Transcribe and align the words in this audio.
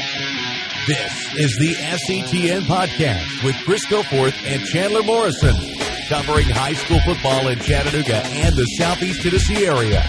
This 0.00 1.34
is 1.36 1.58
the 1.58 1.74
SETN 1.74 2.62
Podcast 2.62 3.44
with 3.44 3.54
Chris 3.66 3.84
Goforth 3.86 4.34
and 4.46 4.64
Chandler 4.64 5.02
Morrison, 5.02 5.54
covering 6.08 6.46
high 6.46 6.72
school 6.72 7.00
football 7.00 7.48
in 7.48 7.58
Chattanooga 7.58 8.16
and 8.16 8.56
the 8.56 8.64
Southeast 8.78 9.22
Tennessee 9.22 9.66
area. 9.66 10.02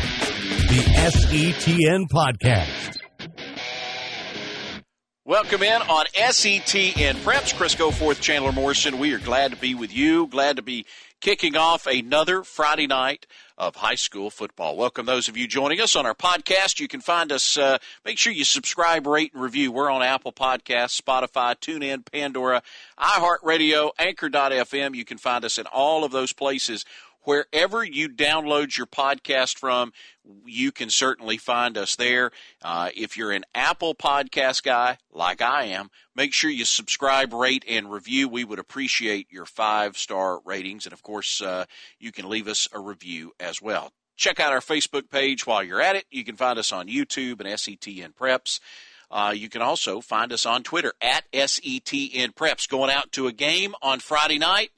The 0.70 0.82
SETN 0.96 2.08
Podcast. 2.08 3.00
Welcome 5.26 5.62
in 5.62 5.82
on 5.82 6.06
SETN 6.16 7.16
Preps. 7.16 7.54
Chris 7.56 7.76
Goforth, 7.76 8.22
Chandler 8.22 8.52
Morrison. 8.54 8.98
We 8.98 9.14
are 9.14 9.20
glad 9.20 9.52
to 9.52 9.58
be 9.58 9.76
with 9.76 9.94
you. 9.94 10.28
Glad 10.28 10.56
to 10.56 10.62
be 10.62 10.86
kicking 11.20 11.56
off 11.56 11.86
another 11.86 12.44
Friday 12.44 12.88
night 12.88 13.28
of 13.62 13.76
high 13.76 13.96
school 13.96 14.32
football. 14.32 14.76
Welcome 14.76 15.06
those 15.06 15.28
of 15.28 15.38
you 15.38 15.48
joining 15.48 15.80
us 15.82 15.96
on 15.96 16.08
our 16.08 16.16
podcast. 16.16 16.80
You 16.80 16.88
can 16.88 17.00
find 17.00 17.32
us, 17.32 17.58
uh, 17.58 17.78
make 18.04 18.18
sure 18.18 18.34
you 18.34 18.44
subscribe, 18.44 19.06
rate, 19.06 19.34
and 19.34 19.44
review. 19.44 19.72
We're 19.72 19.92
on 19.92 20.02
Apple 20.02 20.34
Podcasts, 20.34 21.00
Spotify, 21.00 21.56
TuneIn, 21.56 22.04
Pandora, 22.12 22.64
iHeartRadio, 22.98 23.92
Anchor.fm. 24.00 24.96
You 24.96 25.06
can 25.06 25.20
find 25.20 25.46
us 25.46 25.60
in 25.60 25.68
all 25.68 26.04
of 26.04 26.12
those 26.12 26.34
places 26.34 26.86
wherever 27.24 27.84
you 27.84 28.10
download 28.10 28.78
your 28.78 28.88
podcast 28.88 29.58
from, 29.58 29.94
you 30.46 30.72
can 30.72 30.90
certainly 30.90 31.38
find 31.38 31.78
us 31.78 31.96
there. 31.96 32.32
Uh, 32.62 32.90
if 32.96 33.18
you're 33.18 33.32
an 33.32 33.46
Apple 33.56 33.96
podcast 33.96 34.64
guy, 34.64 34.98
like 35.12 35.42
I 35.42 35.66
am, 35.66 35.90
make 36.16 36.34
sure 36.34 36.50
you 36.50 36.66
subscribe, 36.66 37.34
rate, 37.34 37.66
and 37.68 37.92
review. 37.92 38.28
We 38.28 38.44
would 38.44 38.60
appreciate 38.60 39.32
your 39.32 39.46
five 39.46 39.98
star 39.98 40.40
ratings. 40.46 40.86
And 40.86 40.94
of 40.94 41.04
course, 41.04 41.42
uh, 41.42 41.66
you 42.00 42.12
can 42.12 42.30
leave 42.30 42.48
us 42.48 42.68
a 42.72 42.80
review 42.80 43.32
as 43.40 43.62
well. 43.62 43.92
Check 44.16 44.40
out 44.40 44.54
our 44.54 44.60
Facebook 44.60 45.10
page 45.10 45.48
while 45.48 45.64
you're 45.64 45.82
at 45.82 45.96
it. 45.96 46.06
You 46.12 46.24
can 46.24 46.36
find 46.36 46.60
us 46.60 46.72
on 46.72 46.88
YouTube 46.88 47.40
and 47.40 47.50
SETN 47.50 48.14
Preps. 48.14 48.60
Uh, 49.10 49.34
you 49.36 49.50
can 49.50 49.62
also 49.62 50.00
find 50.00 50.32
us 50.32 50.46
on 50.46 50.64
Twitter 50.64 50.94
at 51.02 51.30
SETN 51.34 52.34
Preps. 52.34 52.70
Going 52.70 52.92
out 52.92 53.12
to 53.14 53.28
a 53.28 53.34
game 53.34 53.76
on 53.82 54.00
Friday 54.00 54.38
night 54.38 54.70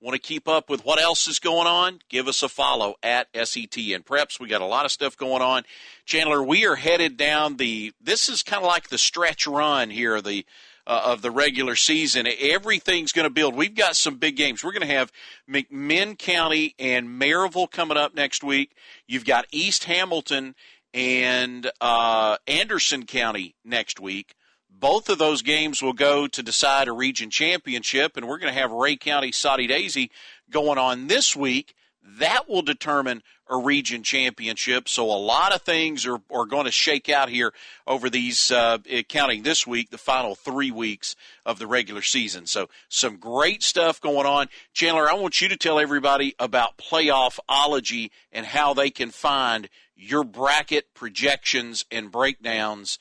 Want 0.00 0.14
to 0.14 0.20
keep 0.20 0.46
up 0.46 0.70
with 0.70 0.84
what 0.84 1.00
else 1.00 1.26
is 1.26 1.40
going 1.40 1.66
on? 1.66 2.00
Give 2.08 2.28
us 2.28 2.44
a 2.44 2.48
follow 2.48 2.94
at 3.02 3.32
SETN 3.32 4.04
Preps. 4.04 4.38
We 4.38 4.46
got 4.46 4.60
a 4.60 4.66
lot 4.66 4.84
of 4.84 4.92
stuff 4.92 5.16
going 5.16 5.42
on. 5.42 5.64
Chandler, 6.04 6.42
we 6.42 6.66
are 6.66 6.76
headed 6.76 7.16
down 7.16 7.56
the. 7.56 7.92
This 8.00 8.28
is 8.28 8.44
kind 8.44 8.62
of 8.62 8.68
like 8.68 8.88
the 8.88 8.98
stretch 8.98 9.46
run 9.46 9.90
here. 9.90 10.20
The 10.20 10.46
uh, 10.88 11.02
of 11.04 11.22
the 11.22 11.30
regular 11.30 11.76
season. 11.76 12.26
Everything's 12.40 13.12
going 13.12 13.24
to 13.24 13.30
build. 13.30 13.54
We've 13.54 13.74
got 13.74 13.94
some 13.94 14.16
big 14.16 14.36
games. 14.36 14.64
We're 14.64 14.72
going 14.72 14.88
to 14.88 14.94
have 14.94 15.12
McMinn 15.48 16.18
County 16.18 16.74
and 16.78 17.20
Maryville 17.20 17.70
coming 17.70 17.98
up 17.98 18.14
next 18.14 18.42
week. 18.42 18.74
You've 19.06 19.26
got 19.26 19.44
East 19.52 19.84
Hamilton 19.84 20.54
and 20.94 21.70
uh, 21.80 22.38
Anderson 22.46 23.04
County 23.04 23.54
next 23.64 24.00
week. 24.00 24.34
Both 24.78 25.08
of 25.08 25.18
those 25.18 25.42
games 25.42 25.82
will 25.82 25.92
go 25.92 26.28
to 26.28 26.42
decide 26.42 26.86
a 26.86 26.92
region 26.92 27.30
championship, 27.30 28.16
and 28.16 28.28
we're 28.28 28.38
going 28.38 28.52
to 28.52 28.60
have 28.60 28.70
Rhea 28.70 28.96
County 28.96 29.32
Soddy 29.32 29.66
Daisy 29.66 30.10
going 30.50 30.78
on 30.78 31.08
this 31.08 31.34
week. 31.34 31.74
That 32.18 32.48
will 32.48 32.62
determine 32.62 33.22
a 33.50 33.56
region 33.56 34.02
championship. 34.02 34.88
So 34.88 35.06
a 35.06 35.18
lot 35.18 35.52
of 35.52 35.62
things 35.62 36.06
are, 36.06 36.20
are 36.30 36.46
going 36.46 36.66
to 36.66 36.70
shake 36.70 37.08
out 37.08 37.28
here 37.28 37.52
over 37.86 38.08
these, 38.08 38.50
uh, 38.50 38.78
counting 39.08 39.42
this 39.42 39.66
week, 39.66 39.90
the 39.90 39.98
final 39.98 40.34
three 40.34 40.70
weeks 40.70 41.16
of 41.44 41.58
the 41.58 41.66
regular 41.66 42.02
season. 42.02 42.46
So 42.46 42.68
some 42.88 43.16
great 43.16 43.62
stuff 43.62 44.00
going 44.00 44.26
on. 44.26 44.48
Chandler, 44.74 45.10
I 45.10 45.14
want 45.14 45.40
you 45.40 45.48
to 45.48 45.56
tell 45.56 45.80
everybody 45.80 46.34
about 46.38 46.78
playoffology 46.78 48.10
and 48.30 48.46
how 48.46 48.74
they 48.74 48.90
can 48.90 49.10
find 49.10 49.68
your 49.96 50.24
bracket 50.24 50.94
projections 50.94 51.84
and 51.90 52.12
breakdowns 52.12 52.98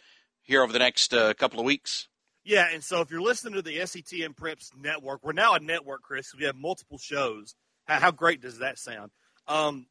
here 0.48 0.64
over 0.64 0.74
the 0.74 0.80
next 0.80 1.14
uh, 1.14 1.34
couple 1.34 1.60
of 1.60 1.66
weeks? 1.66 2.08
Yeah, 2.44 2.68
and 2.74 2.82
so 2.82 3.02
if 3.02 3.12
you're 3.12 3.22
listening 3.22 3.56
to 3.56 3.62
the 3.62 3.78
SETN 3.80 4.34
Preps 4.34 4.70
network, 4.76 5.24
we're 5.24 5.34
now 5.34 5.56
a 5.56 5.60
network, 5.60 6.02
Chris. 6.02 6.34
We 6.34 6.46
have 6.46 6.56
multiple 6.56 6.98
shows. 6.98 7.54
How, 7.86 8.00
how 8.00 8.12
great 8.12 8.42
does 8.42 8.60
that 8.60 8.80
sound? 8.80 9.12
Um, 9.48 9.86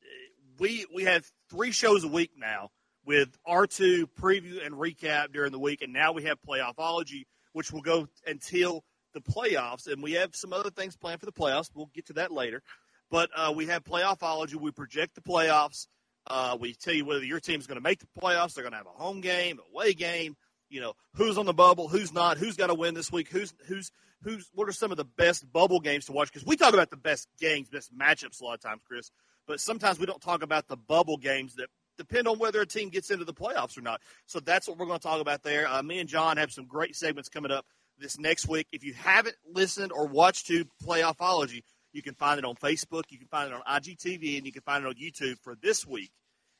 we 0.58 0.86
we 0.94 1.04
have 1.04 1.26
three 1.50 1.70
shows 1.70 2.02
a 2.02 2.08
week 2.08 2.30
now 2.36 2.70
with 3.04 3.36
R2 3.46 4.06
preview 4.18 4.64
and 4.64 4.74
recap 4.74 5.32
during 5.32 5.52
the 5.52 5.58
week, 5.58 5.82
and 5.82 5.92
now 5.92 6.12
we 6.12 6.24
have 6.24 6.38
playoffology, 6.40 7.26
which 7.52 7.72
will 7.72 7.82
go 7.82 8.08
until 8.26 8.84
the 9.12 9.20
playoffs, 9.20 9.86
and 9.86 10.02
we 10.02 10.12
have 10.12 10.34
some 10.34 10.54
other 10.54 10.70
things 10.70 10.96
planned 10.96 11.20
for 11.20 11.26
the 11.26 11.32
playoffs. 11.32 11.68
We'll 11.74 11.90
get 11.94 12.06
to 12.06 12.14
that 12.14 12.32
later, 12.32 12.62
but 13.10 13.28
uh, 13.36 13.52
we 13.54 13.66
have 13.66 13.84
playoffology. 13.84 14.54
We 14.54 14.70
project 14.70 15.14
the 15.14 15.20
playoffs. 15.20 15.88
Uh, 16.26 16.56
we 16.58 16.72
tell 16.72 16.94
you 16.94 17.04
whether 17.04 17.24
your 17.24 17.38
team's 17.38 17.66
going 17.66 17.76
to 17.76 17.82
make 17.82 18.00
the 18.00 18.08
playoffs. 18.18 18.54
They're 18.54 18.64
going 18.64 18.72
to 18.72 18.78
have 18.78 18.86
a 18.86 18.98
home 18.98 19.20
game, 19.20 19.60
away 19.72 19.92
game 19.92 20.36
you 20.68 20.80
know 20.80 20.94
who's 21.14 21.38
on 21.38 21.46
the 21.46 21.54
bubble, 21.54 21.88
who's 21.88 22.12
not, 22.12 22.38
who's 22.38 22.56
got 22.56 22.68
to 22.68 22.74
win 22.74 22.94
this 22.94 23.12
week, 23.12 23.28
who's 23.28 23.54
who's 23.66 23.90
who's 24.22 24.50
what 24.54 24.68
are 24.68 24.72
some 24.72 24.90
of 24.90 24.96
the 24.96 25.04
best 25.04 25.50
bubble 25.52 25.80
games 25.80 26.06
to 26.06 26.12
watch? 26.12 26.32
Because 26.32 26.46
we 26.46 26.56
talk 26.56 26.74
about 26.74 26.90
the 26.90 26.96
best 26.96 27.28
games, 27.38 27.68
best 27.68 27.96
matchups 27.96 28.40
a 28.40 28.44
lot 28.44 28.54
of 28.54 28.60
times, 28.60 28.82
Chris, 28.86 29.10
but 29.46 29.60
sometimes 29.60 29.98
we 29.98 30.06
don't 30.06 30.20
talk 30.20 30.42
about 30.42 30.68
the 30.68 30.76
bubble 30.76 31.16
games 31.16 31.54
that 31.56 31.68
depend 31.96 32.28
on 32.28 32.38
whether 32.38 32.60
a 32.60 32.66
team 32.66 32.90
gets 32.90 33.10
into 33.10 33.24
the 33.24 33.34
playoffs 33.34 33.78
or 33.78 33.80
not. 33.80 34.00
So 34.26 34.40
that's 34.40 34.68
what 34.68 34.78
we're 34.78 34.86
going 34.86 34.98
to 34.98 35.06
talk 35.06 35.20
about 35.20 35.42
there. 35.42 35.66
Uh, 35.66 35.82
me 35.82 35.98
and 35.98 36.08
John 36.08 36.36
have 36.36 36.52
some 36.52 36.66
great 36.66 36.94
segments 36.94 37.28
coming 37.28 37.50
up 37.50 37.64
this 37.98 38.18
next 38.18 38.48
week. 38.48 38.66
If 38.72 38.84
you 38.84 38.92
haven't 38.92 39.36
listened 39.50 39.92
or 39.92 40.06
watched 40.06 40.46
to 40.48 40.66
Playoffology, 40.84 41.62
you 41.92 42.02
can 42.02 42.14
find 42.14 42.38
it 42.38 42.44
on 42.44 42.54
Facebook, 42.56 43.04
you 43.08 43.18
can 43.18 43.28
find 43.28 43.50
it 43.50 43.54
on 43.54 43.62
IGTV, 43.62 44.36
and 44.36 44.46
you 44.46 44.52
can 44.52 44.62
find 44.62 44.84
it 44.84 44.88
on 44.88 44.94
YouTube 44.94 45.38
for 45.42 45.54
this 45.54 45.86
week. 45.86 46.10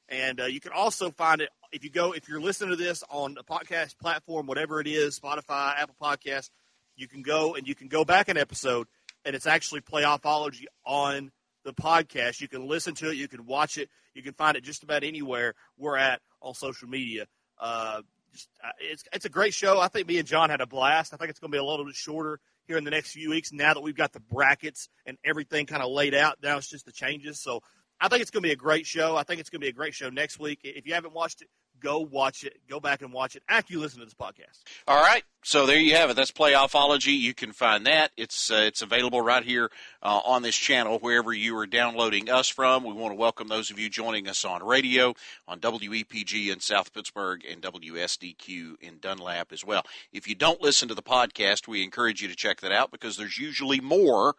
And 0.08 0.40
uh, 0.40 0.44
you 0.44 0.60
can 0.60 0.72
also 0.72 1.10
find 1.10 1.40
it 1.40 1.50
if 1.72 1.84
you 1.84 1.90
go 1.90 2.12
if 2.12 2.28
you're 2.28 2.40
listening 2.40 2.70
to 2.70 2.76
this 2.76 3.02
on 3.10 3.36
a 3.38 3.44
podcast 3.44 3.98
platform, 3.98 4.46
whatever 4.46 4.80
it 4.80 4.86
is, 4.86 5.18
Spotify, 5.18 5.78
Apple 5.78 5.96
Podcast, 6.00 6.50
you 6.96 7.08
can 7.08 7.22
go 7.22 7.54
and 7.54 7.66
you 7.66 7.74
can 7.74 7.88
go 7.88 8.04
back 8.04 8.28
an 8.28 8.36
episode, 8.36 8.86
and 9.24 9.34
it's 9.34 9.46
actually 9.46 9.80
playoffology 9.80 10.64
on 10.84 11.30
the 11.64 11.72
podcast. 11.72 12.40
You 12.40 12.48
can 12.48 12.66
listen 12.66 12.94
to 12.96 13.10
it, 13.10 13.16
you 13.16 13.28
can 13.28 13.46
watch 13.46 13.78
it, 13.78 13.90
you 14.14 14.22
can 14.22 14.32
find 14.32 14.56
it 14.56 14.64
just 14.64 14.82
about 14.82 15.04
anywhere 15.04 15.54
we're 15.76 15.96
at 15.96 16.20
on 16.40 16.54
social 16.54 16.88
media. 16.88 17.26
Uh, 17.58 18.02
just, 18.32 18.48
uh, 18.64 18.70
it's 18.80 19.04
it's 19.12 19.24
a 19.24 19.30
great 19.30 19.54
show. 19.54 19.80
I 19.80 19.88
think 19.88 20.08
me 20.08 20.18
and 20.18 20.26
John 20.28 20.50
had 20.50 20.60
a 20.60 20.66
blast. 20.66 21.14
I 21.14 21.16
think 21.16 21.30
it's 21.30 21.40
going 21.40 21.50
to 21.50 21.56
be 21.56 21.60
a 21.60 21.64
little 21.64 21.84
bit 21.84 21.94
shorter 21.94 22.40
here 22.66 22.76
in 22.76 22.84
the 22.84 22.90
next 22.90 23.12
few 23.12 23.30
weeks. 23.30 23.52
Now 23.52 23.74
that 23.74 23.80
we've 23.80 23.96
got 23.96 24.12
the 24.12 24.20
brackets 24.20 24.88
and 25.04 25.16
everything 25.24 25.66
kind 25.66 25.82
of 25.82 25.90
laid 25.90 26.14
out, 26.14 26.38
now 26.42 26.58
it's 26.58 26.68
just 26.68 26.86
the 26.86 26.92
changes. 26.92 27.40
So 27.40 27.60
I 28.00 28.08
think 28.08 28.22
it's 28.22 28.30
going 28.30 28.42
to 28.42 28.48
be 28.48 28.52
a 28.52 28.56
great 28.56 28.86
show. 28.86 29.16
I 29.16 29.22
think 29.22 29.40
it's 29.40 29.50
going 29.50 29.60
to 29.60 29.64
be 29.64 29.70
a 29.70 29.72
great 29.72 29.94
show 29.94 30.10
next 30.10 30.38
week. 30.38 30.60
If 30.64 30.86
you 30.86 30.94
haven't 30.94 31.14
watched 31.14 31.42
it, 31.42 31.48
go 31.80 32.00
watch 32.00 32.44
it. 32.44 32.60
Go 32.68 32.80
back 32.80 33.02
and 33.02 33.12
watch 33.12 33.36
it 33.36 33.42
after 33.48 33.72
you 33.72 33.80
listen 33.80 34.00
to 34.00 34.04
this 34.04 34.14
podcast. 34.14 34.62
All 34.86 35.00
right. 35.00 35.22
So 35.42 35.64
there 35.64 35.78
you 35.78 35.94
have 35.94 36.10
it. 36.10 36.16
That's 36.16 36.32
Playoffology. 36.32 37.18
You 37.18 37.32
can 37.32 37.52
find 37.52 37.86
that. 37.86 38.10
It's 38.16 38.50
uh, 38.50 38.64
it's 38.66 38.82
available 38.82 39.20
right 39.20 39.44
here 39.44 39.70
uh, 40.02 40.20
on 40.24 40.42
this 40.42 40.56
channel 40.56 40.98
wherever 40.98 41.32
you 41.32 41.56
are 41.56 41.66
downloading 41.66 42.28
us 42.28 42.48
from. 42.48 42.84
We 42.84 42.92
want 42.92 43.12
to 43.12 43.16
welcome 43.16 43.48
those 43.48 43.70
of 43.70 43.78
you 43.78 43.88
joining 43.88 44.28
us 44.28 44.44
on 44.44 44.62
radio 44.64 45.14
on 45.46 45.60
WEPG 45.60 46.52
in 46.52 46.60
South 46.60 46.92
Pittsburg 46.92 47.44
and 47.48 47.62
WSDQ 47.62 48.74
in 48.80 48.98
Dunlap 49.00 49.52
as 49.52 49.64
well. 49.64 49.84
If 50.12 50.26
you 50.28 50.34
don't 50.34 50.60
listen 50.60 50.88
to 50.88 50.94
the 50.94 51.02
podcast, 51.02 51.68
we 51.68 51.84
encourage 51.84 52.20
you 52.20 52.28
to 52.28 52.36
check 52.36 52.60
that 52.60 52.72
out 52.72 52.90
because 52.90 53.16
there's 53.16 53.38
usually 53.38 53.80
more 53.80 54.34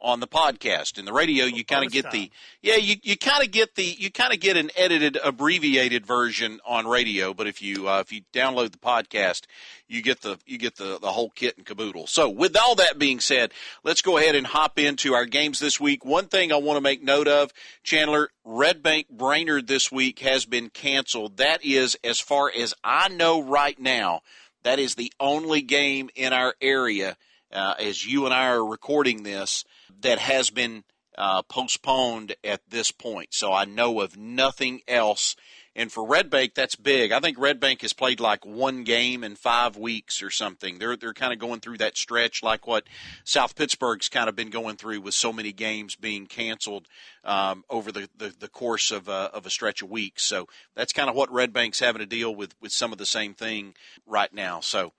on 0.00 0.20
the 0.20 0.26
podcast. 0.26 0.98
In 0.98 1.04
the 1.04 1.12
radio, 1.12 1.44
you 1.44 1.64
kind 1.64 1.84
of 1.84 1.92
get 1.92 2.10
the 2.10 2.30
yeah, 2.62 2.76
you, 2.76 2.96
you 3.02 3.16
kind 3.16 3.44
of 3.44 3.50
get 3.50 3.74
the 3.74 3.84
you 3.84 4.10
kind 4.10 4.32
of 4.32 4.40
get 4.40 4.56
an 4.56 4.70
edited, 4.76 5.18
abbreviated 5.22 6.06
version 6.06 6.60
on 6.66 6.86
radio. 6.86 7.34
But 7.34 7.46
if 7.46 7.62
you 7.62 7.88
uh, 7.88 8.00
if 8.00 8.12
you 8.12 8.22
download 8.32 8.72
the 8.72 8.78
podcast, 8.78 9.42
you 9.88 10.02
get 10.02 10.20
the 10.20 10.38
you 10.46 10.58
get 10.58 10.76
the 10.76 10.98
the 10.98 11.12
whole 11.12 11.30
kit 11.30 11.56
and 11.56 11.66
caboodle. 11.66 12.06
So 12.06 12.28
with 12.28 12.56
all 12.56 12.74
that 12.76 12.98
being 12.98 13.20
said, 13.20 13.52
let's 13.84 14.02
go 14.02 14.18
ahead 14.18 14.34
and 14.34 14.46
hop 14.46 14.78
into 14.78 15.14
our 15.14 15.26
games 15.26 15.58
this 15.58 15.80
week. 15.80 16.04
One 16.04 16.26
thing 16.26 16.52
I 16.52 16.56
want 16.56 16.76
to 16.76 16.82
make 16.82 17.02
note 17.02 17.28
of, 17.28 17.52
Chandler 17.82 18.30
Red 18.44 18.82
Bank 18.82 19.08
Brainerd 19.10 19.66
this 19.66 19.90
week 19.92 20.20
has 20.20 20.46
been 20.46 20.70
canceled. 20.70 21.36
That 21.36 21.64
is, 21.64 21.96
as 22.02 22.20
far 22.20 22.50
as 22.50 22.74
I 22.82 23.08
know 23.08 23.42
right 23.42 23.78
now, 23.78 24.22
that 24.62 24.78
is 24.78 24.94
the 24.94 25.12
only 25.18 25.62
game 25.62 26.10
in 26.14 26.32
our 26.32 26.54
area. 26.60 27.16
Uh, 27.52 27.74
as 27.78 28.06
you 28.06 28.24
and 28.24 28.34
I 28.34 28.48
are 28.48 28.64
recording 28.64 29.22
this, 29.22 29.64
that 30.00 30.18
has 30.18 30.50
been 30.50 30.84
uh, 31.18 31.42
postponed 31.42 32.34
at 32.42 32.62
this 32.68 32.90
point. 32.90 33.34
So 33.34 33.52
I 33.52 33.64
know 33.64 34.00
of 34.00 34.16
nothing 34.16 34.80
else. 34.88 35.36
And 35.76 35.92
for 35.92 36.04
Red 36.04 36.30
Bank, 36.30 36.54
that's 36.54 36.74
big. 36.74 37.12
I 37.12 37.20
think 37.20 37.38
Red 37.38 37.60
Bank 37.60 37.82
has 37.82 37.92
played 37.92 38.18
like 38.18 38.44
one 38.44 38.82
game 38.82 39.22
in 39.22 39.36
five 39.36 39.76
weeks 39.76 40.20
or 40.20 40.30
something. 40.30 40.78
They're 40.78 40.96
they're 40.96 41.14
kind 41.14 41.32
of 41.32 41.38
going 41.38 41.60
through 41.60 41.78
that 41.78 41.96
stretch, 41.96 42.42
like 42.42 42.66
what 42.66 42.88
South 43.22 43.54
Pittsburg's 43.54 44.08
kind 44.08 44.28
of 44.28 44.34
been 44.34 44.50
going 44.50 44.76
through 44.76 45.00
with 45.00 45.14
so 45.14 45.32
many 45.32 45.52
games 45.52 45.94
being 45.94 46.26
canceled 46.26 46.88
um, 47.22 47.64
over 47.70 47.92
the, 47.92 48.08
the, 48.16 48.34
the, 48.36 48.48
course 48.48 48.90
of 48.90 49.08
a, 49.08 49.30
of 49.32 49.46
a 49.46 49.50
stretch 49.50 49.80
of 49.80 49.90
weeks. 49.90 50.24
So 50.24 50.48
that's 50.74 50.92
kind 50.92 51.08
of 51.08 51.14
what 51.14 51.32
Red 51.32 51.52
Bank's 51.52 51.80
having 51.80 52.00
to 52.00 52.06
deal 52.06 52.34
with 52.34 52.54
with 52.60 52.72
some 52.72 52.90
of 52.90 52.98
the 52.98 53.06
same 53.06 53.34
thing 53.34 53.74
right 54.06 54.32
now. 54.34 54.60
So, 54.60 54.92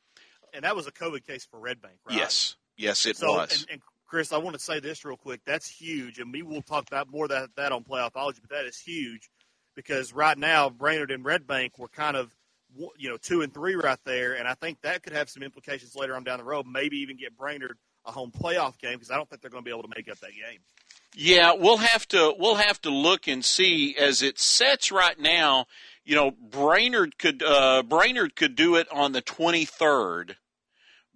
and 0.54 0.64
that 0.64 0.76
was 0.76 0.88
a 0.88 0.92
COVID 0.92 1.26
case 1.26 1.46
for 1.46 1.60
Red 1.60 1.82
Bank, 1.82 1.96
right? 2.08 2.18
Yes, 2.18 2.56
yes, 2.78 3.06
it 3.06 3.18
so, 3.18 3.34
was. 3.34 3.62
And, 3.62 3.74
and 3.74 3.82
Chris, 4.08 4.34
I 4.34 4.38
want 4.38 4.56
to 4.56 4.62
say 4.62 4.80
this 4.80 5.06
real 5.06 5.18
quick. 5.18 5.42
That's 5.46 5.68
huge, 5.68 6.20
and 6.20 6.34
we 6.34 6.42
will 6.42 6.62
talk 6.62 6.86
about 6.88 7.10
more 7.10 7.28
that 7.30 7.50
that 7.56 7.72
on 7.72 7.84
playoffology. 7.84 8.42
But 8.42 8.50
that 8.50 8.66
is 8.66 8.78
huge 8.78 9.30
because 9.76 10.14
right 10.14 10.38
now 10.38 10.70
Brainerd 10.70 11.12
and 11.12 11.24
Red 11.24 11.48
Bank 11.48 11.80
were 11.80 11.88
kind 11.88 12.18
of 12.18 12.30
you 12.98 13.10
know 13.10 13.18
two 13.18 13.42
and 13.42 13.54
three 13.54 13.76
right 13.76 14.00
there, 14.06 14.34
and 14.34 14.48
I 14.48 14.54
think 14.56 14.82
that 14.82 15.04
could 15.04 15.14
have 15.14 15.30
some 15.30 15.44
implications 15.44 15.96
later 15.96 16.16
on 16.16 16.24
down 16.24 16.40
the 16.40 16.44
road. 16.44 16.66
Maybe 16.68 16.98
even 16.98 17.18
get 17.18 17.38
Brainerd 17.38 17.78
a 18.06 18.12
home 18.12 18.32
playoff 18.32 18.78
game 18.80 18.94
because 18.94 19.12
I 19.12 19.16
don't 19.16 19.30
think 19.30 19.42
they're 19.42 19.52
going 19.52 19.64
to 19.64 19.66
be 19.66 19.72
able 19.72 19.84
to 19.84 19.94
make 19.96 20.10
up 20.10 20.20
that 20.20 20.32
game. 20.32 20.60
Yeah, 21.16 21.54
we'll 21.54 21.78
have 21.78 22.08
to 22.10 22.34
we'll 22.38 22.56
have 22.56 22.82
to 22.82 22.90
look 22.90 23.28
and 23.28 23.44
see 23.44 23.96
as 23.98 24.22
it 24.22 24.40
sets 24.40 24.92
right 24.92 25.20
now. 25.20 25.66
You 26.06 26.16
know, 26.16 26.32
Brainerd 26.32 27.18
could 27.18 27.44
uh, 27.44 27.84
Brainerd 27.84 28.36
could 28.36 28.56
do 28.56 28.76
it 28.76 28.88
on 28.92 29.12
the 29.12 29.22
twenty 29.22 29.66
third 29.66 30.38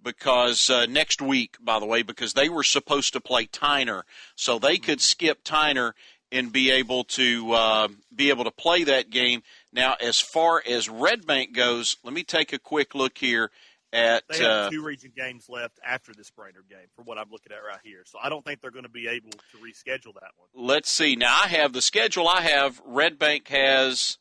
because 0.06 0.70
uh, 0.70 0.86
next 0.86 1.20
week, 1.20 1.56
by 1.60 1.80
the 1.80 1.84
way, 1.84 2.02
because 2.02 2.32
they 2.32 2.48
were 2.48 2.62
supposed 2.62 3.12
to 3.12 3.20
play 3.20 3.46
Tyner, 3.46 4.02
so 4.36 4.58
they 4.58 4.78
could 4.78 5.00
skip 5.00 5.42
Tyner 5.42 5.92
and 6.30 6.52
be 6.52 6.70
able 6.70 7.02
to 7.04 7.52
uh, 7.52 7.88
be 8.14 8.30
able 8.30 8.44
to 8.44 8.52
play 8.52 8.84
that 8.84 9.10
game. 9.10 9.42
Now, 9.72 9.96
as 10.00 10.20
far 10.20 10.62
as 10.64 10.88
Red 10.88 11.26
Bank 11.26 11.54
goes, 11.54 11.96
let 12.04 12.14
me 12.14 12.22
take 12.22 12.52
a 12.52 12.58
quick 12.58 12.94
look 12.94 13.18
here 13.18 13.50
at. 13.92 14.22
They 14.30 14.38
have 14.38 14.66
uh, 14.66 14.70
two 14.70 14.84
region 14.84 15.10
games 15.14 15.46
left 15.48 15.80
after 15.84 16.12
this 16.14 16.30
Brainerd 16.30 16.68
game, 16.70 16.86
for 16.94 17.02
what 17.02 17.18
I'm 17.18 17.30
looking 17.32 17.50
at 17.50 17.66
right 17.66 17.80
here. 17.82 18.04
So 18.06 18.20
I 18.22 18.28
don't 18.28 18.44
think 18.44 18.60
they're 18.60 18.70
going 18.70 18.84
to 18.84 18.88
be 18.88 19.08
able 19.08 19.30
to 19.30 19.56
reschedule 19.58 20.14
that 20.14 20.30
one. 20.36 20.48
Let's 20.54 20.88
see. 20.88 21.16
Now 21.16 21.36
I 21.44 21.48
have 21.48 21.72
the 21.72 21.82
schedule. 21.82 22.28
I 22.28 22.42
have 22.42 22.80
Red 22.86 23.18
Bank 23.18 23.48
has 23.48 24.18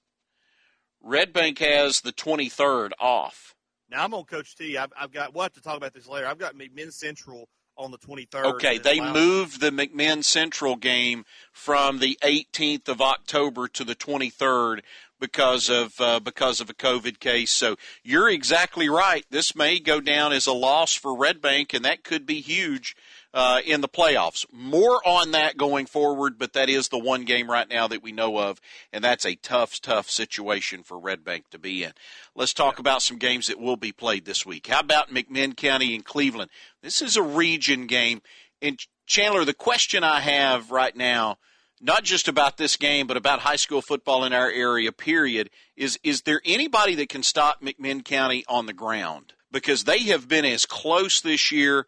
Red 0.99 1.31
Bank 1.31 1.59
has 1.59 2.01
the 2.01 2.11
23rd 2.11 2.91
off. 2.99 3.54
Now 3.89 4.03
I'm 4.03 4.13
on 4.13 4.23
Coach 4.23 4.55
T. 4.55 4.77
I've, 4.77 4.91
I've 4.99 5.11
got. 5.11 5.33
We'll 5.33 5.43
have 5.43 5.53
to 5.53 5.61
talk 5.61 5.77
about 5.77 5.93
this 5.93 6.07
later. 6.07 6.27
I've 6.27 6.37
got 6.39 6.55
McMinn 6.55 6.91
Central 6.91 7.47
on 7.77 7.91
the 7.91 7.97
23rd. 7.97 8.45
Okay, 8.55 8.77
they 8.77 8.99
moved 8.99 9.59
the 9.59 9.69
McMinn 9.69 10.23
Central 10.23 10.75
game 10.75 11.25
from 11.51 11.99
the 11.99 12.17
18th 12.23 12.87
of 12.87 13.01
October 13.01 13.67
to 13.69 13.83
the 13.83 13.95
23rd 13.95 14.81
because 15.19 15.69
of 15.69 15.99
uh, 15.99 16.19
because 16.19 16.61
of 16.61 16.69
a 16.69 16.73
COVID 16.73 17.19
case. 17.19 17.51
So 17.51 17.75
you're 18.03 18.29
exactly 18.29 18.89
right. 18.89 19.25
This 19.29 19.55
may 19.55 19.79
go 19.79 19.99
down 19.99 20.33
as 20.33 20.47
a 20.47 20.53
loss 20.53 20.93
for 20.93 21.17
Red 21.17 21.41
Bank, 21.41 21.73
and 21.73 21.85
that 21.85 22.03
could 22.03 22.25
be 22.25 22.41
huge 22.41 22.95
uh, 23.35 23.59
in 23.65 23.81
the 23.81 23.89
playoffs. 23.89 24.45
More 24.51 25.05
on 25.05 25.31
that 25.31 25.57
going 25.57 25.85
forward, 25.87 26.39
but 26.39 26.53
that 26.53 26.69
is 26.69 26.87
the 26.87 26.97
one 26.97 27.25
game 27.25 27.51
right 27.51 27.69
now 27.69 27.85
that 27.89 28.01
we 28.01 28.13
know 28.13 28.39
of, 28.39 28.61
and 28.93 29.03
that's 29.03 29.25
a 29.25 29.35
tough, 29.35 29.81
tough 29.81 30.09
situation 30.09 30.83
for 30.83 30.97
Red 30.97 31.25
Bank 31.25 31.49
to 31.51 31.59
be 31.59 31.83
in. 31.83 31.91
Let's 32.33 32.53
talk 32.53 32.79
about 32.79 33.01
some 33.01 33.17
games 33.17 33.47
that 33.47 33.59
will 33.59 33.75
be 33.75 33.91
played 33.91 34.23
this 34.23 34.45
week. 34.45 34.67
How 34.67 34.79
about 34.79 35.13
McMinn 35.13 35.57
County 35.57 35.93
and 35.93 36.05
Cleveland? 36.05 36.49
This 36.81 37.01
is 37.01 37.17
a 37.17 37.21
region 37.21 37.87
game. 37.87 38.21
And 38.61 38.79
Chandler, 39.05 39.43
the 39.43 39.53
question 39.53 40.05
I 40.05 40.21
have 40.21 40.71
right 40.71 40.95
now, 40.95 41.37
not 41.81 42.05
just 42.05 42.29
about 42.29 42.55
this 42.55 42.77
game, 42.77 43.05
but 43.05 43.17
about 43.17 43.39
high 43.39 43.57
school 43.57 43.81
football 43.81 44.23
in 44.23 44.31
our 44.31 44.49
area, 44.49 44.93
period, 44.93 45.49
is 45.75 45.99
is 46.03 46.21
there 46.21 46.41
anybody 46.45 46.95
that 46.95 47.09
can 47.09 47.21
stop 47.21 47.61
McMinn 47.61 48.05
County 48.05 48.45
on 48.47 48.65
the 48.65 48.73
ground? 48.73 49.33
Because 49.51 49.83
they 49.83 50.03
have 50.03 50.29
been 50.29 50.45
as 50.45 50.65
close 50.65 51.19
this 51.19 51.51
year 51.51 51.85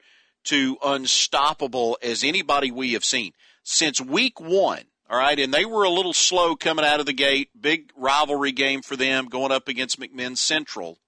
to 0.48 0.78
unstoppable 0.84 1.98
as 2.02 2.24
anybody 2.24 2.72
we 2.72 2.94
have 2.94 3.04
seen 3.04 3.34
since 3.64 4.00
week 4.00 4.40
one. 4.40 4.84
All 5.10 5.18
right, 5.18 5.40
and 5.40 5.54
they 5.54 5.64
were 5.64 5.84
a 5.84 5.90
little 5.90 6.14
slow 6.14 6.56
coming 6.56 6.84
out 6.84 7.00
of 7.00 7.06
the 7.06 7.14
gate. 7.14 7.50
Big 7.60 7.92
rivalry 7.96 8.52
game 8.52 8.82
for 8.82 8.98
them 8.98 9.28
going 9.28 9.54
up 9.54 9.70
against 9.70 10.00
McMinn 10.00 10.38
Central. 10.38 11.00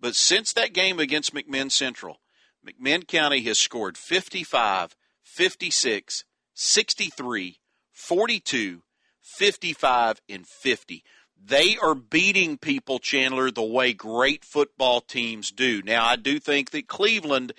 But 0.00 0.14
since 0.14 0.52
that 0.52 0.72
game 0.72 1.00
against 1.00 1.34
McMinn 1.34 1.72
Central, 1.72 2.20
McMinn 2.64 3.06
County 3.06 3.40
has 3.42 3.58
scored 3.58 3.98
55, 3.98 4.96
56, 5.24 6.24
63, 6.54 7.58
42, 7.92 8.82
55, 9.20 10.20
and 10.28 10.46
50. 10.46 11.04
They 11.44 11.76
are 11.82 11.94
beating 11.96 12.58
people, 12.58 13.00
Chandler, 13.00 13.50
the 13.50 13.62
way 13.62 13.92
great 13.92 14.44
football 14.44 15.00
teams 15.00 15.50
do. 15.50 15.82
Now, 15.82 16.06
I 16.06 16.14
do 16.14 16.38
think 16.38 16.70
that 16.70 16.86
Cleveland 16.86 17.52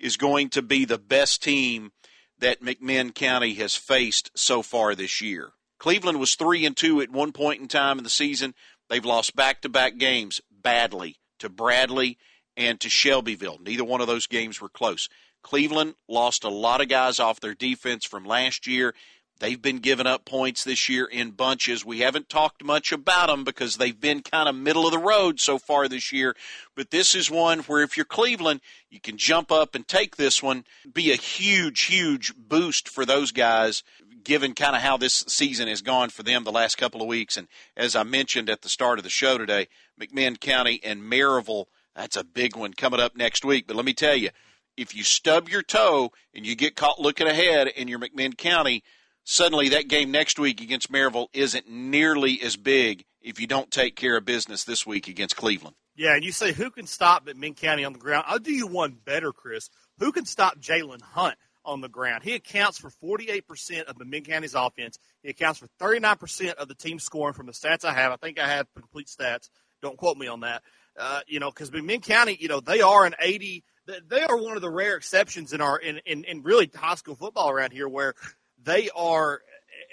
is 0.00 0.16
going 0.16 0.48
to 0.50 0.62
be 0.62 0.84
the 0.84 0.98
best 0.98 1.42
team 1.42 1.92
that 2.38 2.62
McMinn 2.62 3.14
County 3.14 3.54
has 3.54 3.76
faced 3.76 4.30
so 4.34 4.62
far 4.62 4.94
this 4.94 5.20
year. 5.20 5.50
Cleveland 5.78 6.18
was 6.18 6.34
3 6.34 6.66
and 6.66 6.76
2 6.76 7.00
at 7.00 7.10
one 7.10 7.32
point 7.32 7.60
in 7.60 7.68
time 7.68 7.98
in 7.98 8.04
the 8.04 8.10
season. 8.10 8.54
They've 8.88 9.04
lost 9.04 9.36
back-to-back 9.36 9.98
games 9.98 10.40
badly 10.50 11.16
to 11.38 11.48
Bradley 11.48 12.18
and 12.56 12.80
to 12.80 12.90
Shelbyville. 12.90 13.58
Neither 13.64 13.84
one 13.84 14.00
of 14.00 14.06
those 14.06 14.26
games 14.26 14.60
were 14.60 14.68
close. 14.68 15.08
Cleveland 15.42 15.94
lost 16.08 16.44
a 16.44 16.50
lot 16.50 16.80
of 16.80 16.88
guys 16.88 17.18
off 17.18 17.40
their 17.40 17.54
defense 17.54 18.04
from 18.04 18.24
last 18.24 18.66
year. 18.66 18.94
They've 19.40 19.60
been 19.60 19.78
giving 19.78 20.06
up 20.06 20.26
points 20.26 20.64
this 20.64 20.90
year 20.90 21.06
in 21.06 21.30
bunches. 21.30 21.82
We 21.82 22.00
haven't 22.00 22.28
talked 22.28 22.62
much 22.62 22.92
about 22.92 23.28
them 23.28 23.42
because 23.42 23.78
they've 23.78 23.98
been 23.98 24.20
kind 24.20 24.50
of 24.50 24.54
middle 24.54 24.84
of 24.84 24.92
the 24.92 24.98
road 24.98 25.40
so 25.40 25.58
far 25.58 25.88
this 25.88 26.12
year. 26.12 26.36
But 26.76 26.90
this 26.90 27.14
is 27.14 27.30
one 27.30 27.60
where 27.60 27.82
if 27.82 27.96
you're 27.96 28.04
Cleveland, 28.04 28.60
you 28.90 29.00
can 29.00 29.16
jump 29.16 29.50
up 29.50 29.74
and 29.74 29.88
take 29.88 30.16
this 30.16 30.42
one, 30.42 30.64
be 30.92 31.10
a 31.10 31.16
huge, 31.16 31.84
huge 31.84 32.34
boost 32.36 32.86
for 32.86 33.06
those 33.06 33.32
guys, 33.32 33.82
given 34.24 34.54
kind 34.54 34.76
of 34.76 34.82
how 34.82 34.98
this 34.98 35.24
season 35.26 35.68
has 35.68 35.80
gone 35.80 36.10
for 36.10 36.22
them 36.22 36.44
the 36.44 36.52
last 36.52 36.76
couple 36.76 37.00
of 37.00 37.08
weeks. 37.08 37.38
And 37.38 37.48
as 37.78 37.96
I 37.96 38.02
mentioned 38.02 38.50
at 38.50 38.60
the 38.60 38.68
start 38.68 38.98
of 38.98 39.04
the 39.04 39.10
show 39.10 39.38
today, 39.38 39.68
McMinn 39.98 40.38
County 40.38 40.80
and 40.84 41.00
Maryville, 41.02 41.64
that's 41.96 42.16
a 42.16 42.24
big 42.24 42.56
one 42.56 42.74
coming 42.74 43.00
up 43.00 43.16
next 43.16 43.42
week. 43.42 43.66
But 43.66 43.76
let 43.76 43.86
me 43.86 43.94
tell 43.94 44.16
you, 44.16 44.28
if 44.76 44.94
you 44.94 45.02
stub 45.02 45.48
your 45.48 45.62
toe 45.62 46.12
and 46.34 46.46
you 46.46 46.54
get 46.54 46.76
caught 46.76 47.00
looking 47.00 47.26
ahead 47.26 47.68
in 47.68 47.88
your 47.88 47.98
McMinn 47.98 48.36
County, 48.36 48.82
suddenly 49.30 49.68
that 49.68 49.86
game 49.86 50.10
next 50.10 50.38
week 50.40 50.60
against 50.60 50.90
Maryville 50.90 51.28
isn't 51.32 51.68
nearly 51.68 52.40
as 52.42 52.56
big 52.56 53.04
if 53.22 53.40
you 53.40 53.46
don't 53.46 53.70
take 53.70 53.94
care 53.94 54.16
of 54.16 54.24
business 54.24 54.64
this 54.64 54.84
week 54.84 55.06
against 55.06 55.36
Cleveland. 55.36 55.76
Yeah, 55.94 56.14
and 56.14 56.24
you 56.24 56.32
say 56.32 56.52
who 56.52 56.70
can 56.70 56.86
stop 56.86 57.26
McMinn 57.26 57.56
County 57.56 57.84
on 57.84 57.92
the 57.92 57.98
ground? 57.98 58.24
I'll 58.26 58.38
do 58.38 58.52
you 58.52 58.66
one 58.66 58.96
better, 59.04 59.32
Chris. 59.32 59.70
Who 59.98 60.10
can 60.10 60.24
stop 60.24 60.58
Jalen 60.58 61.02
Hunt 61.02 61.36
on 61.64 61.80
the 61.80 61.88
ground? 61.88 62.24
He 62.24 62.34
accounts 62.34 62.78
for 62.78 62.90
48% 62.90 63.84
of 63.84 63.98
the 63.98 64.04
McMinn 64.04 64.26
County's 64.26 64.54
offense. 64.54 64.98
He 65.22 65.30
accounts 65.30 65.60
for 65.60 65.68
39% 65.80 66.54
of 66.54 66.66
the 66.66 66.74
team 66.74 66.98
scoring 66.98 67.34
from 67.34 67.46
the 67.46 67.52
stats 67.52 67.84
I 67.84 67.92
have. 67.92 68.10
I 68.10 68.16
think 68.16 68.40
I 68.40 68.48
have 68.48 68.66
complete 68.74 69.06
stats. 69.06 69.48
Don't 69.80 69.96
quote 69.96 70.16
me 70.16 70.26
on 70.26 70.40
that. 70.40 70.62
Uh, 70.98 71.20
you 71.28 71.38
know, 71.38 71.50
because 71.50 71.70
McMinn 71.70 72.02
County, 72.02 72.36
you 72.40 72.48
know, 72.48 72.60
they 72.60 72.80
are 72.80 73.04
an 73.04 73.14
80. 73.20 73.62
They 74.08 74.22
are 74.22 74.36
one 74.36 74.56
of 74.56 74.62
the 74.62 74.70
rare 74.70 74.96
exceptions 74.96 75.52
in 75.52 75.60
our 75.60 75.78
in, 75.78 76.00
in, 76.06 76.24
in 76.24 76.42
really 76.42 76.70
high 76.74 76.94
school 76.94 77.14
football 77.14 77.50
around 77.50 77.72
here 77.72 77.88
where 77.88 78.14
they 78.64 78.90
are 78.94 79.40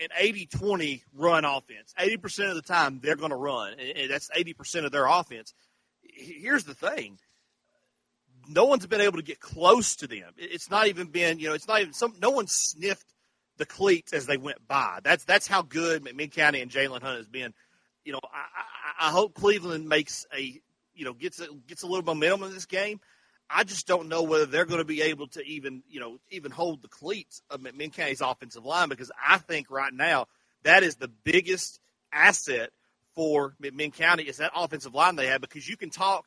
an 0.02 0.10
80-20 0.20 1.02
run 1.14 1.46
offense. 1.46 1.94
80% 2.00 2.50
of 2.50 2.56
the 2.56 2.62
time 2.62 3.00
they're 3.02 3.16
going 3.16 3.32
to 3.32 3.36
run. 3.38 3.74
And 3.80 4.10
that's 4.10 4.30
80% 4.30 4.86
of 4.86 4.92
their 4.92 5.08
offense. 5.08 5.54
Here's 6.04 6.64
the 6.64 6.74
thing. 6.74 7.18
No 8.50 8.66
one's 8.66 8.86
been 8.86 9.02
able 9.02 9.18
to 9.18 9.24
get 9.24 9.40
close 9.40 9.98
to 9.98 10.08
them. 10.08 10.34
It's 10.38 10.70
not 10.70 10.88
even 10.88 11.08
been, 11.08 11.40
you 11.40 11.50
know, 11.50 11.54
it's 11.54 11.68
not 11.68 11.82
even 11.82 11.94
some 11.94 12.14
no 12.22 12.30
one 12.30 12.48
sniffed 12.48 13.14
the 13.58 13.66
cleats 13.66 14.14
as 14.14 14.26
they 14.26 14.38
went 14.38 14.66
by. 14.68 15.00
That's 15.04 15.26
that's 15.26 15.48
how 15.48 15.64
good 15.64 16.04
McMinn 16.06 16.32
County 16.32 16.62
and 16.62 16.72
Jalen 16.72 17.02
Hunt 17.02 17.18
has 17.18 17.28
been. 17.28 17.54
You 18.06 18.14
know, 18.14 18.20
I, 18.24 19.06
I, 19.06 19.10
I 19.10 19.12
hope 19.12 19.34
Cleveland 19.34 19.90
makes 19.90 20.26
a 20.34 20.62
you 20.94 21.06
know 21.06 21.14
gets 21.14 21.42
a, 21.42 21.48
gets 21.68 21.84
a 21.84 21.88
little 21.88 22.06
momentum 22.06 22.44
in 22.44 22.54
this 22.54 22.66
game. 22.66 23.02
I 23.50 23.64
just 23.64 23.88
don't 23.88 24.10
know 24.10 24.24
whether 24.24 24.46
they're 24.46 24.66
going 24.66 24.80
to 24.80 24.86
be 24.86 25.02
able 25.04 25.28
to 25.30 25.44
even, 25.44 25.84
you 25.90 26.00
know, 26.00 26.18
even 26.32 26.52
hold 26.52 26.82
the 26.82 26.88
cleats 26.88 27.42
of 27.50 27.66
County's 27.94 28.22
offensive 28.22 28.66
line 28.66 28.90
because 28.90 29.12
I 29.26 29.38
think 29.38 29.72
right 29.72 29.94
now 29.94 30.28
that 30.64 30.84
is 30.84 30.96
the 30.96 31.08
biggest 31.08 31.80
asset 32.12 32.72
for 33.16 33.56
McMinn 33.62 33.94
County 33.94 34.24
is 34.24 34.38
that 34.38 34.52
offensive 34.56 34.94
line 34.94 35.16
they 35.16 35.28
have 35.28 35.42
because 35.42 35.68
you 35.68 35.78
can 35.78 35.90
talk 35.90 36.26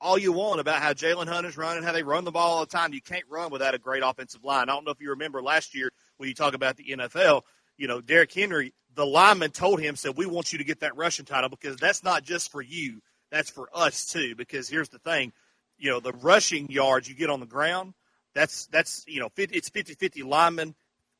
all 0.00 0.16
you 0.16 0.32
want 0.32 0.60
about 0.60 0.80
how 0.80 0.92
Jalen 0.92 1.28
Hunt 1.28 1.46
is 1.46 1.56
running, 1.56 1.82
how 1.82 1.92
they 1.92 2.02
run 2.02 2.24
the 2.24 2.30
ball 2.30 2.58
all 2.58 2.60
the 2.60 2.66
time. 2.66 2.94
You 2.94 3.02
can't 3.02 3.24
run 3.28 3.50
without 3.50 3.74
a 3.74 3.78
great 3.78 4.02
offensive 4.02 4.44
line. 4.44 4.68
I 4.68 4.72
don't 4.72 4.84
know 4.84 4.92
if 4.92 5.00
you 5.00 5.10
remember 5.10 5.42
last 5.42 5.74
year 5.74 5.90
when 6.16 6.28
you 6.28 6.34
talk 6.34 6.54
about 6.54 6.76
the 6.76 6.84
NFL, 6.84 7.42
you 7.76 7.86
know, 7.86 8.00
Derrick 8.00 8.32
Henry, 8.32 8.72
the 8.94 9.04
lineman 9.04 9.50
told 9.50 9.80
him, 9.80 9.96
said, 9.96 10.16
We 10.16 10.26
want 10.26 10.52
you 10.52 10.58
to 10.58 10.64
get 10.64 10.80
that 10.80 10.96
rushing 10.96 11.26
title 11.26 11.50
because 11.50 11.76
that's 11.76 12.02
not 12.02 12.22
just 12.22 12.50
for 12.50 12.62
you, 12.62 13.02
that's 13.30 13.50
for 13.50 13.68
us 13.74 14.06
too. 14.06 14.34
Because 14.34 14.68
here's 14.68 14.88
the 14.88 14.98
thing 14.98 15.32
you 15.80 15.90
know, 15.90 15.98
the 15.98 16.12
rushing 16.12 16.70
yards 16.70 17.08
you 17.08 17.14
get 17.14 17.30
on 17.30 17.40
the 17.40 17.46
ground, 17.46 17.94
that's 18.34 18.66
that's 18.66 19.04
you 19.08 19.18
know, 19.18 19.30
50, 19.30 19.56
it's 19.56 19.70
50-50 19.70 20.24
lineman 20.24 20.74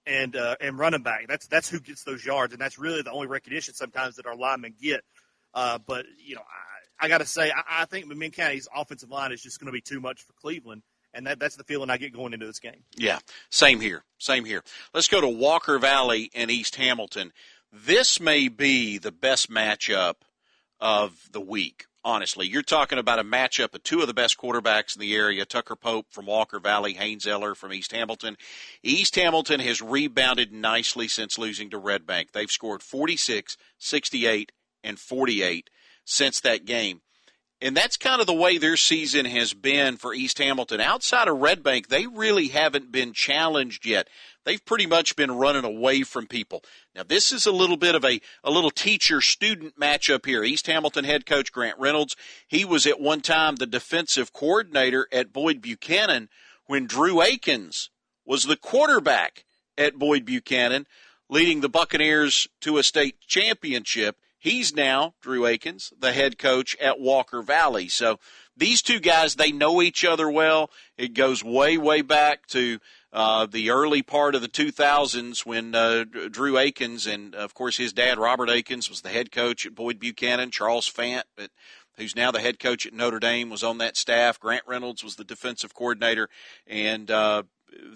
and 0.06 0.36
uh, 0.36 0.56
and 0.60 0.78
running 0.78 1.02
back. 1.02 1.26
That's 1.28 1.46
that's 1.46 1.68
who 1.68 1.80
gets 1.80 2.04
those 2.04 2.24
yards, 2.24 2.52
and 2.52 2.60
that's 2.60 2.78
really 2.78 3.02
the 3.02 3.10
only 3.10 3.26
recognition 3.26 3.74
sometimes 3.74 4.16
that 4.16 4.26
our 4.26 4.36
linemen 4.36 4.74
get. 4.80 5.02
Uh, 5.54 5.78
but 5.78 6.06
you 6.18 6.36
know, 6.36 6.42
I, 6.42 7.06
I 7.06 7.08
got 7.08 7.18
to 7.18 7.26
say, 7.26 7.50
I, 7.50 7.82
I 7.82 7.84
think 7.86 8.06
McMinn 8.06 8.32
County's 8.32 8.68
offensive 8.74 9.10
line 9.10 9.32
is 9.32 9.42
just 9.42 9.58
going 9.58 9.66
to 9.66 9.72
be 9.72 9.80
too 9.80 10.00
much 10.00 10.22
for 10.22 10.32
Cleveland, 10.34 10.82
and 11.14 11.26
that 11.26 11.40
that's 11.40 11.56
the 11.56 11.64
feeling 11.64 11.90
I 11.90 11.96
get 11.96 12.12
going 12.12 12.32
into 12.32 12.46
this 12.46 12.60
game. 12.60 12.84
Yeah, 12.96 13.18
same 13.50 13.80
here, 13.80 14.04
same 14.18 14.44
here. 14.44 14.62
Let's 14.94 15.08
go 15.08 15.20
to 15.20 15.28
Walker 15.28 15.78
Valley 15.78 16.30
and 16.34 16.50
East 16.50 16.76
Hamilton. 16.76 17.32
This 17.72 18.20
may 18.20 18.48
be 18.48 18.98
the 18.98 19.12
best 19.12 19.50
matchup 19.50 20.14
of 20.80 21.28
the 21.32 21.40
week 21.40 21.86
honestly. 22.04 22.46
You're 22.46 22.62
talking 22.62 22.98
about 22.98 23.18
a 23.18 23.24
matchup 23.24 23.74
of 23.74 23.82
two 23.82 24.00
of 24.00 24.06
the 24.06 24.14
best 24.14 24.38
quarterbacks 24.38 24.96
in 24.96 25.00
the 25.00 25.14
area, 25.14 25.44
Tucker 25.44 25.76
Pope 25.76 26.06
from 26.10 26.26
Walker 26.26 26.58
Valley, 26.58 26.94
Haynes 26.94 27.26
Eller 27.26 27.54
from 27.54 27.72
East 27.72 27.92
Hamilton. 27.92 28.36
East 28.82 29.14
Hamilton 29.16 29.60
has 29.60 29.82
rebounded 29.82 30.52
nicely 30.52 31.08
since 31.08 31.38
losing 31.38 31.70
to 31.70 31.78
Red 31.78 32.06
Bank. 32.06 32.32
They've 32.32 32.50
scored 32.50 32.82
46, 32.82 33.56
68, 33.78 34.52
and 34.82 34.98
48 34.98 35.70
since 36.04 36.40
that 36.40 36.64
game. 36.64 37.02
And 37.62 37.76
that's 37.76 37.98
kind 37.98 38.22
of 38.22 38.26
the 38.26 38.32
way 38.32 38.56
their 38.56 38.76
season 38.76 39.26
has 39.26 39.52
been 39.52 39.98
for 39.98 40.14
East 40.14 40.38
Hamilton. 40.38 40.80
Outside 40.80 41.28
of 41.28 41.38
Red 41.38 41.62
Bank, 41.62 41.88
they 41.88 42.06
really 42.06 42.48
haven't 42.48 42.90
been 42.90 43.12
challenged 43.12 43.84
yet. 43.84 44.08
They've 44.44 44.64
pretty 44.64 44.86
much 44.86 45.14
been 45.14 45.32
running 45.32 45.64
away 45.64 46.02
from 46.02 46.26
people. 46.26 46.64
Now, 46.94 47.02
this 47.02 47.32
is 47.32 47.44
a 47.44 47.52
little 47.52 47.76
bit 47.76 47.94
of 47.94 48.02
a, 48.02 48.20
a 48.42 48.50
little 48.50 48.70
teacher 48.70 49.20
student 49.20 49.78
matchup 49.78 50.24
here. 50.24 50.42
East 50.42 50.66
Hamilton 50.68 51.04
head 51.04 51.26
coach 51.26 51.52
Grant 51.52 51.78
Reynolds, 51.78 52.16
he 52.48 52.64
was 52.64 52.86
at 52.86 52.98
one 52.98 53.20
time 53.20 53.56
the 53.56 53.66
defensive 53.66 54.32
coordinator 54.32 55.06
at 55.12 55.32
Boyd 55.32 55.60
Buchanan 55.60 56.30
when 56.66 56.86
Drew 56.86 57.20
Akins 57.20 57.90
was 58.24 58.44
the 58.44 58.56
quarterback 58.56 59.44
at 59.76 59.98
Boyd 59.98 60.24
Buchanan, 60.24 60.86
leading 61.28 61.60
the 61.60 61.68
Buccaneers 61.68 62.48
to 62.62 62.78
a 62.78 62.82
state 62.82 63.20
championship. 63.26 64.16
He's 64.40 64.74
now, 64.74 65.14
Drew 65.20 65.44
Akins, 65.44 65.92
the 65.98 66.12
head 66.12 66.38
coach 66.38 66.74
at 66.80 66.98
Walker 66.98 67.42
Valley. 67.42 67.88
So 67.88 68.18
these 68.56 68.80
two 68.80 68.98
guys, 68.98 69.34
they 69.34 69.52
know 69.52 69.82
each 69.82 70.02
other 70.02 70.30
well. 70.30 70.70
It 70.96 71.12
goes 71.12 71.44
way, 71.44 71.76
way 71.76 72.00
back 72.00 72.46
to 72.48 72.78
uh, 73.12 73.44
the 73.44 73.68
early 73.68 74.00
part 74.02 74.34
of 74.34 74.40
the 74.40 74.48
2000s 74.48 75.44
when 75.44 75.74
uh, 75.74 76.04
Drew 76.04 76.56
Akins 76.56 77.06
and, 77.06 77.34
of 77.34 77.52
course, 77.52 77.76
his 77.76 77.92
dad, 77.92 78.18
Robert 78.18 78.48
Akins, 78.48 78.88
was 78.88 79.02
the 79.02 79.10
head 79.10 79.30
coach 79.30 79.66
at 79.66 79.74
Boyd 79.74 79.98
Buchanan. 80.00 80.50
Charles 80.50 80.90
Fant, 80.90 81.24
who's 81.98 82.16
now 82.16 82.30
the 82.30 82.40
head 82.40 82.58
coach 82.58 82.86
at 82.86 82.94
Notre 82.94 83.18
Dame, 83.18 83.50
was 83.50 83.62
on 83.62 83.76
that 83.76 83.98
staff. 83.98 84.40
Grant 84.40 84.64
Reynolds 84.66 85.04
was 85.04 85.16
the 85.16 85.24
defensive 85.24 85.74
coordinator. 85.74 86.30
And 86.66 87.10
uh, 87.10 87.42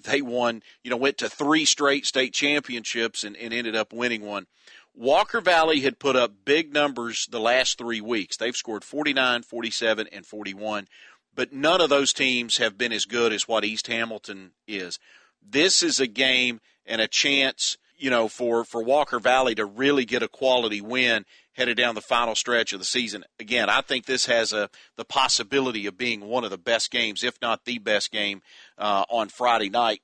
they 0.04 0.20
won, 0.20 0.62
you 0.82 0.90
know, 0.90 0.96
went 0.96 1.18
to 1.18 1.28
three 1.30 1.64
straight 1.64 2.06
state 2.06 2.34
championships 2.34 3.24
and, 3.24 3.36
and 3.36 3.54
ended 3.54 3.76
up 3.76 3.92
winning 3.92 4.22
one. 4.22 4.46
Walker 4.94 5.40
Valley 5.40 5.80
had 5.80 5.98
put 5.98 6.14
up 6.14 6.32
big 6.44 6.72
numbers 6.72 7.26
the 7.30 7.40
last 7.40 7.78
three 7.78 8.00
weeks. 8.00 8.36
They've 8.36 8.56
scored 8.56 8.84
49, 8.84 9.42
47, 9.42 10.08
and 10.12 10.24
41, 10.24 10.86
but 11.34 11.52
none 11.52 11.80
of 11.80 11.90
those 11.90 12.12
teams 12.12 12.58
have 12.58 12.78
been 12.78 12.92
as 12.92 13.04
good 13.04 13.32
as 13.32 13.48
what 13.48 13.64
East 13.64 13.88
Hamilton 13.88 14.52
is. 14.68 15.00
This 15.42 15.82
is 15.82 15.98
a 15.98 16.06
game 16.06 16.60
and 16.86 17.00
a 17.00 17.08
chance, 17.08 17.76
you 17.96 18.08
know, 18.08 18.28
for, 18.28 18.64
for 18.64 18.82
Walker 18.82 19.18
Valley 19.18 19.56
to 19.56 19.64
really 19.64 20.04
get 20.04 20.22
a 20.22 20.28
quality 20.28 20.80
win 20.80 21.24
headed 21.54 21.76
down 21.76 21.94
the 21.94 22.00
final 22.00 22.34
stretch 22.34 22.72
of 22.72 22.78
the 22.78 22.84
season. 22.84 23.24
Again, 23.40 23.68
I 23.68 23.80
think 23.80 24.06
this 24.06 24.26
has 24.26 24.52
a 24.52 24.70
the 24.96 25.04
possibility 25.04 25.86
of 25.86 25.96
being 25.96 26.20
one 26.22 26.44
of 26.44 26.50
the 26.50 26.58
best 26.58 26.90
games, 26.90 27.24
if 27.24 27.40
not 27.40 27.64
the 27.64 27.78
best 27.78 28.12
game, 28.12 28.42
uh, 28.78 29.04
on 29.08 29.28
Friday 29.28 29.70
night. 29.70 30.02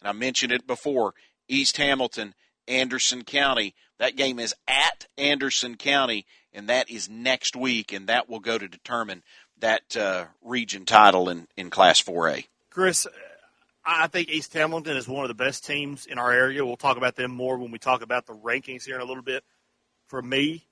And 0.00 0.08
I 0.08 0.12
mentioned 0.12 0.52
it 0.52 0.66
before. 0.66 1.14
East 1.48 1.76
Hamilton, 1.76 2.34
Anderson 2.68 3.24
County 3.24 3.74
that 3.98 4.16
game 4.16 4.38
is 4.38 4.54
at 4.68 5.06
Anderson 5.18 5.76
County, 5.76 6.26
and 6.52 6.68
that 6.68 6.90
is 6.90 7.08
next 7.08 7.56
week, 7.56 7.92
and 7.92 8.08
that 8.08 8.28
will 8.28 8.40
go 8.40 8.58
to 8.58 8.68
determine 8.68 9.22
that 9.60 9.96
uh, 9.96 10.26
region 10.42 10.84
title 10.84 11.28
in, 11.28 11.46
in 11.56 11.70
Class 11.70 12.02
4A. 12.02 12.46
Chris, 12.70 13.06
I 13.84 14.06
think 14.08 14.28
East 14.28 14.52
Hamilton 14.52 14.96
is 14.96 15.08
one 15.08 15.24
of 15.24 15.28
the 15.28 15.34
best 15.34 15.64
teams 15.64 16.06
in 16.06 16.18
our 16.18 16.30
area. 16.30 16.64
We'll 16.64 16.76
talk 16.76 16.96
about 16.96 17.16
them 17.16 17.30
more 17.30 17.56
when 17.56 17.70
we 17.70 17.78
talk 17.78 18.02
about 18.02 18.26
the 18.26 18.34
rankings 18.34 18.84
here 18.84 18.96
in 18.96 19.00
a 19.00 19.04
little 19.04 19.22
bit. 19.22 19.44
For 20.08 20.20
me, 20.20 20.66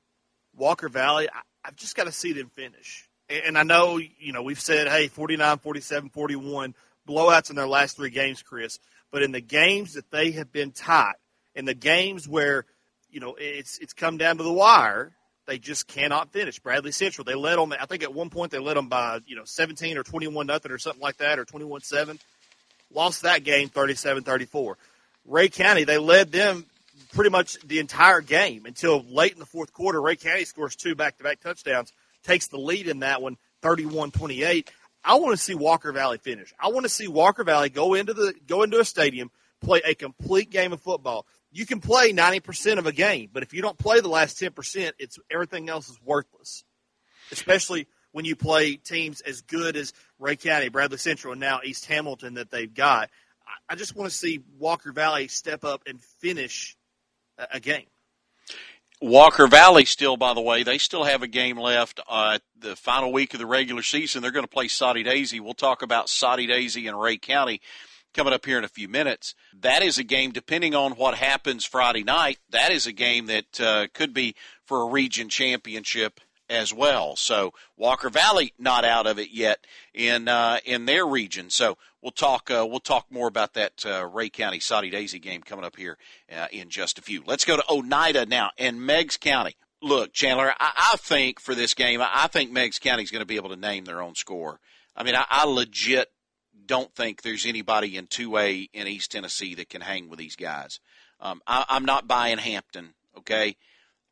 Walker 0.54 0.88
Valley, 0.88 1.28
I, 1.28 1.40
have 1.64 1.76
just 1.76 1.96
got 1.96 2.04
to 2.04 2.12
see 2.12 2.32
them 2.32 2.50
finish. 2.50 3.08
And 3.28 3.56
I 3.56 3.62
know, 3.62 3.96
you 3.96 4.32
know, 4.32 4.42
we've 4.42 4.60
said, 4.60 4.86
hey, 4.86 5.08
49, 5.08 5.58
47, 5.58 6.10
41, 6.10 6.74
blowouts 7.08 7.50
in 7.50 7.56
their 7.56 7.66
last 7.66 7.96
three 7.96 8.10
games, 8.10 8.42
Chris. 8.42 8.78
But 9.10 9.22
in 9.22 9.32
the 9.32 9.40
games 9.40 9.94
that 9.94 10.10
they 10.10 10.32
have 10.32 10.52
been 10.52 10.72
tight, 10.72 11.14
in 11.54 11.64
the 11.64 11.74
games 11.74 12.28
where 12.28 12.66
you 13.14 13.20
know, 13.20 13.36
it's 13.38 13.78
it's 13.78 13.92
come 13.92 14.18
down 14.18 14.38
to 14.38 14.42
the 14.42 14.52
wire. 14.52 15.12
They 15.46 15.58
just 15.58 15.86
cannot 15.86 16.32
finish. 16.32 16.58
Bradley 16.58 16.90
Central, 16.90 17.24
they 17.24 17.34
led 17.34 17.56
them. 17.56 17.72
I 17.72 17.86
think 17.86 18.02
at 18.02 18.12
one 18.12 18.28
point 18.28 18.50
they 18.50 18.58
led 18.58 18.76
them 18.76 18.88
by 18.88 19.20
you 19.26 19.36
know 19.36 19.44
17 19.44 19.96
or 19.96 20.02
21 20.02 20.46
nothing 20.46 20.72
or 20.72 20.78
something 20.78 21.00
like 21.00 21.18
that, 21.18 21.38
or 21.38 21.44
21 21.44 21.82
seven. 21.82 22.18
Lost 22.92 23.22
that 23.22 23.44
game 23.44 23.68
37-34. 23.68 24.74
Rhea 25.26 25.48
County, 25.48 25.84
they 25.84 25.98
led 25.98 26.30
them 26.30 26.66
pretty 27.12 27.30
much 27.30 27.58
the 27.62 27.80
entire 27.80 28.20
game 28.20 28.66
until 28.66 29.04
late 29.08 29.32
in 29.32 29.38
the 29.38 29.46
fourth 29.46 29.72
quarter. 29.72 30.00
Rhea 30.00 30.16
County 30.16 30.44
scores 30.44 30.76
two 30.76 30.94
back-to-back 30.94 31.40
touchdowns, 31.40 31.92
takes 32.22 32.46
the 32.48 32.58
lead 32.58 32.86
in 32.86 33.00
that 33.00 33.20
one, 33.20 33.36
31-28. 33.62 34.68
I 35.02 35.16
want 35.16 35.32
to 35.32 35.36
see 35.36 35.54
Walker 35.54 35.90
Valley 35.90 36.18
finish. 36.18 36.54
I 36.60 36.68
want 36.68 36.84
to 36.84 36.88
see 36.88 37.08
Walker 37.08 37.42
Valley 37.42 37.68
go 37.68 37.94
into 37.94 38.14
the 38.14 38.32
go 38.46 38.62
into 38.62 38.78
a 38.78 38.84
stadium, 38.84 39.30
play 39.60 39.82
a 39.84 39.94
complete 39.94 40.50
game 40.50 40.72
of 40.72 40.80
football 40.80 41.26
you 41.54 41.64
can 41.64 41.80
play 41.80 42.12
90% 42.12 42.78
of 42.78 42.86
a 42.86 42.92
game, 42.92 43.30
but 43.32 43.44
if 43.44 43.54
you 43.54 43.62
don't 43.62 43.78
play 43.78 44.00
the 44.00 44.08
last 44.08 44.40
10%, 44.40 44.92
it's 44.98 45.20
everything 45.30 45.68
else 45.70 45.88
is 45.88 45.98
worthless. 46.04 46.64
Especially 47.30 47.86
when 48.10 48.24
you 48.24 48.34
play 48.34 48.74
teams 48.74 49.20
as 49.20 49.40
good 49.42 49.76
as 49.76 49.92
Rhea 50.18 50.34
County, 50.34 50.68
Bradley 50.68 50.98
Central, 50.98 51.32
and 51.32 51.40
now 51.40 51.60
East 51.64 51.86
Hamilton 51.86 52.34
that 52.34 52.50
they've 52.50 52.74
got. 52.74 53.08
I 53.68 53.76
just 53.76 53.94
want 53.94 54.10
to 54.10 54.16
see 54.16 54.42
Walker 54.58 54.90
Valley 54.90 55.28
step 55.28 55.64
up 55.64 55.84
and 55.86 56.02
finish 56.20 56.76
a 57.38 57.60
game. 57.60 57.86
Walker 59.00 59.46
Valley 59.46 59.84
still, 59.84 60.16
by 60.16 60.34
the 60.34 60.40
way, 60.40 60.64
they 60.64 60.78
still 60.78 61.04
have 61.04 61.22
a 61.22 61.28
game 61.28 61.58
left 61.58 62.00
uh, 62.08 62.38
the 62.58 62.74
final 62.74 63.12
week 63.12 63.32
of 63.32 63.38
the 63.38 63.46
regular 63.46 63.82
season. 63.82 64.22
They're 64.22 64.32
going 64.32 64.44
to 64.44 64.50
play 64.50 64.66
Soddy 64.66 65.04
Daisy. 65.04 65.38
We'll 65.38 65.54
talk 65.54 65.82
about 65.82 66.08
Soddy 66.08 66.46
Daisy 66.46 66.88
and 66.88 67.00
Rhea 67.00 67.18
County 67.18 67.60
coming 68.14 68.32
up 68.32 68.46
here 68.46 68.58
in 68.58 68.64
a 68.64 68.68
few 68.68 68.88
minutes. 68.88 69.34
That 69.52 69.82
is 69.82 69.98
a 69.98 70.04
game, 70.04 70.30
depending 70.30 70.74
on 70.74 70.92
what 70.92 71.16
happens 71.16 71.64
Friday 71.64 72.04
night, 72.04 72.38
that 72.50 72.72
is 72.72 72.86
a 72.86 72.92
game 72.92 73.26
that 73.26 73.60
uh, 73.60 73.86
could 73.92 74.14
be 74.14 74.34
for 74.64 74.82
a 74.82 74.90
region 74.90 75.28
championship 75.28 76.20
as 76.48 76.72
well. 76.72 77.16
So 77.16 77.52
Walker 77.76 78.10
Valley 78.10 78.52
not 78.58 78.84
out 78.84 79.06
of 79.06 79.18
it 79.18 79.30
yet 79.30 79.66
in 79.92 80.28
uh, 80.28 80.58
in 80.64 80.86
their 80.86 81.06
region. 81.06 81.50
So 81.50 81.78
we'll 82.02 82.12
talk 82.12 82.50
uh, 82.50 82.66
we'll 82.68 82.80
talk 82.80 83.06
more 83.10 83.28
about 83.28 83.54
that 83.54 83.84
uh, 83.86 84.06
Rhea 84.06 84.30
County 84.30 84.60
Soddy 84.60 84.90
Daisy 84.90 85.18
game 85.18 85.42
coming 85.42 85.64
up 85.64 85.76
here 85.76 85.98
uh, 86.34 86.46
in 86.52 86.68
just 86.68 86.98
a 86.98 87.02
few. 87.02 87.22
Let's 87.26 87.44
go 87.44 87.56
to 87.56 87.64
Oneida 87.68 88.26
now 88.26 88.50
and 88.58 88.84
Meigs 88.84 89.16
County. 89.16 89.56
Look, 89.82 90.14
Chandler, 90.14 90.54
I, 90.58 90.90
I 90.92 90.96
think 90.96 91.40
for 91.40 91.54
this 91.54 91.74
game, 91.74 92.00
I 92.02 92.26
think 92.28 92.50
Meigs 92.50 92.78
County 92.78 93.02
is 93.02 93.10
going 93.10 93.20
to 93.20 93.26
be 93.26 93.36
able 93.36 93.50
to 93.50 93.56
name 93.56 93.84
their 93.84 94.00
own 94.00 94.14
score. 94.14 94.60
I 94.96 95.02
mean, 95.02 95.14
I, 95.14 95.24
I 95.28 95.44
legit 95.44 96.08
don't 96.66 96.94
think 96.94 97.22
there's 97.22 97.46
anybody 97.46 97.96
in 97.96 98.06
2A 98.06 98.70
in 98.72 98.86
East 98.86 99.12
Tennessee 99.12 99.54
that 99.54 99.68
can 99.68 99.80
hang 99.80 100.08
with 100.08 100.18
these 100.18 100.36
guys. 100.36 100.80
Um, 101.20 101.40
I, 101.46 101.64
I'm 101.68 101.84
not 101.84 102.08
buying 102.08 102.38
Hampton, 102.38 102.94
okay? 103.18 103.56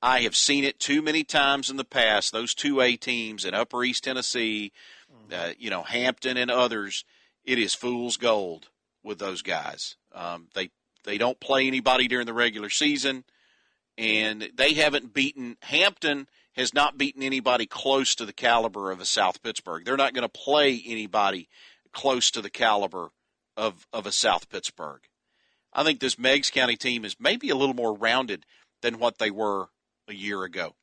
I 0.03 0.21
have 0.21 0.35
seen 0.35 0.65
it 0.65 0.81
too 0.81 1.03
many 1.03 1.23
times 1.23 1.71
in 1.71 1.77
the 1.77 1.85
past. 1.85 2.33
Those 2.33 2.55
2A 2.55 2.99
teams 2.99 3.45
in 3.45 3.55
Upper 3.55 3.85
East 3.85 4.05
Tennessee, 4.05 4.73
mm-hmm. 5.13 5.33
uh, 5.33 5.53
you 5.59 5.71
know, 5.71 5.83
Hampton 5.83 6.37
and 6.37 6.51
others, 6.51 7.05
it 7.45 7.59
is 7.59 7.75
fool's 7.75 8.17
gold 8.17 8.69
with 9.03 9.19
those 9.19 9.43
guys. 9.43 9.97
Um, 10.15 10.49
they 10.55 10.71
they 11.05 11.19
don't 11.19 11.41
play 11.41 11.67
anybody 11.67 12.07
during 12.07 12.27
the 12.27 12.33
regular 12.33 12.71
season, 12.71 13.25
and 13.99 14.49
they 14.55 14.75
haven't 14.75 15.13
beaten 15.13 15.57
Hampton 15.63 16.29
has 16.55 16.75
not 16.75 16.99
beaten 16.99 17.23
anybody 17.23 17.67
close 17.67 18.15
to 18.15 18.27
the 18.27 18.33
caliber 18.33 18.91
of 18.91 19.01
a 19.01 19.05
South 19.05 19.43
Pittsburg. 19.43 19.85
They're 19.85 19.97
not 19.97 20.15
going 20.15 20.23
to 20.23 20.29
play 20.29 20.83
anybody 20.87 21.49
close 21.93 22.31
to 22.31 22.41
the 22.41 22.51
caliber 22.51 23.11
of, 23.57 23.87
of 23.93 24.07
a 24.07 24.13
South 24.13 24.49
Pittsburg. 24.49 25.03
I 25.73 25.85
think 25.85 26.01
this 26.01 26.19
Meigs 26.19 26.51
County 26.51 26.77
team 26.77 27.05
is 27.05 27.17
maybe 27.19 27.49
a 27.51 27.57
little 27.57 27.75
more 27.75 27.95
rounded 27.95 28.45
than 28.83 28.99
what 28.99 29.19
they 29.19 29.31
were 29.31 29.69
a 30.09 30.15
year 30.15 30.45
ago. 30.45 30.75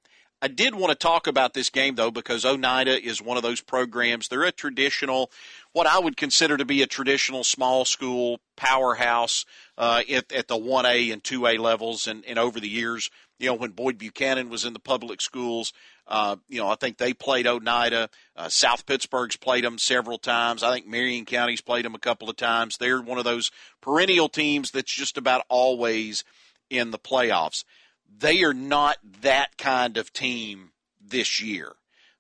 I 0.42 0.48
did 0.48 0.74
want 0.74 0.90
to 0.92 0.96
talk 0.96 1.28
about 1.28 1.54
this 1.54 1.70
game 1.70 1.96
though 1.96 2.12
because 2.12 2.46
Oneida 2.46 3.04
is 3.04 3.22
one 3.22 3.36
of 3.36 3.44
those 3.44 3.60
programs. 3.60 4.28
They're 4.30 4.44
a 4.44 4.54
traditional, 4.54 5.32
what 5.74 5.86
I 5.86 6.00
would 6.00 6.16
consider 6.16 6.56
to 6.56 6.64
be 6.64 6.82
a 6.82 6.88
traditional 6.88 7.44
small 7.44 7.84
school 7.84 8.40
powerhouse 8.56 9.46
uh, 9.78 10.02
at, 10.10 10.32
at 10.32 10.48
the 10.48 10.56
1A 10.56 11.12
and 11.12 11.22
2A 11.22 11.60
levels. 11.60 12.08
And, 12.08 12.24
and 12.26 12.40
over 12.40 12.62
the 12.62 12.70
years, 12.70 13.10
you 13.38 13.48
know, 13.48 13.56
when 13.56 13.72
Boyd 13.72 13.98
Buchanan 13.98 14.50
was 14.50 14.64
in 14.64 14.72
the 14.72 14.80
public 14.80 15.20
schools, 15.20 15.74
uh, 16.10 16.38
you 16.50 16.60
know, 16.60 16.68
I 16.68 16.76
think 16.76 16.98
they 16.98 17.14
played 17.14 17.46
Oneida. 17.46 18.10
Uh, 18.36 18.50
South 18.50 18.88
Pittsburg's 18.88 19.38
played 19.38 19.64
them 19.64 19.78
several 19.78 20.18
times. 20.18 20.64
I 20.64 20.74
think 20.74 20.88
Marion 20.88 21.26
County's 21.26 21.62
played 21.62 21.86
them 21.86 21.94
a 21.94 22.00
couple 22.00 22.30
of 22.30 22.36
times. 22.36 22.78
They're 22.78 23.00
one 23.00 23.20
of 23.20 23.26
those 23.26 23.52
perennial 23.80 24.28
teams 24.28 24.72
that's 24.72 24.94
just 24.94 25.18
about 25.18 25.46
always 25.50 26.24
in 26.70 26.90
the 26.90 26.98
playoffs. 26.98 27.64
They 28.18 28.44
are 28.44 28.56
not 28.56 28.98
that 29.22 29.56
kind 29.60 29.98
of 29.98 30.12
team 30.12 30.72
this 31.00 31.42
year. 31.42 31.74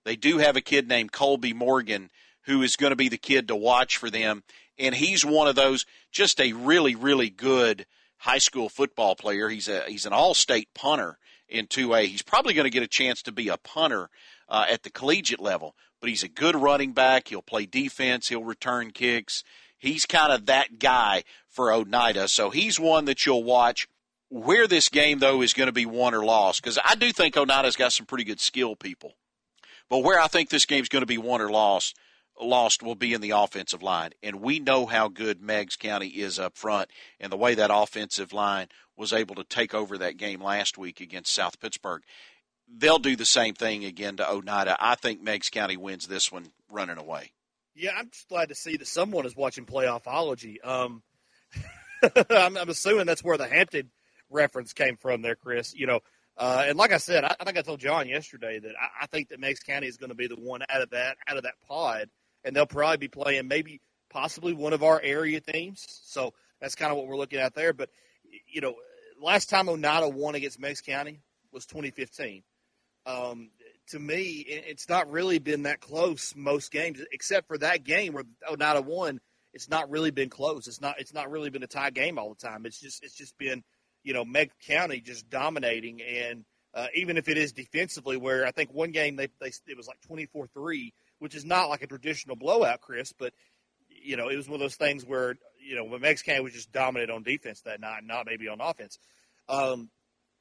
They 0.06 0.16
do 0.16 0.38
have 0.38 0.56
a 0.56 0.62
kid 0.62 0.88
named 0.88 1.12
Colby 1.12 1.54
Morgan 1.54 2.12
who 2.44 2.62
is 2.62 2.76
going 2.76 2.92
to 2.92 2.96
be 2.96 3.10
the 3.10 3.18
kid 3.18 3.48
to 3.48 3.56
watch 3.56 3.98
for 3.98 4.12
them. 4.12 4.44
And 4.78 4.94
he's 4.94 5.26
one 5.26 5.48
of 5.48 5.56
those, 5.56 5.86
just 6.12 6.40
a 6.40 6.54
really, 6.54 6.94
really 6.94 7.30
good 7.30 7.88
high 8.18 8.38
school 8.38 8.70
football 8.70 9.16
player. 9.16 9.50
He's 9.50 9.68
a 9.68 9.84
he's 9.88 10.06
an 10.06 10.14
all 10.14 10.34
state 10.36 10.70
punter 10.76 11.18
in 11.50 11.68
2A. 11.68 12.06
He's 12.06 12.22
probably 12.22 12.54
going 12.54 12.66
to 12.66 12.70
get 12.70 12.84
a 12.84 12.88
chance 12.88 13.22
to 13.24 13.32
be 13.32 13.48
a 13.48 13.58
punter 13.58 14.10
uh, 14.48 14.66
at 14.70 14.84
the 14.84 14.90
collegiate 14.90 15.40
level, 15.40 15.76
but 16.00 16.10
he's 16.10 16.24
a 16.24 16.30
good 16.30 16.56
running 16.56 16.94
back. 16.94 17.28
He'll 17.28 17.42
play 17.42 17.66
defense, 17.66 18.30
he'll 18.30 18.44
return 18.44 18.92
kicks. 18.92 19.44
He's 19.78 20.06
kind 20.06 20.34
of 20.34 20.46
that 20.48 20.78
guy 20.78 21.24
for 21.48 21.72
Oneida. 21.72 22.28
So 22.28 22.50
he's 22.50 22.80
one 22.80 23.06
that 23.06 23.26
you'll 23.26 23.44
watch. 23.44 23.88
Where 24.32 24.68
this 24.68 24.90
game, 24.90 25.20
though, 25.20 25.42
is 25.42 25.54
going 25.54 25.68
to 25.68 25.74
be 25.74 25.88
won 25.88 26.14
or 26.14 26.24
lost, 26.24 26.62
because 26.62 26.78
I 26.86 26.94
do 26.94 27.12
think 27.12 27.36
Oneida's 27.36 27.76
got 27.76 27.94
some 27.94 28.06
pretty 28.06 28.26
good 28.26 28.40
skill 28.40 28.76
people. 28.76 29.14
But 29.90 30.00
where 30.00 30.20
I 30.20 30.28
think 30.28 30.50
this 30.50 30.68
game's 30.68 30.90
going 30.90 31.02
to 31.02 31.08
be 31.08 31.18
won 31.18 31.42
or 31.42 31.50
lost, 31.50 31.96
lost 32.40 32.84
will 32.84 32.96
be 32.96 33.14
in 33.14 33.22
the 33.22 33.32
offensive 33.32 33.84
line. 33.84 34.12
And 34.24 34.42
we 34.42 34.60
know 34.60 34.86
how 34.86 35.08
good 35.08 35.42
Meigs 35.42 35.76
County 35.76 36.08
is 36.08 36.40
up 36.40 36.58
front 36.58 36.90
and 37.20 37.32
the 37.32 37.38
way 37.38 37.56
that 37.56 37.72
offensive 37.74 38.34
line 38.34 38.68
was 38.98 39.14
able 39.14 39.36
to 39.36 39.44
take 39.44 39.74
over 39.74 39.98
that 39.98 40.18
game 40.18 40.42
last 40.42 40.78
week 40.78 41.00
against 41.00 41.34
South 41.34 41.60
Pittsburg. 41.60 42.04
They'll 42.68 43.00
do 43.00 43.16
the 43.16 43.26
same 43.26 43.56
thing 43.56 43.86
again 43.86 44.18
to 44.18 44.30
Oneida. 44.30 44.78
I 44.80 44.96
think 44.96 45.22
Meigs 45.22 45.50
County 45.50 45.78
wins 45.78 46.08
this 46.08 46.32
one 46.32 46.52
running 46.70 46.98
away. 46.98 47.32
Yeah, 47.76 47.92
I'm 47.98 48.10
just 48.10 48.28
glad 48.28 48.50
to 48.50 48.56
see 48.56 48.78
that 48.78 48.88
someone 48.88 49.26
is 49.26 49.36
watching 49.36 49.66
playoffology. 49.66 50.58
Um, 50.64 51.02
I'm, 52.30 52.58
I'm, 52.58 52.70
assuming 52.70 53.06
that's 53.06 53.24
where 53.24 53.38
the 53.38 53.48
Hampton 53.48 53.90
reference 54.30 54.74
came 54.74 54.98
from 54.98 55.22
there, 55.22 55.36
Chris. 55.36 55.74
You 55.74 55.88
know, 55.88 56.00
uh, 56.38 56.66
and 56.68 56.78
like 56.78 56.92
I 56.92 56.98
said, 56.98 57.24
I, 57.24 57.36
I, 57.40 57.44
think 57.46 57.58
I 57.58 57.62
told 57.62 57.80
John 57.80 58.08
yesterday 58.08 58.60
that 58.60 58.74
I, 58.80 59.04
I 59.04 59.08
think 59.08 59.30
that 59.30 59.40
Meigs 59.40 59.62
County 59.62 59.88
is 59.88 59.98
going 59.98 60.10
to 60.10 60.16
be 60.16 60.28
the 60.28 60.36
one 60.36 60.62
out 60.70 60.82
of 60.82 60.90
that 60.92 61.18
out 61.28 61.38
of 61.38 61.44
that 61.44 61.56
pod 61.68 62.10
and 62.44 62.56
they'll 62.56 62.66
probably 62.66 62.98
be 62.98 63.08
playing 63.08 63.48
maybe 63.48 63.82
possibly 64.10 64.54
one 64.54 64.74
of 64.74 64.84
our 64.84 65.00
area 65.02 65.40
teams. 65.42 65.86
So 66.04 66.34
that's 66.62 66.76
kind 66.76 66.92
of 66.92 66.98
what 66.98 67.08
we're 67.08 67.18
looking 67.18 67.40
at 67.40 67.56
there. 67.56 67.74
But 67.74 67.90
you 68.48 68.62
know, 68.62 68.76
last 69.22 69.50
time 69.50 69.70
Oneida 69.70 70.10
won 70.10 70.36
against 70.36 70.60
Meigs 70.60 70.82
County 70.82 71.22
was 71.52 71.66
2015. 71.66 72.44
Um, 73.06 73.50
to 73.90 74.00
me, 74.00 74.46
it's 74.48 74.88
not 74.88 75.10
really 75.10 75.40
been 75.40 75.64
that 75.64 75.80
close 75.80 76.34
most 76.36 76.72
games, 76.72 77.00
except 77.12 77.48
for 77.48 77.58
that 77.58 77.84
game 77.84 78.14
where 78.14 78.26
Oneida 78.50 78.82
won. 78.82 79.20
It's 79.52 79.70
not 79.70 79.90
really 79.90 80.12
been 80.12 80.30
close. 80.30 80.68
It's 80.68 80.80
not. 80.80 81.00
It's 81.00 81.14
not 81.14 81.32
really 81.32 81.50
been 81.50 81.64
a 81.64 81.68
tie 81.68 81.90
game 81.90 82.20
all 82.20 82.30
the 82.30 82.48
time. 82.48 82.66
It's 82.68 82.80
just. 82.80 83.04
It's 83.04 83.16
just 83.16 83.36
been, 83.40 83.64
you 84.04 84.14
know, 84.14 84.24
Meigs 84.24 84.54
County 84.68 85.02
just 85.02 85.28
dominating, 85.28 86.02
and 86.04 86.46
uh, 86.76 86.88
even 86.94 87.18
if 87.18 87.28
it 87.28 87.38
is 87.38 87.52
defensively, 87.52 88.16
where 88.16 88.46
I 88.46 88.52
think 88.52 88.72
one 88.72 88.92
game 88.92 89.16
they, 89.16 89.30
they 89.42 89.52
it 89.68 89.76
was 89.78 89.88
like 89.88 90.00
24-3 90.08 90.92
which 91.20 91.36
is 91.36 91.46
not 91.46 91.70
like 91.70 91.82
a 91.82 91.88
traditional 91.88 92.36
blowout, 92.36 92.82
Chris, 92.82 93.14
but 93.14 93.34
you 93.90 94.18
know, 94.18 94.30
it 94.30 94.36
was 94.36 94.48
one 94.48 94.56
of 94.56 94.62
those 94.62 94.76
things 94.76 95.06
where 95.06 95.36
you 95.60 95.76
know 95.76 95.84
when 95.84 96.02
Meigs 96.02 96.22
County 96.22 96.42
was 96.42 96.54
just 96.54 96.72
dominant 96.72 97.12
on 97.12 97.24
defense 97.24 97.62
that 97.62 97.80
night, 97.80 98.04
not 98.04 98.26
maybe 98.26 98.48
on 98.48 98.62
offense. 98.62 98.98
Um, 99.48 99.90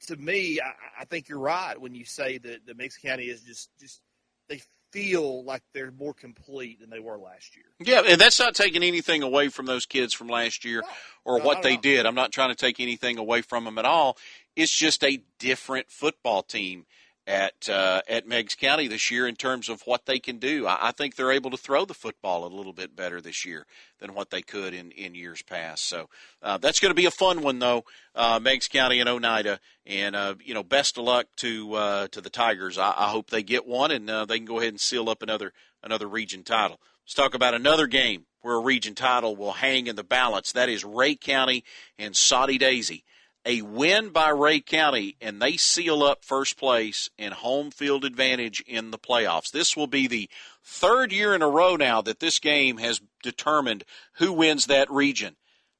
to 0.06 0.16
me, 0.16 0.60
I, 0.60 1.02
I, 1.02 1.04
think 1.06 1.28
you're 1.28 1.38
right 1.38 1.80
when 1.80 1.94
you 1.94 2.04
say 2.04 2.38
that 2.38 2.66
the 2.66 2.74
Meigs 2.74 2.96
County 2.96 3.24
is 3.24 3.42
just 3.42 3.70
just 3.80 4.00
they 4.48 4.62
feel 4.92 5.44
like 5.44 5.62
they're 5.74 5.90
more 5.90 6.14
complete 6.14 6.80
than 6.80 6.90
they 6.90 7.00
were 7.00 7.18
last 7.18 7.56
year. 7.56 7.66
Yeah, 7.80 8.10
and 8.10 8.20
that's 8.20 8.38
not 8.38 8.54
taking 8.54 8.82
anything 8.82 9.22
away 9.22 9.48
from 9.48 9.66
those 9.66 9.86
kids 9.86 10.14
from 10.14 10.28
last 10.28 10.64
year 10.64 10.80
no, 10.80 10.88
or 11.24 11.38
no, 11.38 11.44
what 11.44 11.62
they 11.62 11.76
did. 11.76 12.06
I'm 12.06 12.14
not 12.14 12.32
trying 12.32 12.50
to 12.50 12.54
take 12.54 12.80
anything 12.80 13.18
away 13.18 13.42
from 13.42 13.64
them 13.64 13.78
at 13.78 13.84
all. 13.84 14.16
It's 14.56 14.74
just 14.74 15.04
a 15.04 15.22
different 15.38 15.90
football 15.90 16.42
team 16.42 16.86
at 17.28 17.68
uh, 17.68 18.00
at 18.08 18.26
Meigs 18.26 18.54
County 18.54 18.88
this 18.88 19.10
year 19.10 19.28
in 19.28 19.36
terms 19.36 19.68
of 19.68 19.82
what 19.82 20.06
they 20.06 20.18
can 20.18 20.38
do. 20.38 20.66
I, 20.66 20.88
I, 20.88 20.92
think 20.92 21.14
they're 21.14 21.30
able 21.30 21.50
to 21.50 21.58
throw 21.58 21.84
the 21.84 21.92
football 21.92 22.46
a 22.46 22.48
little 22.48 22.72
bit 22.72 22.96
better 22.96 23.20
this 23.20 23.44
year 23.44 23.66
than 24.00 24.14
what 24.14 24.30
they 24.30 24.40
could 24.40 24.72
in, 24.72 24.90
in 24.92 25.14
years 25.14 25.42
past. 25.42 25.86
So 25.86 26.08
uh, 26.42 26.56
that's 26.56 26.80
going 26.80 26.90
to 26.90 26.96
be 26.96 27.04
a 27.04 27.10
fun 27.10 27.42
one, 27.42 27.58
though. 27.58 27.84
Uh, 28.14 28.40
Meigs 28.40 28.66
County 28.66 28.98
and 28.98 29.08
Oneida, 29.10 29.60
and 29.86 30.16
uh, 30.16 30.36
you 30.42 30.54
know, 30.54 30.62
best 30.62 30.96
of 30.96 31.04
luck 31.04 31.26
to 31.36 31.74
uh, 31.74 32.08
to 32.08 32.22
the 32.22 32.30
Tigers. 32.30 32.78
I, 32.78 32.94
I, 32.96 33.08
hope 33.10 33.28
they 33.28 33.42
get 33.42 33.66
one 33.66 33.90
and 33.90 34.08
uh, 34.08 34.24
they 34.24 34.38
can 34.38 34.46
go 34.46 34.58
ahead 34.58 34.70
and 34.70 34.80
seal 34.80 35.10
up 35.10 35.22
another 35.22 35.52
another 35.82 36.08
region 36.08 36.44
title. 36.44 36.80
Let's 37.04 37.14
talk 37.14 37.34
about 37.34 37.52
another 37.52 37.86
game 37.86 38.24
where 38.40 38.54
a 38.54 38.60
region 38.60 38.94
title 38.94 39.36
will 39.36 39.52
hang 39.52 39.86
in 39.86 39.96
the 39.96 40.04
balance. 40.04 40.52
That 40.52 40.70
is 40.70 40.82
Rhea 40.82 41.16
County 41.16 41.62
and 41.98 42.16
Soddy 42.16 42.56
Daisy 42.56 43.04
a 43.48 43.62
win 43.62 44.10
by 44.10 44.28
Rhea 44.28 44.60
County, 44.60 45.16
and 45.22 45.40
they 45.40 45.56
seal 45.56 46.02
up 46.02 46.22
first 46.22 46.58
place 46.58 47.08
and 47.18 47.32
home 47.32 47.70
field 47.70 48.04
advantage 48.04 48.62
in 48.66 48.90
the 48.90 48.98
playoffs. 48.98 49.50
This 49.50 49.74
will 49.74 49.86
be 49.86 50.06
the 50.06 50.28
third 50.62 51.12
year 51.12 51.34
in 51.34 51.40
a 51.40 51.48
row 51.48 51.74
now 51.74 52.02
that 52.02 52.20
this 52.20 52.38
game 52.38 52.76
has 52.76 53.00
determined 53.22 53.84
who 54.16 54.34
wins 54.34 54.66
that 54.66 54.90
region. 54.90 55.36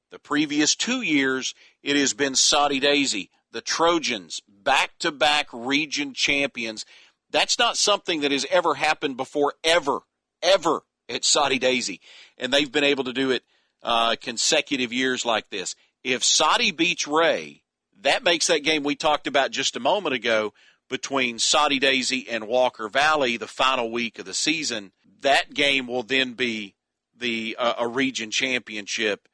The 0.09 0.17
previous 0.17 0.75
two 0.75 1.03
years, 1.03 1.53
it 1.83 1.95
has 1.95 2.15
been 2.15 2.33
Soddy 2.33 2.79
Daisy, 2.79 3.29
the 3.51 3.61
Trojans, 3.61 4.41
back 4.47 4.97
to 4.97 5.11
back 5.11 5.47
region 5.53 6.15
champions. 6.15 6.87
That's 7.29 7.59
not 7.59 7.77
something 7.77 8.21
that 8.21 8.31
has 8.31 8.47
ever 8.49 8.73
happened 8.73 9.15
before, 9.15 9.53
ever, 9.63 9.99
ever 10.41 10.81
at 11.07 11.23
Soddy 11.23 11.59
Daisy. 11.59 12.01
And 12.35 12.51
they've 12.51 12.71
been 12.71 12.83
able 12.83 13.03
to 13.03 13.13
do 13.13 13.29
it 13.29 13.43
uh, 13.83 14.15
consecutive 14.19 14.91
years 14.91 15.23
like 15.23 15.51
this. 15.51 15.75
If 16.03 16.23
Soddy 16.23 16.71
beats 16.71 17.07
Rhea, 17.07 17.55
that 18.01 18.23
makes 18.23 18.47
that 18.47 18.63
game 18.63 18.83
we 18.83 18.95
talked 18.95 19.27
about 19.27 19.51
just 19.51 19.75
a 19.75 19.81
moment 19.81 20.15
ago 20.15 20.53
between 20.89 21.39
Soddy 21.39 21.79
Daisy 21.79 22.27
and 22.29 22.47
Walker 22.47 22.87
Valley 22.87 23.37
the 23.37 23.47
final 23.47 23.91
week 23.91 24.19
of 24.19 24.25
the 24.25 24.33
season. 24.33 24.91
That 25.21 25.53
game 25.53 25.87
will 25.87 26.03
then 26.03 26.33
be 26.33 26.75
the 27.17 27.55
uh, 27.59 27.73
a 27.79 27.87
region 27.87 28.31
championship 28.31 29.27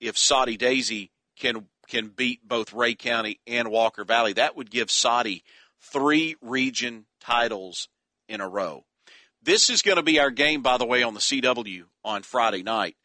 if 0.00 0.16
Soddy 0.16 0.56
Daisy 0.56 1.10
can 1.36 1.66
can 1.88 2.08
beat 2.08 2.46
both 2.46 2.72
Rhea 2.72 2.94
County 2.94 3.40
and 3.46 3.70
Walker 3.70 4.04
Valley. 4.04 4.32
That 4.32 4.56
would 4.56 4.70
give 4.70 4.90
Soddy 4.90 5.42
three 5.80 6.36
region 6.40 7.06
titles 7.20 7.88
in 8.28 8.40
a 8.40 8.48
row. 8.48 8.84
This 9.42 9.68
is 9.68 9.82
going 9.82 9.96
to 9.96 10.02
be 10.02 10.18
our 10.18 10.30
game, 10.30 10.62
by 10.62 10.78
the 10.78 10.86
way, 10.86 11.02
on 11.02 11.12
the 11.12 11.20
CW 11.20 11.84
on 12.02 12.22
Friday 12.22 12.62
night. 12.62 12.96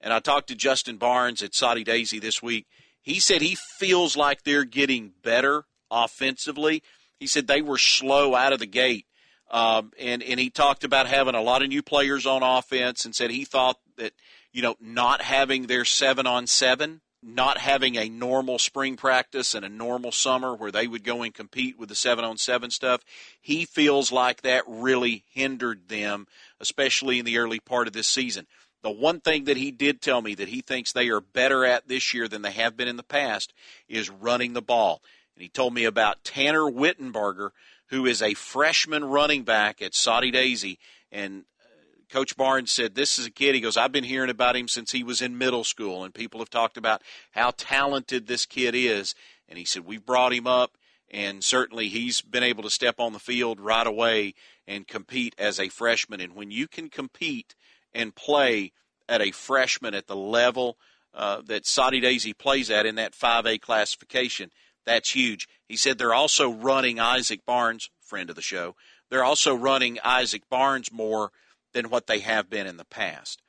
And 0.00 0.12
I 0.12 0.20
talked 0.20 0.48
to 0.48 0.54
Justin 0.54 0.96
Barnes 0.96 1.42
at 1.42 1.54
Soddy 1.54 1.84
Daisy 1.84 2.18
this 2.18 2.42
week. 2.42 2.66
He 3.00 3.20
said 3.20 3.40
he 3.40 3.56
feels 3.78 4.16
like 4.16 4.42
they're 4.42 4.64
getting 4.64 5.12
better 5.22 5.64
offensively. 5.90 6.82
He 7.18 7.26
said 7.26 7.46
they 7.46 7.62
were 7.62 7.78
slow 7.78 8.34
out 8.34 8.52
of 8.52 8.58
the 8.58 8.66
gate. 8.66 9.06
Um, 9.50 9.92
and, 9.98 10.22
and 10.22 10.38
he 10.38 10.50
talked 10.50 10.84
about 10.84 11.06
having 11.06 11.34
a 11.34 11.42
lot 11.42 11.62
of 11.62 11.68
new 11.68 11.82
players 11.82 12.26
on 12.26 12.42
offense 12.42 13.04
and 13.04 13.14
said 13.14 13.30
he 13.30 13.44
thought 13.44 13.78
that, 13.96 14.12
you 14.52 14.62
know, 14.62 14.76
not 14.80 15.22
having 15.22 15.66
their 15.66 15.86
seven 15.86 16.26
on 16.26 16.46
seven, 16.46 17.00
not 17.22 17.58
having 17.58 17.96
a 17.96 18.08
normal 18.08 18.58
spring 18.58 18.96
practice 18.96 19.54
and 19.54 19.64
a 19.64 19.68
normal 19.68 20.12
summer 20.12 20.54
where 20.54 20.70
they 20.70 20.86
would 20.86 21.02
go 21.02 21.22
and 21.22 21.34
compete 21.34 21.78
with 21.78 21.88
the 21.88 21.94
seven 21.94 22.24
on 22.24 22.36
seven 22.36 22.70
stuff, 22.70 23.02
he 23.40 23.64
feels 23.64 24.12
like 24.12 24.42
that 24.42 24.64
really 24.66 25.24
hindered 25.32 25.88
them, 25.88 26.26
especially 26.60 27.18
in 27.18 27.24
the 27.24 27.38
early 27.38 27.58
part 27.58 27.86
of 27.86 27.94
this 27.94 28.06
season. 28.06 28.46
The 28.82 28.90
one 28.90 29.20
thing 29.20 29.44
that 29.44 29.56
he 29.56 29.70
did 29.70 30.00
tell 30.00 30.22
me 30.22 30.34
that 30.36 30.48
he 30.48 30.60
thinks 30.60 30.92
they 30.92 31.08
are 31.08 31.20
better 31.20 31.64
at 31.64 31.88
this 31.88 32.14
year 32.14 32.28
than 32.28 32.42
they 32.42 32.52
have 32.52 32.76
been 32.76 32.88
in 32.88 32.96
the 32.96 33.02
past 33.02 33.52
is 33.88 34.08
running 34.08 34.52
the 34.52 34.62
ball. 34.62 35.02
And 35.34 35.42
he 35.42 35.48
told 35.48 35.74
me 35.74 35.84
about 35.84 36.24
Tanner 36.24 36.62
Wittenberger, 36.62 37.50
who 37.90 38.06
is 38.06 38.22
a 38.22 38.34
freshman 38.34 39.04
running 39.04 39.42
back 39.42 39.82
at 39.82 39.94
Soddy 39.94 40.30
Daisy. 40.30 40.78
And 41.10 41.44
uh, 41.60 42.12
Coach 42.12 42.36
Barnes 42.36 42.70
said, 42.70 42.94
This 42.94 43.18
is 43.18 43.26
a 43.26 43.30
kid. 43.30 43.54
He 43.54 43.60
goes, 43.60 43.76
I've 43.76 43.92
been 43.92 44.04
hearing 44.04 44.30
about 44.30 44.56
him 44.56 44.68
since 44.68 44.92
he 44.92 45.02
was 45.02 45.22
in 45.22 45.38
middle 45.38 45.64
school, 45.64 46.04
and 46.04 46.14
people 46.14 46.40
have 46.40 46.50
talked 46.50 46.76
about 46.76 47.02
how 47.32 47.52
talented 47.56 48.26
this 48.26 48.46
kid 48.46 48.74
is. 48.74 49.14
And 49.48 49.58
he 49.58 49.64
said, 49.64 49.84
We've 49.84 50.04
brought 50.04 50.32
him 50.32 50.46
up, 50.46 50.76
and 51.10 51.42
certainly 51.42 51.88
he's 51.88 52.20
been 52.20 52.42
able 52.42 52.62
to 52.62 52.70
step 52.70 53.00
on 53.00 53.12
the 53.12 53.18
field 53.18 53.58
right 53.60 53.86
away 53.86 54.34
and 54.66 54.86
compete 54.86 55.34
as 55.38 55.58
a 55.58 55.68
freshman. 55.68 56.20
And 56.20 56.34
when 56.34 56.50
you 56.50 56.68
can 56.68 56.90
compete 56.90 57.54
and 57.98 58.14
play 58.14 58.72
at 59.08 59.20
a 59.20 59.32
freshman 59.32 59.92
at 59.92 60.06
the 60.06 60.16
level 60.16 60.78
uh, 61.12 61.42
that 61.46 61.66
Soddy 61.66 62.00
Daisy 62.00 62.32
plays 62.32 62.70
at 62.70 62.86
in 62.86 62.94
that 62.94 63.12
5A 63.12 63.60
classification, 63.60 64.50
that's 64.86 65.10
huge. 65.10 65.48
He 65.66 65.76
said 65.76 65.98
they're 65.98 66.14
also 66.14 66.50
running 66.50 67.00
Isaac 67.00 67.44
Barnes, 67.44 67.90
friend 68.00 68.30
of 68.30 68.36
the 68.36 68.42
show, 68.42 68.76
they're 69.10 69.24
also 69.24 69.54
running 69.54 69.98
Isaac 70.04 70.48
Barnes 70.48 70.92
more 70.92 71.32
than 71.72 71.90
what 71.90 72.06
they 72.06 72.20
have 72.20 72.48
been 72.48 72.66
in 72.66 72.76
the 72.76 72.84
past. 72.84 73.42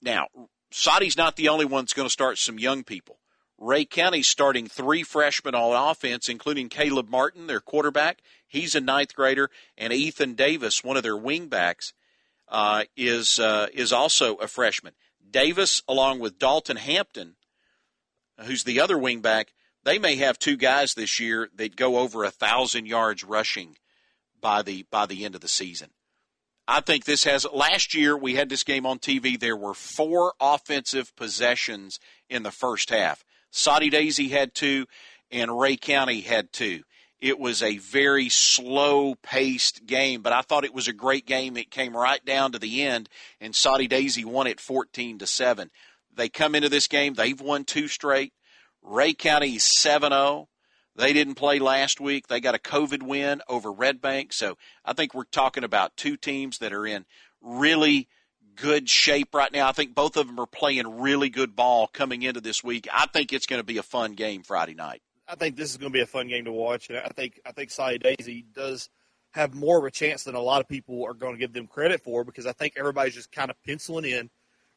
Now, 0.00 0.28
Soddy's 0.70 1.16
not 1.16 1.36
the 1.36 1.48
only 1.48 1.64
one 1.64 1.84
that's 1.84 1.92
going 1.92 2.06
to 2.06 2.12
start 2.12 2.38
some 2.38 2.58
young 2.58 2.84
people. 2.84 3.18
Rhea 3.58 3.84
County's 3.84 4.26
starting 4.26 4.66
three 4.66 5.02
freshmen 5.02 5.54
on 5.54 5.90
offense, 5.90 6.28
including 6.28 6.68
Caleb 6.68 7.08
Martin, 7.08 7.46
their 7.46 7.60
quarterback. 7.60 8.18
He's 8.46 8.74
a 8.74 8.80
ninth 8.80 9.14
grader, 9.14 9.50
and 9.78 9.92
Ethan 9.92 10.34
Davis, 10.34 10.82
one 10.82 10.96
of 10.96 11.02
their 11.02 11.16
wingbacks 11.16 11.92
uh, 12.48 12.84
is 12.96 13.38
uh, 13.38 13.68
is 13.72 13.92
also 13.92 14.36
a 14.36 14.48
freshman. 14.48 14.94
Davis, 15.30 15.82
along 15.88 16.20
with 16.20 16.38
Dalton 16.38 16.76
Hampton, 16.76 17.36
who's 18.42 18.64
the 18.64 18.80
other 18.80 18.96
wingback, 18.96 19.46
they 19.84 19.98
may 19.98 20.16
have 20.16 20.38
two 20.38 20.56
guys 20.56 20.94
this 20.94 21.18
year 21.18 21.48
that 21.56 21.76
go 21.76 21.98
over 21.98 22.24
a 22.24 22.30
thousand 22.30 22.86
yards 22.86 23.24
rushing 23.24 23.76
by 24.40 24.62
the 24.62 24.84
by 24.90 25.06
the 25.06 25.24
end 25.24 25.34
of 25.34 25.40
the 25.40 25.48
season. 25.48 25.90
I 26.66 26.80
think 26.80 27.04
this 27.04 27.24
has 27.24 27.46
last 27.52 27.94
year 27.94 28.16
we 28.16 28.34
had 28.34 28.48
this 28.48 28.64
game 28.64 28.86
on 28.86 28.98
TV. 28.98 29.38
There 29.38 29.56
were 29.56 29.74
four 29.74 30.32
offensive 30.40 31.14
possessions 31.14 32.00
in 32.30 32.42
the 32.42 32.50
first 32.50 32.88
half. 32.88 33.24
Soddy 33.50 33.90
Daisy 33.90 34.28
had 34.28 34.54
two, 34.54 34.86
and 35.30 35.58
Rhea 35.58 35.76
County 35.76 36.22
had 36.22 36.52
two. 36.52 36.82
It 37.24 37.38
was 37.38 37.62
a 37.62 37.78
very 37.78 38.28
slow 38.28 39.14
paced 39.14 39.86
game, 39.86 40.20
but 40.20 40.34
I 40.34 40.42
thought 40.42 40.66
it 40.66 40.74
was 40.74 40.88
a 40.88 40.92
great 40.92 41.24
game. 41.24 41.56
It 41.56 41.70
came 41.70 41.96
right 41.96 42.22
down 42.22 42.52
to 42.52 42.58
the 42.58 42.82
end, 42.82 43.08
and 43.40 43.56
Soddy 43.56 43.88
Daisy 43.88 44.26
won 44.26 44.46
it 44.46 44.60
14 44.60 45.16
to 45.20 45.26
7. 45.26 45.70
They 46.14 46.28
come 46.28 46.54
into 46.54 46.68
this 46.68 46.86
game, 46.86 47.14
they've 47.14 47.40
won 47.40 47.64
two 47.64 47.88
straight. 47.88 48.34
Rhea 48.82 49.14
County 49.14 49.58
7 49.58 50.12
0. 50.12 50.50
They 50.96 51.14
didn't 51.14 51.36
play 51.36 51.60
last 51.60 51.98
week. 51.98 52.26
They 52.28 52.40
got 52.40 52.56
a 52.56 52.58
COVID 52.58 53.02
win 53.02 53.40
over 53.48 53.72
Red 53.72 54.02
Bank. 54.02 54.34
So 54.34 54.58
I 54.84 54.92
think 54.92 55.14
we're 55.14 55.24
talking 55.24 55.64
about 55.64 55.96
two 55.96 56.18
teams 56.18 56.58
that 56.58 56.74
are 56.74 56.86
in 56.86 57.06
really 57.40 58.06
good 58.54 58.90
shape 58.90 59.34
right 59.34 59.50
now. 59.50 59.66
I 59.66 59.72
think 59.72 59.94
both 59.94 60.18
of 60.18 60.26
them 60.26 60.38
are 60.38 60.46
playing 60.46 61.00
really 61.00 61.30
good 61.30 61.56
ball 61.56 61.86
coming 61.86 62.20
into 62.20 62.42
this 62.42 62.62
week. 62.62 62.86
I 62.92 63.06
think 63.06 63.32
it's 63.32 63.46
going 63.46 63.60
to 63.60 63.66
be 63.66 63.78
a 63.78 63.82
fun 63.82 64.12
game 64.12 64.42
Friday 64.42 64.74
night. 64.74 65.00
I 65.28 65.34
think 65.36 65.56
this 65.56 65.70
is 65.70 65.76
going 65.76 65.92
to 65.92 65.96
be 65.96 66.02
a 66.02 66.06
fun 66.06 66.28
game 66.28 66.44
to 66.44 66.52
watch. 66.52 66.90
And 66.90 66.98
I 66.98 67.08
think 67.08 67.40
I 67.46 67.52
think 67.52 67.70
Soddy-Daisy 67.70 68.46
does 68.54 68.90
have 69.32 69.54
more 69.54 69.78
of 69.78 69.84
a 69.84 69.90
chance 69.90 70.24
than 70.24 70.34
a 70.34 70.40
lot 70.40 70.60
of 70.60 70.68
people 70.68 71.04
are 71.04 71.14
going 71.14 71.32
to 71.32 71.38
give 71.38 71.52
them 71.52 71.66
credit 71.66 72.02
for 72.02 72.24
because 72.24 72.46
I 72.46 72.52
think 72.52 72.74
everybody's 72.76 73.14
just 73.14 73.32
kind 73.32 73.50
of 73.50 73.56
penciling 73.64 74.04
in 74.04 74.30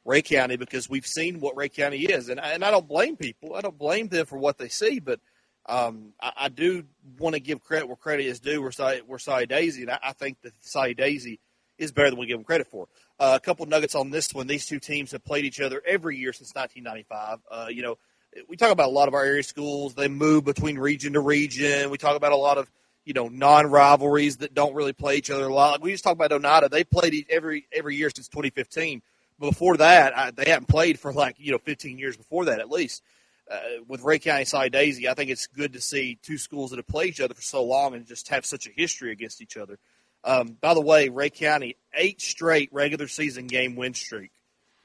Rhea 0.04 0.22
County 0.22 0.56
because 0.56 0.90
we've 0.90 1.06
seen 1.06 1.40
what 1.40 1.56
Rhea 1.56 1.70
County 1.70 2.06
is, 2.06 2.30
and 2.30 2.40
I, 2.40 2.52
and 2.54 2.64
I 2.64 2.72
don't 2.72 2.88
blame 2.88 3.18
people. 3.18 3.56
I 3.56 3.62
don't 3.62 3.78
blame 3.78 4.08
them 4.08 4.26
for 4.26 4.38
what 4.38 4.58
they 4.58 4.70
see, 4.70 5.00
but 5.00 5.20
um, 5.68 6.14
I, 6.22 6.32
I, 6.38 6.50
do 6.50 6.86
want 7.20 7.36
to 7.36 7.42
give 7.42 7.62
credit 7.62 7.88
where 7.88 7.98
credit 7.98 8.26
is 8.26 8.40
due. 8.40 8.62
We're 8.62 8.72
sorry, 8.72 9.02
we're 9.02 9.20
Soddy-Daisy, 9.20 9.82
and 9.82 9.92
I, 9.92 10.00
I 10.02 10.14
think 10.14 10.42
that 10.44 10.54
Soddy-Daisy 10.62 11.42
is 11.78 11.92
better 11.92 12.10
than 12.10 12.20
we 12.20 12.26
give 12.26 12.38
them 12.38 12.46
credit 12.46 12.68
for. 12.68 12.88
Uh, 13.20 13.34
a 13.36 13.44
couple 13.44 13.66
nuggets 13.66 13.94
on 13.94 14.10
this 14.10 14.34
one: 14.34 14.48
these 14.48 14.66
two 14.66 14.80
teams 14.80 15.12
have 15.12 15.26
played 15.26 15.44
each 15.44 15.60
other 15.60 15.82
every 15.86 16.18
year 16.18 16.32
since 16.32 16.56
1995. 16.56 17.40
Uh, 17.52 17.68
you 17.70 17.84
know, 17.84 17.98
we 18.48 18.58
talk 18.58 18.72
about 18.72 18.88
a 18.88 18.92
lot 18.92 19.08
of 19.08 19.14
our 19.14 19.24
area 19.24 19.44
schools; 19.44 19.94
they 19.94 20.08
move 20.08 20.46
between 20.46 20.78
region 20.78 21.14
to 21.14 21.20
region. 21.20 21.90
We 21.90 21.98
talk 21.98 22.16
about 22.16 22.32
a 22.32 22.38
lot 22.38 22.58
of 22.58 22.72
you 23.06 23.14
know 23.14 23.28
non-rivalries 23.28 24.38
that 24.38 24.54
don't 24.54 24.74
really 24.76 24.94
play 24.94 25.18
each 25.18 25.30
other 25.30 25.48
a 25.48 25.54
lot. 25.54 25.72
Like 25.72 25.84
we 25.84 25.92
just 25.92 26.04
talk 26.04 26.14
about 26.14 26.32
Oneida; 26.32 26.70
they 26.70 26.84
played 26.84 27.26
every 27.30 27.68
every 27.72 27.96
year 27.96 28.10
since 28.10 28.28
2015 28.28 29.02
before 29.40 29.78
that, 29.78 30.18
I, 30.18 30.32
they 30.32 30.50
haven't 30.50 30.68
played 30.68 31.00
for 31.00 31.14
like 31.14 31.36
you 31.40 31.52
know 31.52 31.58
15 31.60 31.98
years 31.98 32.18
before 32.18 32.46
that 32.46 32.60
at 32.60 32.70
least. 32.70 33.04
Uh, 33.50 33.60
with 33.88 34.02
Rhea 34.02 34.20
County 34.20 34.44
Soddy-Daisy, 34.44 35.08
I 35.08 35.14
think 35.14 35.30
it's 35.30 35.48
good 35.48 35.72
to 35.72 35.80
see 35.80 36.20
two 36.22 36.38
schools 36.38 36.72
that 36.72 36.78
have 36.78 36.88
played 36.88 37.12
each 37.12 37.22
other 37.22 37.34
for 37.34 37.42
so 37.42 37.64
long 37.64 37.96
and 37.96 38.06
just 38.06 38.28
have 38.28 38.46
such 38.46 38.68
a 38.68 38.72
history 38.76 39.14
against 39.14 39.42
each 39.42 39.56
other. 39.56 39.80
Um, 40.26 40.58
by 40.60 40.74
the 40.74 40.82
way, 40.82 41.08
Rhea 41.08 41.30
County 41.30 41.78
eight 41.94 42.20
straight 42.20 42.70
regular 42.74 43.08
season 43.08 43.48
game 43.48 43.78
win 43.78 43.94
streak 43.94 44.32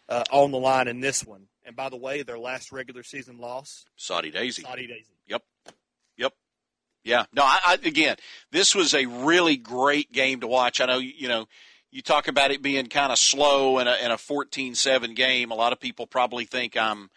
uh, 0.08 0.22
on 0.30 0.52
the 0.52 0.58
line 0.58 0.86
in 0.86 1.00
this 1.00 1.26
one. 1.26 1.48
And 1.64 1.76
by 1.76 1.88
the 1.88 1.96
way, 1.96 2.22
their 2.22 2.38
last 2.38 2.72
regular 2.72 3.02
season 3.02 3.38
loss, 3.38 3.84
Soddy 3.96 4.30
Daisy. 4.30 4.62
Soddy 4.62 4.86
Daisy. 4.86 5.12
Yep. 5.26 5.42
Yep. 6.16 6.32
Yeah. 7.04 7.24
No, 7.32 7.42
I, 7.44 7.58
I, 7.64 7.74
again, 7.84 8.16
this 8.50 8.74
was 8.74 8.94
a 8.94 9.06
really 9.06 9.56
great 9.56 10.12
game 10.12 10.40
to 10.40 10.46
watch. 10.46 10.80
I 10.80 10.86
know, 10.86 10.98
you 10.98 11.28
know, 11.28 11.46
you 11.90 12.02
talk 12.02 12.26
about 12.26 12.50
it 12.50 12.62
being 12.62 12.86
kind 12.86 13.12
of 13.12 13.18
slow 13.18 13.78
in 13.78 13.86
a, 13.86 13.96
in 14.02 14.10
a 14.10 14.16
14-7 14.16 15.14
game. 15.14 15.50
A 15.50 15.54
lot 15.54 15.72
of 15.72 15.80
people 15.80 16.06
probably 16.06 16.46
think 16.46 16.76
I'm, 16.76 17.10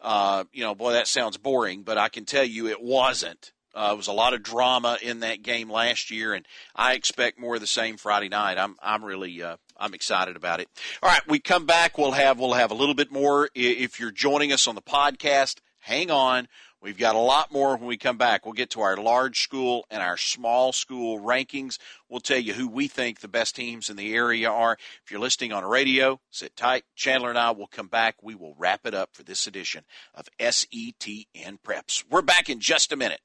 uh, 0.00 0.44
you 0.52 0.64
know, 0.64 0.74
boy, 0.74 0.92
that 0.92 1.06
sounds 1.06 1.36
boring, 1.36 1.82
but 1.82 1.98
I 1.98 2.08
can 2.08 2.24
tell 2.24 2.44
you 2.44 2.66
it 2.66 2.82
wasn't. 2.82 3.52
Uh, 3.74 3.90
it 3.92 3.96
was 3.96 4.06
a 4.06 4.12
lot 4.12 4.34
of 4.34 4.42
drama 4.42 4.98
in 5.00 5.20
that 5.20 5.42
game 5.42 5.70
last 5.70 6.10
year, 6.10 6.34
and 6.34 6.46
I 6.76 6.92
expect 6.94 7.38
more 7.38 7.54
of 7.54 7.60
the 7.60 7.66
same 7.66 7.96
Friday 7.96 8.28
night. 8.28 8.58
I'm 8.58 8.76
I'm 8.82 9.02
really 9.02 9.42
uh, 9.42 9.56
I'm 9.82 9.94
excited 9.94 10.36
about 10.36 10.60
it. 10.60 10.68
All 11.02 11.10
right, 11.10 11.26
we 11.26 11.40
come 11.40 11.66
back. 11.66 11.98
We'll 11.98 12.12
have 12.12 12.38
we'll 12.38 12.52
have 12.52 12.70
a 12.70 12.74
little 12.74 12.94
bit 12.94 13.10
more. 13.10 13.50
If 13.54 13.98
you're 13.98 14.12
joining 14.12 14.52
us 14.52 14.68
on 14.68 14.76
the 14.76 14.82
podcast, 14.82 15.56
hang 15.80 16.10
on. 16.10 16.46
We've 16.80 16.98
got 16.98 17.14
a 17.14 17.20
lot 17.20 17.52
more 17.52 17.76
when 17.76 17.86
we 17.86 17.96
come 17.96 18.18
back. 18.18 18.44
We'll 18.44 18.54
get 18.54 18.70
to 18.70 18.80
our 18.80 18.96
large 18.96 19.40
school 19.42 19.86
and 19.88 20.02
our 20.02 20.16
small 20.16 20.72
school 20.72 21.20
rankings. 21.20 21.78
We'll 22.08 22.20
tell 22.20 22.38
you 22.38 22.54
who 22.54 22.68
we 22.68 22.88
think 22.88 23.20
the 23.20 23.28
best 23.28 23.54
teams 23.54 23.88
in 23.88 23.96
the 23.96 24.14
area 24.14 24.50
are. 24.50 24.76
If 25.04 25.10
you're 25.10 25.20
listening 25.20 25.52
on 25.52 25.64
radio, 25.64 26.20
sit 26.30 26.56
tight. 26.56 26.82
Chandler 26.96 27.30
and 27.30 27.38
I 27.38 27.52
will 27.52 27.68
come 27.68 27.86
back. 27.86 28.16
We 28.20 28.34
will 28.34 28.56
wrap 28.58 28.84
it 28.84 28.94
up 28.94 29.10
for 29.12 29.22
this 29.22 29.46
edition 29.46 29.84
of 30.12 30.28
SETN 30.40 31.58
Preps. 31.64 32.04
We're 32.10 32.22
back 32.22 32.48
in 32.48 32.58
just 32.58 32.92
a 32.92 32.96
minute. 32.96 33.20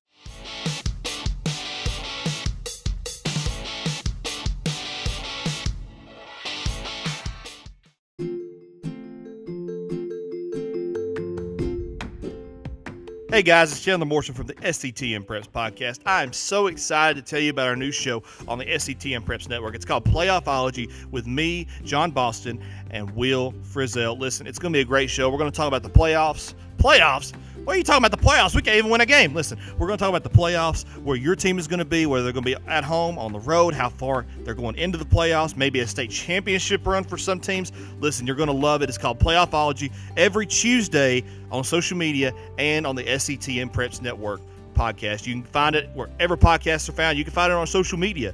Hey 13.37 13.43
guys, 13.43 13.71
it's 13.71 13.83
Chandler 13.83 14.07
Morrison 14.07 14.33
from 14.33 14.47
the 14.47 14.55
SETN 14.55 15.23
Preps 15.23 15.47
podcast. 15.47 15.99
I 16.07 16.23
am 16.23 16.33
so 16.33 16.65
excited 16.65 17.23
to 17.23 17.29
tell 17.29 17.39
you 17.39 17.51
about 17.51 17.67
our 17.67 17.75
new 17.75 17.91
show 17.91 18.23
on 18.47 18.57
the 18.57 18.65
SETN 18.65 19.23
Preps 19.23 19.47
Network. 19.47 19.75
It's 19.75 19.85
called 19.85 20.05
Playoffology 20.05 20.91
with 21.11 21.27
me, 21.27 21.67
John 21.83 22.09
Boston, 22.09 22.59
and 22.89 23.11
Will 23.11 23.51
Frizzell. 23.61 24.17
Listen, 24.17 24.47
it's 24.47 24.57
going 24.57 24.73
to 24.73 24.77
be 24.77 24.81
a 24.81 24.85
great 24.85 25.11
show. 25.11 25.29
We're 25.29 25.37
going 25.37 25.51
to 25.51 25.55
talk 25.55 25.67
about 25.67 25.83
the 25.83 25.89
playoffs. 25.91 26.55
Playoffs? 26.79 27.33
What 27.67 27.73
are 27.73 27.79
you 27.79 27.83
talking 27.83 28.05
about 28.05 28.17
the 28.17 28.25
playoffs? 28.25 28.55
We 28.55 28.61
can't 28.61 28.77
even 28.77 28.89
win 28.89 29.01
a 29.01 29.05
game. 29.05 29.33
Listen, 29.33 29.59
we're 29.77 29.87
going 29.87 29.97
to 29.97 30.01
talk 30.01 30.07
about 30.07 30.23
the 30.23 30.29
playoffs, 30.29 30.85
where 30.99 31.17
your 31.17 31.35
team 31.35 31.59
is 31.59 31.67
going 31.67 31.79
to 31.79 31.85
be, 31.85 32.05
whether 32.05 32.23
they're 32.23 32.31
going 32.31 32.45
to 32.45 32.55
be 32.57 32.65
at 32.65 32.85
home, 32.85 33.19
on 33.19 33.33
the 33.33 33.41
road, 33.41 33.73
how 33.73 33.89
far 33.89 34.25
they're 34.45 34.53
going 34.53 34.77
into 34.77 34.97
the 34.97 35.03
playoffs, 35.03 35.57
maybe 35.57 35.81
a 35.81 35.85
state 35.85 36.09
championship 36.09 36.87
run 36.87 37.03
for 37.03 37.17
some 37.17 37.41
teams. 37.41 37.73
Listen, 37.99 38.25
you're 38.25 38.37
going 38.37 38.47
to 38.47 38.53
love 38.53 38.83
it. 38.83 38.87
It's 38.87 38.97
called 38.97 39.19
Playoffology 39.19 39.91
every 40.15 40.45
Tuesday 40.45 41.25
on 41.51 41.65
social 41.65 41.97
media 41.97 42.31
and 42.57 42.87
on 42.87 42.95
the 42.95 43.03
SETN 43.03 43.69
Preps 43.73 44.01
Network 44.01 44.39
podcast. 44.73 45.27
You 45.27 45.33
can 45.33 45.43
find 45.43 45.75
it 45.75 45.89
wherever 45.93 46.37
podcasts 46.37 46.87
are 46.87 46.93
found. 46.93 47.17
You 47.17 47.25
can 47.25 47.33
find 47.33 47.51
it 47.51 47.55
on 47.55 47.67
social 47.67 47.99
media, 47.99 48.33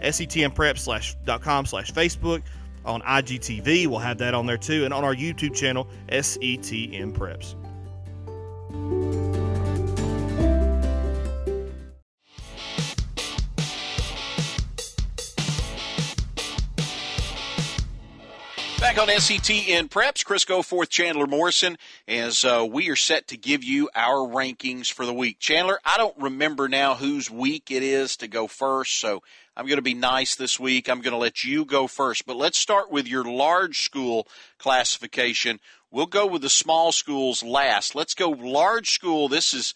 setnprep.com 0.00 1.66
slash 1.66 1.92
Facebook. 1.92 2.42
On 2.84 3.00
IGTV, 3.02 3.86
we'll 3.86 4.00
have 4.00 4.18
that 4.18 4.34
on 4.34 4.44
there 4.44 4.58
too, 4.58 4.84
and 4.84 4.92
on 4.92 5.04
our 5.04 5.14
YouTube 5.14 5.54
channel, 5.54 5.86
SETN 6.08 7.16
Preps. 7.16 7.61
Back 18.92 18.98
on 18.98 19.08
SETN 19.08 19.88
Preps, 19.88 20.24
Chris 20.24 20.44
Goforth, 20.44 20.90
Chandler 20.90 21.26
Morrison, 21.26 21.78
as 22.06 22.44
uh, 22.44 22.66
we 22.68 22.90
are 22.90 22.96
set 22.96 23.28
to 23.28 23.38
give 23.38 23.64
you 23.64 23.88
our 23.94 24.28
rankings 24.28 24.92
for 24.92 25.06
the 25.06 25.14
week. 25.14 25.38
Chandler, 25.38 25.78
I 25.84 25.96
don't 25.96 26.18
remember 26.18 26.68
now 26.68 26.94
whose 26.94 27.30
week 27.30 27.70
it 27.70 27.82
is 27.82 28.16
to 28.18 28.28
go 28.28 28.46
first, 28.46 29.00
so 29.00 29.22
I'm 29.56 29.66
going 29.66 29.76
to 29.76 29.82
be 29.82 29.94
nice 29.94 30.34
this 30.34 30.58
week. 30.58 30.88
I'm 30.88 31.02
going 31.02 31.12
to 31.12 31.18
let 31.18 31.44
you 31.44 31.64
go 31.64 31.86
first, 31.86 32.24
but 32.24 32.36
let's 32.36 32.56
start 32.56 32.90
with 32.90 33.06
your 33.06 33.24
large 33.24 33.82
school 33.82 34.26
classification. 34.58 35.60
We'll 35.90 36.06
go 36.06 36.26
with 36.26 36.40
the 36.40 36.48
small 36.48 36.90
schools 36.90 37.42
last. 37.42 37.94
Let's 37.94 38.14
go 38.14 38.30
large 38.30 38.90
school. 38.90 39.28
This 39.28 39.52
is 39.52 39.74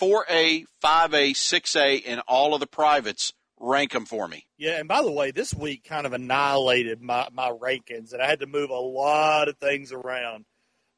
4A, 0.00 0.64
5A, 0.82 1.30
6A, 1.30 2.02
and 2.06 2.22
all 2.26 2.54
of 2.54 2.60
the 2.60 2.66
privates 2.66 3.32
rank 3.60 3.92
them 3.92 4.04
for 4.04 4.26
me. 4.26 4.46
Yeah, 4.58 4.80
and 4.80 4.88
by 4.88 5.02
the 5.02 5.12
way, 5.12 5.30
this 5.30 5.54
week 5.54 5.84
kind 5.84 6.06
of 6.06 6.12
annihilated 6.12 7.00
my, 7.00 7.28
my 7.32 7.50
rankings, 7.50 8.12
and 8.12 8.20
I 8.20 8.26
had 8.26 8.40
to 8.40 8.46
move 8.46 8.70
a 8.70 8.74
lot 8.74 9.48
of 9.48 9.56
things 9.58 9.92
around 9.92 10.44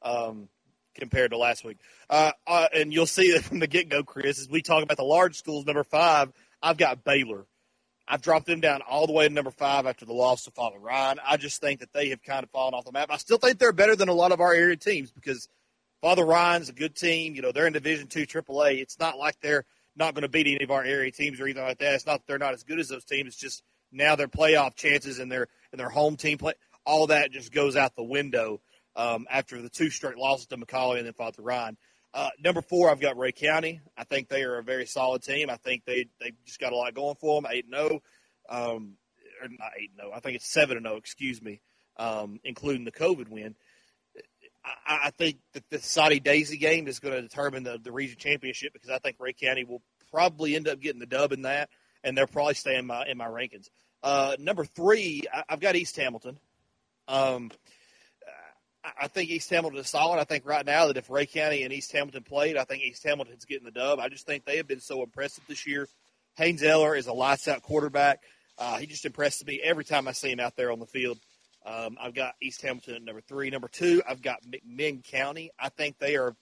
um, 0.01 0.49
compared 0.95 1.31
to 1.31 1.37
last 1.37 1.63
week. 1.63 1.77
Uh, 2.09 2.31
uh, 2.47 2.67
and 2.73 2.91
you'll 2.91 3.05
see 3.05 3.33
that 3.33 3.43
from 3.43 3.59
the 3.59 3.67
get 3.67 3.89
go, 3.89 4.03
Chris, 4.03 4.39
as 4.39 4.49
we 4.49 4.63
talk 4.63 4.81
about 4.81 4.97
the 4.97 5.03
large 5.03 5.37
schools, 5.37 5.67
number 5.67 5.83
five, 5.83 6.31
I've 6.63 6.77
got 6.77 7.03
Baylor. 7.03 7.45
I've 8.07 8.21
dropped 8.21 8.45
them 8.45 8.61
down 8.61 8.81
all 8.81 9.05
the 9.05 9.13
way 9.13 9.27
to 9.27 9.33
number 9.33 9.51
five 9.51 9.85
after 9.85 10.05
the 10.05 10.13
loss 10.13 10.43
to 10.45 10.51
Father 10.51 10.79
Ryan. 10.79 11.19
I 11.25 11.37
just 11.37 11.59
think 11.59 11.81
that 11.81 11.91
they 11.91 12.09
have 12.09 12.23
kind 12.23 12.43
of 12.43 12.49
fallen 12.51 12.73
off 12.73 12.85
the 12.85 12.91
map. 12.91 13.09
I 13.11 13.17
still 13.17 13.37
think 13.37 13.59
they're 13.59 13.73
better 13.73 13.95
than 13.95 14.07
a 14.07 14.13
lot 14.13 14.31
of 14.31 14.39
our 14.39 14.53
area 14.53 14.77
teams 14.77 15.11
because 15.11 15.49
Father 16.01 16.25
Ryan's 16.25 16.69
a 16.69 16.73
good 16.73 16.95
team. 16.95 17.35
You 17.35 17.41
know, 17.41 17.51
they're 17.51 17.67
in 17.67 17.73
Division 17.73 18.07
Two 18.07 18.25
AAA. 18.25 18.81
It's 18.81 18.99
not 18.99 19.17
like 19.17 19.39
they're 19.41 19.65
not 19.95 20.13
going 20.13 20.21
to 20.21 20.29
beat 20.29 20.47
any 20.47 20.63
of 20.63 20.71
our 20.71 20.83
area 20.83 21.11
teams 21.11 21.39
or 21.39 21.43
anything 21.43 21.63
like 21.63 21.79
that. 21.79 21.95
It's 21.95 22.05
not 22.05 22.19
that 22.19 22.27
they're 22.27 22.37
not 22.37 22.53
as 22.53 22.63
good 22.63 22.79
as 22.79 22.87
those 22.87 23.03
teams. 23.03 23.29
It's 23.29 23.37
just 23.37 23.63
now 23.91 24.15
their 24.15 24.27
playoff 24.27 24.75
chances 24.75 25.19
and 25.19 25.31
their 25.31 25.47
and 25.71 25.79
their 25.79 25.89
home 25.89 26.15
team 26.15 26.37
play. 26.37 26.53
All 26.85 27.07
that 27.07 27.31
just 27.31 27.51
goes 27.51 27.75
out 27.75 27.95
the 27.95 28.03
window 28.03 28.61
um, 28.95 29.27
after 29.29 29.61
the 29.61 29.69
two 29.69 29.89
straight 29.89 30.17
losses 30.17 30.47
to 30.47 30.57
McCallie 30.57 30.97
and 30.97 31.05
then 31.05 31.13
Father 31.13 31.41
Ryan. 31.41 31.77
Uh, 32.17 32.31
number 32.43 32.63
four, 32.63 32.89
I've 32.89 32.99
got 32.99 33.15
Rhea 33.15 33.31
County. 33.31 33.79
I 33.95 34.03
think 34.03 34.27
they 34.27 34.41
are 34.41 34.57
a 34.57 34.63
very 34.63 34.87
solid 34.87 35.21
team. 35.21 35.51
I 35.51 35.57
think 35.57 35.85
they 35.85 36.07
they 36.19 36.33
just 36.47 36.59
got 36.59 36.73
a 36.73 36.75
lot 36.75 36.95
going 36.95 37.15
for 37.21 37.39
them. 37.39 37.51
Eight 37.51 37.65
and 37.65 37.75
zero, 37.75 38.01
oh, 38.49 38.75
um, 38.75 38.93
or 39.39 39.47
not 39.47 39.69
eight 39.79 39.91
and 39.91 39.99
zero. 39.99 40.09
Oh. 40.11 40.17
I 40.17 40.19
think 40.19 40.35
it's 40.35 40.51
seven 40.51 40.77
and 40.77 40.85
zero. 40.87 40.97
Excuse 40.97 41.43
me, 41.43 41.61
um, 41.97 42.39
including 42.43 42.85
the 42.85 42.91
COVID 42.91 43.29
win. 43.29 43.53
I, 44.65 44.99
I 45.03 45.09
think 45.11 45.37
that 45.53 45.69
the 45.69 45.77
Soddy-Daisy 45.77 46.57
game 46.57 46.87
is 46.87 46.99
going 46.99 47.13
to 47.13 47.21
determine 47.21 47.61
the, 47.61 47.77
the 47.77 47.91
region 47.91 48.17
championship 48.17 48.73
because 48.73 48.89
I 48.89 48.97
think 48.97 49.17
Rhea 49.19 49.33
County 49.33 49.63
will 49.63 49.83
probably 50.09 50.55
end 50.55 50.67
up 50.67 50.79
getting 50.79 50.99
the 50.99 51.05
dub 51.05 51.33
in 51.33 51.43
that, 51.43 51.69
and 52.03 52.17
they're 52.17 52.25
probably 52.25 52.55
staying 52.55 52.79
in 52.79 52.87
my 52.87 53.05
in 53.05 53.19
my 53.19 53.27
rankings. 53.27 53.69
Uh, 54.01 54.35
number 54.39 54.65
three, 54.65 55.21
I, 55.31 55.43
have 55.49 55.59
got 55.59 55.75
East 55.75 55.95
Hamilton. 55.95 56.39
Um, 57.07 57.51
I 58.99 59.07
think 59.07 59.29
East 59.29 59.49
Hamilton 59.49 59.79
is 59.79 59.89
solid. 59.89 60.19
I 60.19 60.23
think 60.23 60.45
right 60.45 60.65
now 60.65 60.87
that 60.87 60.97
if 60.97 61.09
Rhea 61.09 61.25
County 61.25 61.63
and 61.63 61.73
East 61.73 61.91
Hamilton 61.91 62.23
played, 62.23 62.57
I 62.57 62.63
think 62.63 62.83
East 62.83 63.03
Hamilton's 63.03 63.45
getting 63.45 63.65
the 63.65 63.71
dub. 63.71 63.99
I 63.99 64.09
just 64.09 64.25
think 64.25 64.45
they 64.45 64.57
have 64.57 64.67
been 64.67 64.79
so 64.79 65.03
impressive 65.03 65.43
this 65.47 65.65
year. 65.65 65.87
Haynes 66.35 66.63
Eller 66.63 66.95
is 66.95 67.07
a 67.07 67.13
lights 67.13 67.47
out 67.47 67.63
quarterback. 67.63 68.21
Uh, 68.57 68.77
he 68.77 68.85
just 68.85 69.05
impresses 69.05 69.45
me 69.45 69.59
every 69.63 69.85
time 69.85 70.07
I 70.07 70.11
see 70.11 70.31
him 70.31 70.39
out 70.39 70.55
there 70.55 70.71
on 70.71 70.79
the 70.79 70.85
field. 70.85 71.19
Um, 71.65 71.97
I've 72.01 72.13
got 72.13 72.35
East 72.41 72.61
Hamilton 72.61 72.95
at 72.95 73.03
number 73.03 73.21
three. 73.21 73.49
Number 73.49 73.67
two, 73.67 74.01
I've 74.07 74.21
got 74.21 74.39
McMinn 74.43 75.03
County. 75.03 75.51
I 75.59 75.69
think 75.69 75.97
they 75.99 76.15
are 76.15 76.35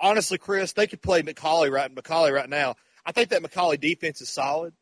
honestly, 0.00 0.38
Chris, 0.38 0.72
they 0.72 0.86
could 0.86 1.02
play 1.02 1.22
McCallie 1.22 1.70
right 1.70 1.94
McCallie 1.94 2.32
right 2.32 2.48
now. 2.48 2.76
I 3.04 3.12
think 3.12 3.30
that 3.30 3.42
McCallie 3.42 3.80
defense 3.80 4.20
is 4.20 4.28
solid. 4.28 4.74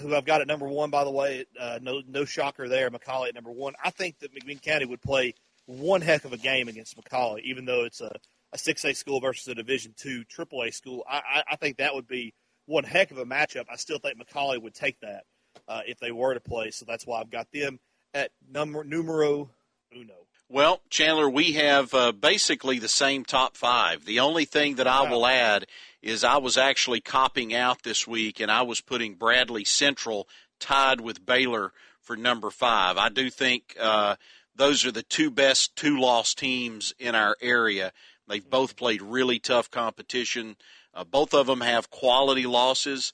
Who 0.00 0.14
I've 0.14 0.24
got 0.24 0.40
at 0.40 0.46
number 0.46 0.68
one, 0.68 0.90
by 0.90 1.04
the 1.04 1.10
way, 1.10 1.44
uh, 1.58 1.78
no 1.80 2.02
no 2.06 2.24
shocker 2.24 2.68
there. 2.68 2.90
McCallie 2.90 3.28
at 3.28 3.34
number 3.34 3.50
one. 3.52 3.74
I 3.82 3.90
think 3.90 4.18
that 4.20 4.34
McMinn 4.34 4.60
County 4.60 4.84
would 4.84 5.02
play 5.02 5.34
one 5.66 6.00
heck 6.00 6.24
of 6.24 6.32
a 6.32 6.36
game 6.36 6.68
against 6.68 6.96
McCallie, 6.96 7.42
even 7.42 7.64
though 7.64 7.84
it's 7.84 8.00
a 8.00 8.14
a 8.52 8.58
six 8.58 8.84
A 8.84 8.94
school 8.94 9.20
versus 9.20 9.48
a 9.48 9.54
Division 9.54 9.94
two 9.96 10.24
triple 10.24 10.62
A 10.62 10.70
school. 10.70 11.04
I, 11.08 11.16
I, 11.18 11.42
I 11.52 11.56
think 11.56 11.78
that 11.78 11.94
would 11.94 12.06
be 12.06 12.34
one 12.66 12.84
heck 12.84 13.10
of 13.10 13.18
a 13.18 13.24
matchup. 13.24 13.64
I 13.70 13.76
still 13.76 13.98
think 13.98 14.18
McCallie 14.18 14.60
would 14.60 14.74
take 14.74 15.00
that 15.00 15.24
uh, 15.66 15.80
if 15.86 15.98
they 15.98 16.12
were 16.12 16.34
to 16.34 16.40
play. 16.40 16.70
So 16.70 16.84
that's 16.86 17.06
why 17.06 17.20
I've 17.20 17.30
got 17.30 17.50
them 17.52 17.78
at 18.14 18.30
number 18.50 18.84
numero 18.84 19.50
uno. 19.94 20.14
Well, 20.50 20.80
Chandler, 20.88 21.28
we 21.28 21.52
have 21.52 21.92
uh, 21.92 22.12
basically 22.12 22.78
the 22.78 22.88
same 22.88 23.24
top 23.24 23.54
five. 23.54 24.06
The 24.06 24.20
only 24.20 24.46
thing 24.46 24.76
that 24.76 24.86
I 24.86 25.10
will 25.10 25.26
add 25.26 25.66
is 26.02 26.24
I 26.24 26.36
was 26.38 26.56
actually 26.56 27.00
copping 27.00 27.54
out 27.54 27.82
this 27.82 28.06
week, 28.06 28.40
and 28.40 28.50
I 28.50 28.62
was 28.62 28.80
putting 28.80 29.14
Bradley 29.14 29.64
Central 29.64 30.28
tied 30.60 31.00
with 31.00 31.24
Baylor 31.24 31.72
for 32.00 32.16
number 32.16 32.50
five. 32.50 32.96
I 32.96 33.08
do 33.08 33.30
think 33.30 33.76
uh, 33.80 34.16
those 34.54 34.84
are 34.84 34.92
the 34.92 35.02
two 35.02 35.30
best 35.30 35.76
two 35.76 35.98
loss 35.98 36.34
teams 36.34 36.94
in 36.98 37.14
our 37.14 37.36
area. 37.40 37.92
They've 38.28 38.48
both 38.48 38.76
played 38.76 39.02
really 39.02 39.38
tough 39.38 39.70
competition. 39.70 40.56
Uh, 40.94 41.04
both 41.04 41.34
of 41.34 41.46
them 41.46 41.60
have 41.60 41.90
quality 41.90 42.46
losses. 42.46 43.12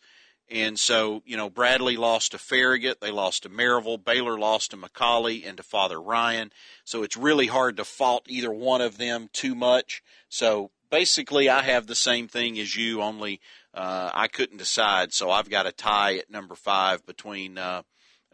And 0.50 0.78
so, 0.78 1.22
you 1.24 1.36
know, 1.36 1.48
Bradley 1.48 1.96
lost 1.96 2.32
to 2.32 2.38
Farragut, 2.38 3.00
they 3.00 3.10
lost 3.10 3.44
to 3.44 3.48
Maryville, 3.48 4.04
Baylor 4.04 4.38
lost 4.38 4.72
to 4.72 4.76
McCallie 4.76 5.46
and 5.46 5.56
to 5.56 5.62
Father 5.62 6.00
Ryan. 6.00 6.52
So 6.84 7.02
it's 7.02 7.16
really 7.16 7.46
hard 7.46 7.78
to 7.78 7.84
fault 7.84 8.26
either 8.28 8.52
one 8.52 8.82
of 8.82 8.98
them 8.98 9.28
too 9.32 9.54
much. 9.54 10.02
So 10.28 10.70
basically, 10.94 11.48
I 11.48 11.62
have 11.62 11.88
the 11.88 11.96
same 11.96 12.28
thing 12.28 12.56
as 12.60 12.76
you, 12.76 13.02
only 13.02 13.40
uh, 13.74 14.12
I 14.14 14.28
couldn't 14.28 14.58
decide. 14.58 15.12
So 15.12 15.28
I've 15.28 15.50
got 15.50 15.66
a 15.66 15.72
tie 15.72 16.18
at 16.18 16.30
number 16.30 16.54
five 16.54 17.04
between 17.04 17.58
uh, 17.58 17.82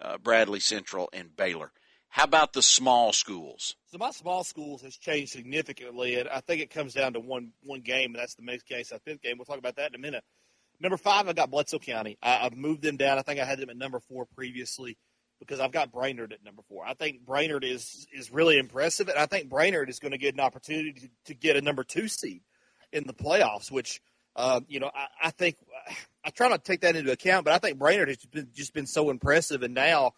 uh, 0.01 0.19
Bradley 0.19 0.61
Central 0.61 1.09
and 1.15 1.35
Baylor. 1.35 1.73
How 2.11 2.25
about 2.25 2.53
the 2.53 2.61
small 2.61 3.15
schools? 3.15 3.77
So 3.91 3.97
my 3.97 4.11
small 4.11 4.45
schools 4.45 4.83
has 4.83 4.95
changed 4.99 5.33
significantly, 5.33 6.21
and 6.21 6.29
I 6.29 6.41
think 6.41 6.61
it 6.61 6.69
comes 6.69 6.93
down 6.93 7.15
to 7.15 7.21
one 7.21 7.53
one 7.63 7.81
game, 7.81 8.11
and 8.11 8.17
that's 8.17 8.35
the 8.35 8.43
Meigs 8.43 8.63
County 8.63 8.85
South 8.85 9.05
Pitt 9.07 9.23
game. 9.23 9.39
We'll 9.39 9.47
talk 9.47 9.59
about 9.59 9.77
that 9.77 9.91
in 9.91 9.95
a 9.95 9.99
minute. 9.99 10.25
Number 10.81 10.99
five, 10.99 11.29
I 11.29 11.33
got 11.33 11.51
Bledsoe 11.51 11.79
County. 11.79 12.19
I, 12.23 12.33
have 12.43 12.57
moved 12.57 12.83
them 12.83 12.99
down. 12.99 13.19
I 13.19 13.23
think 13.23 13.41
I 13.41 13.45
had 13.47 13.59
them 13.59 13.71
at 13.71 13.77
number 13.77 14.01
four 14.01 14.27
previously 14.27 14.99
because 15.39 15.61
I've 15.61 15.73
got 15.73 15.93
Brainerd 15.93 16.33
at 16.33 16.45
number 16.45 16.63
four. 16.69 16.85
I 16.85 16.93
think 16.93 17.25
Brainerd 17.25 17.65
is 17.65 18.07
is 18.13 18.31
really 18.31 18.59
impressive, 18.59 19.09
and 19.09 19.19
I 19.19 19.25
think 19.25 19.49
Brainerd 19.49 19.89
is 19.89 19.99
going 19.99 20.13
to 20.13 20.19
get 20.19 20.35
an 20.35 20.41
opportunity 20.41 20.93
to, 20.93 21.09
to 21.27 21.35
get 21.35 21.57
a 21.57 21.63
number 21.63 21.85
two 21.85 22.07
seed 22.09 22.43
in 22.93 23.07
the 23.07 23.15
playoffs. 23.15 23.71
Which, 23.71 24.01
uh, 24.37 24.61
you 24.69 24.81
know, 24.81 24.91
I, 24.95 25.07
I, 25.25 25.31
think 25.31 25.57
I 26.25 26.31
try 26.31 26.49
not 26.49 26.65
to 26.65 26.71
take 26.71 26.83
that 26.83 26.97
into 26.97 27.13
account, 27.13 27.45
but 27.45 27.55
I 27.55 27.59
think 27.59 27.79
Brainerd 27.79 28.09
has 28.09 28.19
been, 28.19 28.49
just 28.55 28.75
been 28.75 28.87
so 28.87 29.11
impressive, 29.11 29.63
and 29.63 29.75
now 29.75 30.13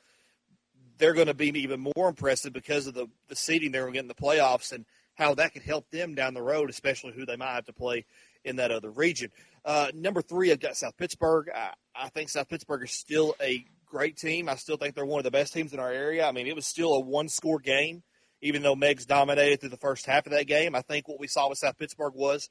they're 0.99 1.15
going 1.15 1.27
to 1.27 1.35
be 1.35 1.49
even 1.61 1.87
more 1.97 2.09
impressive 2.09 2.53
because 2.53 2.87
of 2.87 2.95
the 2.95 3.09
the 3.29 3.37
seeding 3.37 3.73
they're 3.73 3.83
going 3.83 3.95
to 3.95 3.99
get 3.99 4.05
in 4.05 4.09
the 4.09 4.15
playoffs 4.15 4.73
and 4.73 4.85
how 5.15 5.35
that 5.35 5.53
could 5.53 5.63
help 5.63 5.91
them 5.91 6.15
down 6.15 6.35
the 6.35 6.43
road, 6.43 6.71
especially 6.71 7.13
who 7.13 7.27
they 7.27 7.37
might 7.37 7.55
have 7.55 7.67
to 7.67 7.73
play 7.73 8.05
in 8.45 8.57
that 8.57 8.71
other 8.71 8.91
region. 8.91 9.31
Uh, 9.65 9.89
number 9.95 10.23
three, 10.23 10.51
I've 10.51 10.61
got 10.61 10.77
South 10.77 10.97
Pittsburg. 10.97 11.51
I, 11.55 11.73
I 11.95 12.09
think 12.09 12.29
South 12.29 12.49
Pittsburg 12.49 12.83
is 12.85 12.93
still 12.93 13.35
a 13.41 13.65
great 13.87 14.17
team. 14.17 14.49
I 14.49 14.57
still 14.57 14.77
think 14.77 14.95
they're 14.95 15.05
one 15.05 15.21
of 15.21 15.25
the 15.25 15.31
best 15.31 15.53
teams 15.53 15.73
in 15.73 15.79
our 15.79 15.93
area. 15.93 16.27
I 16.27 16.33
mean, 16.33 16.47
it 16.47 16.57
was 16.57 16.67
still 16.67 16.95
a 16.95 17.01
one 17.01 17.29
score 17.29 17.59
game, 17.59 18.03
even 18.43 18.63
though 18.63 18.75
Meigs 18.75 19.07
dominated 19.07 19.61
through 19.61 19.71
the 19.71 19.77
first 19.77 20.05
half 20.05 20.27
of 20.27 20.33
that 20.33 20.47
game. 20.47 20.75
I 20.75 20.83
think 20.83 21.09
what 21.09 21.21
we 21.21 21.29
saw 21.29 21.49
with 21.49 21.59
South 21.59 21.79
Pittsburg 21.79 22.13
was 22.15 22.51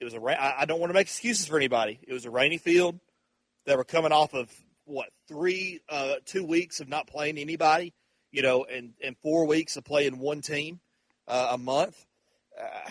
it 0.00 0.04
was 0.04 0.14
a. 0.14 0.20
I 0.60 0.64
don't 0.64 0.80
want 0.80 0.90
to 0.90 0.94
make 0.94 1.06
excuses 1.06 1.46
for 1.46 1.56
anybody. 1.56 2.00
It 2.06 2.12
was 2.12 2.24
a 2.24 2.30
rainy 2.30 2.58
field. 2.58 2.98
They 3.66 3.76
were 3.76 3.84
coming 3.84 4.12
off 4.12 4.34
of 4.34 4.50
what 4.84 5.08
three, 5.28 5.80
uh, 5.88 6.14
two 6.24 6.44
weeks 6.44 6.80
of 6.80 6.88
not 6.88 7.06
playing 7.06 7.38
anybody, 7.38 7.94
you 8.32 8.42
know, 8.42 8.64
and 8.64 8.92
and 9.02 9.16
four 9.22 9.46
weeks 9.46 9.76
of 9.76 9.84
playing 9.84 10.18
one 10.18 10.40
team 10.40 10.80
uh, 11.28 11.50
a 11.52 11.58
month. 11.58 12.04
Uh, 12.60 12.90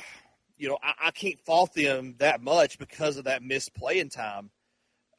you 0.58 0.70
know, 0.70 0.78
I, 0.82 1.08
I, 1.08 1.12
can't 1.12 1.40
fault 1.42 1.74
them 1.74 2.16
that 2.20 2.42
much 2.42 2.80
because 2.80 3.18
of 3.18 3.26
that 3.26 3.44
missed 3.44 3.74
playing 3.76 4.10
time. 4.10 4.50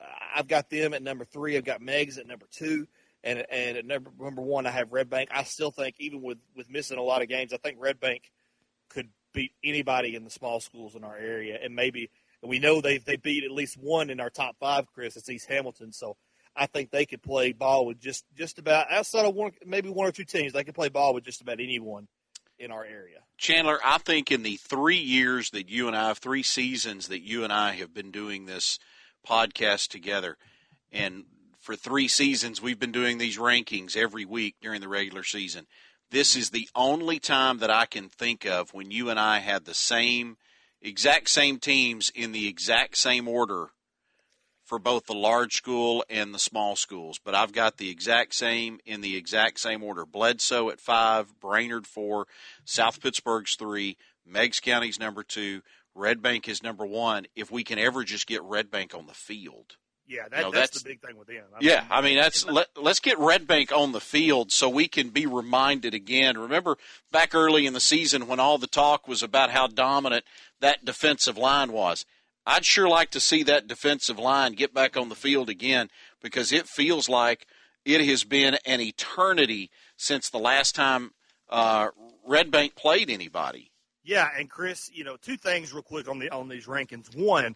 Uh, 0.01 0.05
I've 0.37 0.49
got 0.49 0.71
them 0.71 0.95
at 0.95 1.03
number 1.03 1.25
three. 1.25 1.57
I've 1.57 1.65
got 1.65 1.81
Meigs 1.81 2.19
at 2.19 2.27
number 2.27 2.47
two, 2.51 2.87
and 3.23 3.45
and 3.51 3.77
at 3.77 3.85
number 3.85 4.11
number 4.19 4.43
one, 4.43 4.67
I 4.67 4.71
have 4.71 4.93
Red 4.93 5.11
Bank. 5.11 5.31
I 5.33 5.45
still 5.45 5.71
think, 5.71 5.97
even 5.99 6.23
with 6.23 6.39
with 6.57 6.71
missing 6.71 6.99
a 6.99 7.03
lot 7.03 7.23
of 7.23 7.29
games, 7.29 7.53
I 7.53 7.59
think 7.59 7.79
Red 7.81 8.01
Bank 8.01 8.31
could 8.89 9.09
beat 9.33 9.53
anybody 9.63 10.15
in 10.15 10.25
the 10.25 10.31
small 10.31 10.61
schools 10.61 10.95
in 10.95 11.05
our 11.05 11.17
area, 11.17 11.59
and 11.63 11.75
maybe 11.75 12.11
we 12.43 12.59
know 12.59 12.81
they 12.81 12.99
they 12.99 13.17
beat 13.17 13.45
at 13.45 13.51
least 13.51 13.77
one 13.77 14.11
in 14.11 14.21
our 14.21 14.31
top 14.31 14.57
five. 14.59 14.87
Chris, 14.93 15.17
it's 15.17 15.29
East 15.29 15.49
Hamilton, 15.49 15.93
so. 15.93 16.17
I 16.57 16.67
think 16.67 16.91
they 16.91 17.07
could 17.07 17.23
play 17.23 17.53
ball 17.53 17.87
with 17.87 18.01
just, 18.01 18.25
just 18.37 18.59
about 18.59 18.91
outside 18.91 19.25
of 19.25 19.37
one, 19.37 19.53
maybe 19.65 19.89
one 19.89 20.09
or 20.09 20.11
two 20.11 20.25
teams. 20.25 20.53
They 20.53 20.65
could 20.65 20.75
play 20.75 20.89
ball 20.89 21.15
with 21.15 21.23
just 21.23 21.41
about 21.41 21.61
anyone 21.61 22.09
in 22.59 22.73
our 22.73 22.85
area. 22.85 23.19
Chandler, 23.39 23.79
I 23.85 23.99
think 23.99 24.33
in 24.33 24.43
the 24.43 24.57
three 24.57 24.99
years 24.99 25.51
that 25.51 25.69
you 25.69 25.87
and 25.87 25.97
I, 25.97 26.09
have, 26.09 26.19
three 26.19 26.43
seasons 26.43 27.07
that 27.09 27.23
you 27.23 27.45
and 27.45 27.53
I 27.53 27.75
have 27.75 27.95
been 27.95 28.11
doing 28.11 28.47
this 28.47 28.81
podcast 29.27 29.89
together, 29.89 30.37
and 30.91 31.25
for 31.61 31.77
three 31.77 32.09
seasons 32.09 32.61
we've 32.61 32.81
been 32.81 32.93
doing 32.93 33.19
these 33.19 33.39
rankings 33.39 33.97
every 33.97 34.25
week 34.25 34.57
during 34.61 34.81
the 34.81 34.89
regular 34.89 35.23
season. 35.23 35.67
This 36.11 36.35
is 36.35 36.51
the 36.51 36.69
only 36.75 37.21
time 37.21 37.59
that 37.59 37.71
I 37.71 37.87
can 37.87 38.09
think 38.09 38.45
of 38.45 38.75
when 38.75 38.91
you 38.91 39.11
and 39.11 39.21
I 39.21 39.39
had 39.39 39.65
the 39.65 39.75
same, 39.75 40.39
exact 40.83 41.29
same 41.31 41.59
teams 41.59 42.11
in 42.15 42.33
the 42.33 42.49
exact 42.49 42.97
same 42.97 43.29
order 43.29 43.69
for 44.65 44.79
both 44.79 45.07
the 45.07 45.15
large 45.15 45.55
school 45.55 46.05
and 46.09 46.33
the 46.33 46.39
small 46.39 46.77
schools, 46.77 47.19
but 47.25 47.35
I've 47.35 47.53
got 47.53 47.77
the 47.77 47.91
exact 47.91 48.35
same 48.35 48.79
in 48.87 49.01
the 49.01 49.17
exact 49.17 49.59
same 49.59 49.83
order. 49.83 50.07
Bledsoe 50.07 50.71
at 50.71 50.81
five, 50.81 51.41
Brainerd 51.41 51.87
four, 51.87 52.27
South 52.65 53.01
Pittsburg's 53.01 53.57
three, 53.57 53.97
Meigs 54.25 54.61
County's 54.61 55.01
number 55.01 55.25
two, 55.25 55.63
Red 55.95 56.23
Bank 56.23 56.49
is 56.49 56.63
number 56.63 56.87
one. 56.87 57.27
If 57.35 57.51
we 57.51 57.65
can 57.65 57.81
ever 57.81 58.05
just 58.05 58.29
get 58.29 58.43
Red 58.43 58.71
Bank 58.71 58.95
on 58.95 59.07
the 59.07 59.13
field. 59.13 59.77
Yeah, 60.11 60.29
that, 60.29 60.39
you 60.39 60.45
know, 60.45 60.51
that's, 60.51 60.71
that's, 60.73 60.83
the 60.83 60.89
big 60.91 61.01
thing 61.01 61.17
with 61.17 61.29
them. 61.29 61.45
I 61.55 61.59
yeah, 61.61 61.81
mean, 61.83 61.89
I 61.91 62.01
mean 62.01 62.17
that's 62.17 62.45
let, 62.51 62.67
let's 62.77 63.01
get 63.01 63.19
Red 63.19 63.47
Bank 63.47 63.71
on 63.73 63.93
the 63.93 64.01
field 64.01 64.51
so 64.51 64.69
we 64.69 64.89
can 64.89 65.11
be 65.11 65.25
reminded 65.25 65.95
again. 65.95 66.37
Remember 66.37 66.77
back 67.13 67.35
early 67.35 67.65
in 67.65 67.73
the 67.73 67.81
season 67.81 68.27
when 68.27 68.41
all 68.41 68.59
the 68.59 68.67
talk 68.67 69.07
was 69.07 69.23
about 69.23 69.51
how 69.51 69.69
dominant 69.69 70.25
that 70.61 70.85
defensive 70.85 71.39
line 71.39 71.73
was 71.73 72.05
I'd 72.47 72.65
sure 72.65 72.89
like 72.89 73.11
to 73.11 73.21
see 73.21 73.43
that 73.45 73.67
defensive 73.67 74.19
line 74.19 74.53
get 74.53 74.75
back 74.75 74.97
on 74.97 75.09
the 75.09 75.15
field 75.15 75.49
again 75.49 75.89
because 76.23 76.53
it 76.53 76.67
feels 76.67 77.09
like 77.09 77.47
it 77.85 78.05
has 78.07 78.25
been 78.25 78.57
an 78.65 78.81
eternity 78.81 79.71
since 79.97 80.31
the 80.31 80.39
last 80.39 80.75
time 80.75 81.13
uh, 81.49 81.89
Red 82.27 82.51
Bank 82.51 82.75
played 82.75 83.11
anybody. 83.11 83.71
Yeah, 84.03 84.29
and 84.37 84.49
Chris, 84.49 84.91
you 84.93 85.05
know, 85.05 85.17
two 85.17 85.37
things 85.37 85.73
real 85.73 85.83
quick 85.83 86.09
on 86.09 86.19
the 86.19 86.31
on 86.31 86.49
these 86.49 86.67
rankings. 86.67 87.15
One, 87.15 87.55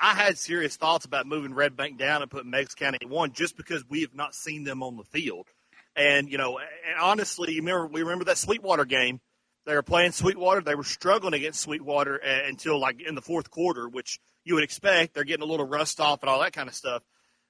I 0.00 0.14
had 0.14 0.38
serious 0.38 0.76
thoughts 0.76 1.04
about 1.04 1.26
moving 1.26 1.54
Red 1.54 1.76
Bank 1.76 1.98
down 1.98 2.22
and 2.22 2.30
putting 2.30 2.50
Meigs 2.50 2.74
County 2.74 2.98
one 3.06 3.32
just 3.32 3.56
because 3.56 3.84
we 3.88 4.00
have 4.02 4.14
not 4.14 4.34
seen 4.34 4.64
them 4.64 4.82
on 4.82 4.96
the 4.96 5.04
field. 5.04 5.48
And 5.94 6.30
you 6.30 6.38
know, 6.38 6.58
and 6.58 6.98
honestly, 7.00 7.56
remember 7.56 7.86
we 7.86 8.02
remember 8.02 8.24
that 8.26 8.38
Sweetwater 8.38 8.84
game 8.84 9.20
they 9.66 9.74
were 9.74 9.82
playing 9.82 10.12
Sweetwater. 10.12 10.62
They 10.62 10.74
were 10.74 10.84
struggling 10.84 11.34
against 11.34 11.60
Sweetwater 11.60 12.16
until 12.16 12.80
like 12.80 13.00
in 13.00 13.14
the 13.14 13.22
fourth 13.22 13.50
quarter, 13.50 13.88
which 13.88 14.18
you 14.44 14.54
would 14.54 14.64
expect. 14.64 15.14
They're 15.14 15.24
getting 15.24 15.46
a 15.46 15.50
little 15.50 15.66
rust 15.66 16.00
off 16.00 16.22
and 16.22 16.30
all 16.30 16.40
that 16.40 16.52
kind 16.52 16.68
of 16.68 16.74
stuff. 16.74 17.02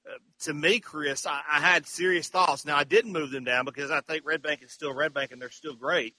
Uh, 0.06 0.18
to 0.40 0.54
me, 0.54 0.80
Chris, 0.80 1.26
I, 1.26 1.42
I, 1.48 1.60
had 1.60 1.86
serious 1.86 2.28
thoughts. 2.28 2.64
Now 2.64 2.76
I 2.76 2.84
didn't 2.84 3.12
move 3.12 3.30
them 3.30 3.44
down 3.44 3.66
because 3.66 3.90
I 3.90 4.00
think 4.00 4.24
Red 4.24 4.42
Bank 4.42 4.62
is 4.62 4.72
still 4.72 4.94
Red 4.94 5.12
Bank 5.12 5.30
and 5.30 5.40
they're 5.40 5.50
still 5.50 5.74
great. 5.74 6.14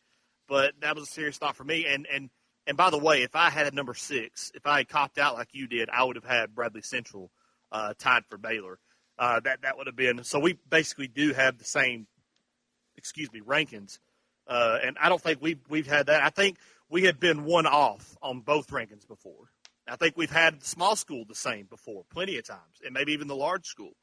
But 0.47 0.73
that 0.81 0.95
was 0.95 1.05
a 1.05 1.11
serious 1.11 1.37
thought 1.37 1.55
for 1.55 1.63
me. 1.63 1.85
And 1.87 2.07
and 2.11 2.29
and 2.67 2.77
by 2.77 2.89
the 2.89 2.97
way, 2.97 3.23
if 3.23 3.35
I 3.35 3.49
had 3.49 3.73
number 3.73 3.93
six, 3.93 4.51
if 4.53 4.65
I 4.65 4.79
had 4.79 4.89
copped 4.89 5.17
out 5.17 5.35
like 5.35 5.49
you 5.51 5.67
did, 5.67 5.89
I 5.89 6.03
would 6.03 6.15
have 6.15 6.25
had 6.25 6.53
Bradley 6.53 6.81
Central 6.81 7.31
uh, 7.71 7.93
tied 7.97 8.25
for 8.29 8.37
Baylor. 8.37 8.79
Uh, 9.17 9.39
that 9.41 9.61
that 9.61 9.77
would 9.77 9.87
have 9.87 9.95
been 9.95 10.23
so. 10.23 10.39
We 10.39 10.57
basically 10.69 11.07
do 11.07 11.33
have 11.33 11.57
the 11.57 11.65
same, 11.65 12.07
excuse 12.97 13.31
me, 13.31 13.41
rankings. 13.41 13.99
Uh, 14.47 14.79
and 14.83 14.97
I 14.99 15.09
don't 15.09 15.21
think 15.21 15.41
we've 15.41 15.59
we've 15.69 15.87
had 15.87 16.07
that. 16.07 16.23
I 16.23 16.29
think 16.29 16.57
we 16.89 17.03
have 17.03 17.19
been 17.19 17.45
one 17.45 17.65
off 17.65 18.17
on 18.21 18.41
both 18.41 18.67
rankings 18.67 19.07
before. 19.07 19.51
I 19.87 19.95
think 19.95 20.15
we've 20.15 20.31
had 20.31 20.63
small 20.63 20.95
school 20.95 21.25
the 21.27 21.35
same 21.35 21.65
before, 21.65 22.03
plenty 22.09 22.37
of 22.37 22.45
times, 22.45 22.81
and 22.85 22.93
maybe 22.93 23.13
even 23.13 23.27
the 23.27 23.35
large 23.35 23.65
school. 23.65 23.93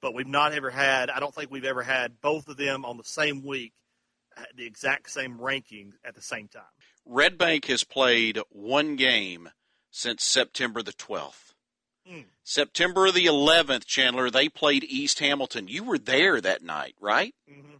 But 0.00 0.14
we've 0.14 0.26
not 0.26 0.52
ever 0.52 0.70
had. 0.70 1.10
I 1.10 1.20
don't 1.20 1.34
think 1.34 1.50
we've 1.50 1.64
ever 1.64 1.82
had 1.82 2.20
both 2.20 2.48
of 2.48 2.56
them 2.56 2.84
on 2.84 2.96
the 2.96 3.04
same 3.04 3.44
week, 3.44 3.72
the 4.56 4.66
exact 4.66 5.10
same 5.10 5.40
ranking 5.40 5.94
at 6.04 6.14
the 6.14 6.22
same 6.22 6.48
time. 6.48 6.62
Red 7.04 7.38
Bank 7.38 7.66
has 7.66 7.84
played 7.84 8.38
one 8.50 8.96
game 8.96 9.50
since 9.90 10.24
September 10.24 10.82
the 10.82 10.92
twelfth. 10.92 11.54
Mm. 12.10 12.24
September 12.42 13.10
the 13.12 13.26
11th, 13.26 13.84
Chandler, 13.86 14.28
they 14.28 14.48
played 14.48 14.82
East 14.84 15.20
Hamilton. 15.20 15.68
You 15.68 15.84
were 15.84 15.98
there 15.98 16.40
that 16.40 16.62
night, 16.62 16.96
right? 17.00 17.34
Mm-hmm. 17.48 17.76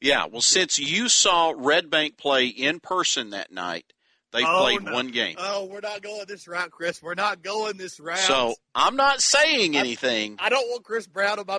Yeah, 0.00 0.26
well, 0.26 0.40
since 0.40 0.78
you 0.78 1.08
saw 1.08 1.52
Red 1.56 1.88
Bank 1.90 2.16
play 2.16 2.46
in 2.46 2.80
person 2.80 3.30
that 3.30 3.52
night, 3.52 3.92
They've 4.32 4.46
Oh, 4.46 4.60
played 4.62 4.82
no. 4.84 4.92
one 4.92 5.08
game. 5.08 5.34
Oh, 5.40 5.64
we're 5.64 5.80
not 5.80 6.02
going 6.02 6.24
this 6.28 6.46
route, 6.46 6.70
Chris. 6.70 7.02
We're 7.02 7.14
not 7.14 7.42
going 7.42 7.76
this 7.78 7.98
route. 7.98 8.18
So 8.18 8.54
I'm 8.76 8.94
not 8.94 9.20
saying 9.20 9.76
anything. 9.76 10.36
I 10.38 10.48
don't 10.50 10.68
want 10.68 10.84
Chris 10.84 11.08
Brown 11.08 11.40
on 11.40 11.46
my. 11.48 11.58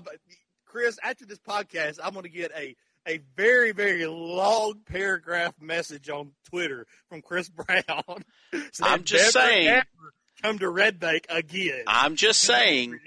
Chris, 0.66 0.98
after 1.04 1.26
this 1.26 1.38
podcast, 1.40 2.00
I'm 2.02 2.14
going 2.14 2.24
to 2.24 2.30
get 2.30 2.52
a 2.56 2.76
a 3.08 3.20
very 3.36 3.72
very 3.72 4.06
long 4.06 4.82
paragraph 4.86 5.54
message 5.60 6.10
on 6.10 6.32
Twitter 6.50 6.86
from 7.10 7.22
Chris 7.22 7.50
Brown. 7.50 8.24
I'm 8.82 9.04
just 9.04 9.34
saying. 9.34 9.82
Come 10.42 10.58
to 10.60 10.70
Red 10.70 11.00
Bank 11.00 11.28
again. 11.30 11.84
I'm 11.86 12.16
just 12.16 12.42
saying 12.42 13.00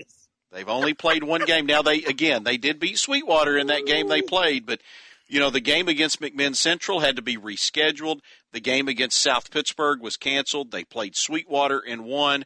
they've 0.53 0.69
only 0.69 0.95
played 0.95 1.25
one 1.25 1.45
game. 1.45 1.67
Now 1.67 1.83
they 1.83 2.05
again 2.05 2.45
they 2.45 2.57
did 2.57 2.79
beat 2.79 2.99
Sweetwater 2.99 3.59
in 3.59 3.67
that 3.69 3.87
game 3.87 4.09
they 4.09 4.23
played, 4.23 4.67
but 4.67 4.81
you 5.27 5.41
know 5.41 5.51
the 5.51 5.61
game 5.61 5.89
against 5.89 6.21
McMinn 6.21 6.55
Central 6.55 7.01
had 7.01 7.17
to 7.17 7.23
be 7.23 7.37
rescheduled. 7.37 8.21
The 8.53 8.61
game 8.61 8.87
against 8.87 9.21
South 9.21 9.51
Pittsburg 9.51 10.01
was 10.01 10.17
canceled. 10.17 10.71
They 10.71 10.85
played 10.85 11.17
Sweetwater 11.17 11.81
and 11.81 12.05
won. 12.05 12.45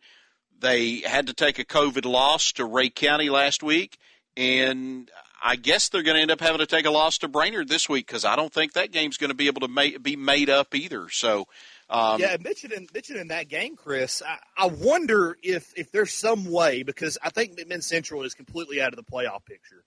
They 0.58 1.00
had 1.00 1.26
to 1.26 1.34
take 1.34 1.58
a 1.58 1.64
COVID 1.64 2.06
loss 2.06 2.52
to 2.52 2.64
Rhea 2.64 2.90
County 2.90 3.28
last 3.28 3.62
week, 3.62 3.98
and 4.36 5.10
I 5.42 5.56
guess 5.56 5.88
they're 5.88 6.02
going 6.02 6.16
to 6.16 6.22
end 6.22 6.30
up 6.30 6.40
having 6.40 6.58
to 6.58 6.66
take 6.66 6.86
a 6.86 6.90
loss 6.90 7.18
to 7.18 7.28
Brainerd 7.28 7.68
this 7.68 7.88
week 7.88 8.06
because 8.06 8.24
I 8.24 8.36
don't 8.36 8.52
think 8.52 8.72
that 8.72 8.92
game's 8.92 9.16
going 9.16 9.30
to 9.30 9.36
be 9.36 9.46
able 9.46 9.60
to 9.60 9.68
ma- 9.68 9.98
be 10.00 10.16
made 10.16 10.50
up 10.50 10.74
either. 10.74 11.08
So. 11.10 11.46
Um, 11.90 12.20
yeah, 12.20 12.36
mentioning 12.38 12.86
mentioning 12.92 13.28
that 13.28 13.48
game, 13.48 13.74
Chris. 13.74 14.22
I, 14.22 14.38
I 14.64 14.66
wonder 14.66 15.38
if 15.42 15.72
if 15.74 15.90
there's 15.90 16.12
some 16.12 16.44
way 16.44 16.82
because 16.82 17.16
I 17.22 17.30
think 17.30 17.58
McMinn 17.58 17.82
Central 17.82 18.24
is 18.24 18.34
completely 18.34 18.82
out 18.82 18.92
of 18.92 18.96
the 18.96 19.10
playoff 19.10 19.46
picture. 19.46 19.84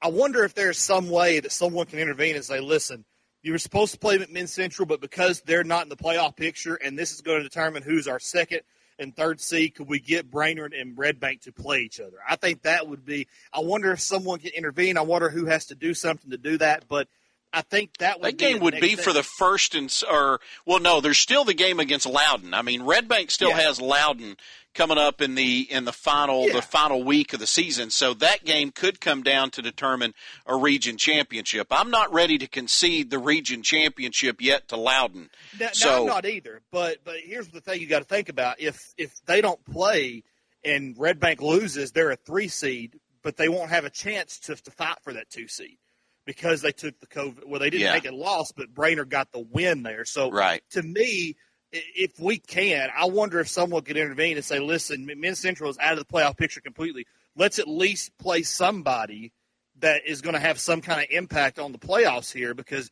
I 0.00 0.08
wonder 0.08 0.44
if 0.44 0.54
there's 0.54 0.78
some 0.78 1.10
way 1.10 1.40
that 1.40 1.52
someone 1.52 1.84
can 1.84 1.98
intervene 1.98 2.36
and 2.36 2.44
say, 2.44 2.60
"Listen, 2.60 3.04
you 3.42 3.52
were 3.52 3.58
supposed 3.58 3.92
to 3.92 3.98
play 3.98 4.18
McMinn 4.18 4.48
Central, 4.48 4.86
but 4.86 5.02
because 5.02 5.42
they're 5.42 5.64
not 5.64 5.82
in 5.82 5.88
the 5.90 5.96
playoff 5.96 6.36
picture, 6.36 6.74
and 6.74 6.98
this 6.98 7.12
is 7.12 7.20
going 7.20 7.38
to 7.38 7.42
determine 7.42 7.82
who's 7.82 8.08
our 8.08 8.18
second 8.18 8.60
and 9.00 9.16
third 9.16 9.40
seed, 9.40 9.74
could 9.74 9.88
we 9.88 9.98
get 9.98 10.30
Brainerd 10.30 10.72
and 10.72 10.96
Red 10.96 11.18
Bank 11.18 11.42
to 11.42 11.52
play 11.52 11.80
each 11.80 11.98
other?" 11.98 12.18
I 12.28 12.36
think 12.36 12.62
that 12.62 12.86
would 12.86 13.04
be. 13.04 13.26
I 13.52 13.60
wonder 13.60 13.90
if 13.90 14.00
someone 14.00 14.38
can 14.38 14.52
intervene. 14.54 14.96
I 14.96 15.02
wonder 15.02 15.30
who 15.30 15.46
has 15.46 15.66
to 15.66 15.74
do 15.74 15.94
something 15.94 16.30
to 16.30 16.38
do 16.38 16.58
that, 16.58 16.86
but. 16.86 17.08
I 17.52 17.62
think 17.62 17.96
that 17.98 18.20
would 18.20 18.26
That 18.28 18.38
be 18.38 18.44
game 18.44 18.60
would 18.60 18.80
be 18.80 18.92
step. 18.94 19.04
for 19.04 19.12
the 19.12 19.22
first 19.24 19.74
and 19.74 19.92
or 20.08 20.40
well, 20.66 20.78
no, 20.78 21.00
there's 21.00 21.18
still 21.18 21.44
the 21.44 21.54
game 21.54 21.80
against 21.80 22.06
Loudon. 22.06 22.54
I 22.54 22.62
mean, 22.62 22.82
Red 22.82 23.08
Bank 23.08 23.30
still 23.32 23.48
Yeah. 23.50 23.60
has 23.62 23.80
Loudon 23.80 24.36
coming 24.72 24.98
up 24.98 25.20
in 25.20 25.34
the 25.34 25.66
in 25.68 25.84
the 25.84 25.92
final 25.92 26.46
Yeah. 26.46 26.52
the 26.52 26.62
final 26.62 27.02
week 27.02 27.32
of 27.32 27.40
the 27.40 27.48
season, 27.48 27.90
so 27.90 28.14
that 28.14 28.44
game 28.44 28.70
could 28.70 29.00
come 29.00 29.24
down 29.24 29.50
to 29.50 29.62
determine 29.62 30.14
a 30.46 30.54
region 30.54 30.96
championship. 30.96 31.66
I'm 31.72 31.90
not 31.90 32.12
ready 32.12 32.38
to 32.38 32.46
concede 32.46 33.10
the 33.10 33.18
region 33.18 33.64
championship 33.64 34.40
yet 34.40 34.68
to 34.68 34.76
Loudon. 34.76 35.28
No, 35.58 35.68
no, 35.84 36.00
I'm 36.02 36.06
not 36.06 36.26
either. 36.26 36.62
But 36.70 36.98
but 37.02 37.16
here's 37.18 37.48
the 37.48 37.60
thing 37.60 37.80
you 37.80 37.88
got 37.88 37.98
to 37.98 38.04
think 38.04 38.28
about: 38.28 38.60
if 38.60 38.78
if 38.96 39.10
they 39.26 39.40
don't 39.40 39.64
play 39.64 40.22
and 40.64 40.94
Red 40.96 41.18
Bank 41.18 41.40
loses, 41.42 41.90
they're 41.90 42.12
a 42.12 42.16
three 42.16 42.46
seed, 42.46 43.00
but 43.22 43.36
they 43.36 43.48
won't 43.48 43.70
have 43.70 43.84
a 43.84 43.90
chance 43.90 44.38
to 44.40 44.54
to 44.54 44.70
fight 44.70 44.98
for 45.02 45.12
that 45.14 45.30
two 45.30 45.48
seed 45.48 45.78
because 46.26 46.62
they 46.62 46.72
took 46.72 46.98
the 47.00 47.06
COVID. 47.06 47.46
Well, 47.46 47.60
they 47.60 47.70
didn't 47.70 47.86
Yeah. 47.86 47.94
take 47.94 48.06
a 48.10 48.14
loss, 48.14 48.52
but 48.52 48.72
Brainerd 48.74 49.10
got 49.10 49.32
the 49.32 49.40
win 49.40 49.82
there. 49.82 50.04
So 50.04 50.30
Right. 50.30 50.62
to 50.70 50.82
me, 50.82 51.36
if 51.72 52.18
we 52.18 52.38
can, 52.38 52.90
I 52.96 53.06
wonder 53.06 53.40
if 53.40 53.48
someone 53.48 53.82
could 53.82 53.96
intervene 53.96 54.36
and 54.36 54.44
say, 54.44 54.58
"Listen, 54.58 55.06
McMinn 55.06 55.36
Central 55.36 55.70
is 55.70 55.78
out 55.78 55.92
of 55.92 55.98
the 55.98 56.04
playoff 56.04 56.36
picture 56.36 56.60
completely. 56.60 57.06
Let's 57.36 57.58
at 57.58 57.68
least 57.68 58.16
play 58.18 58.42
somebody 58.42 59.32
that 59.78 60.02
is 60.06 60.20
going 60.20 60.34
to 60.34 60.40
have 60.40 60.58
some 60.58 60.80
kind 60.82 61.00
of 61.00 61.06
impact 61.10 61.58
on 61.58 61.72
the 61.72 61.78
playoffs 61.78 62.32
here 62.32 62.54
because." 62.54 62.90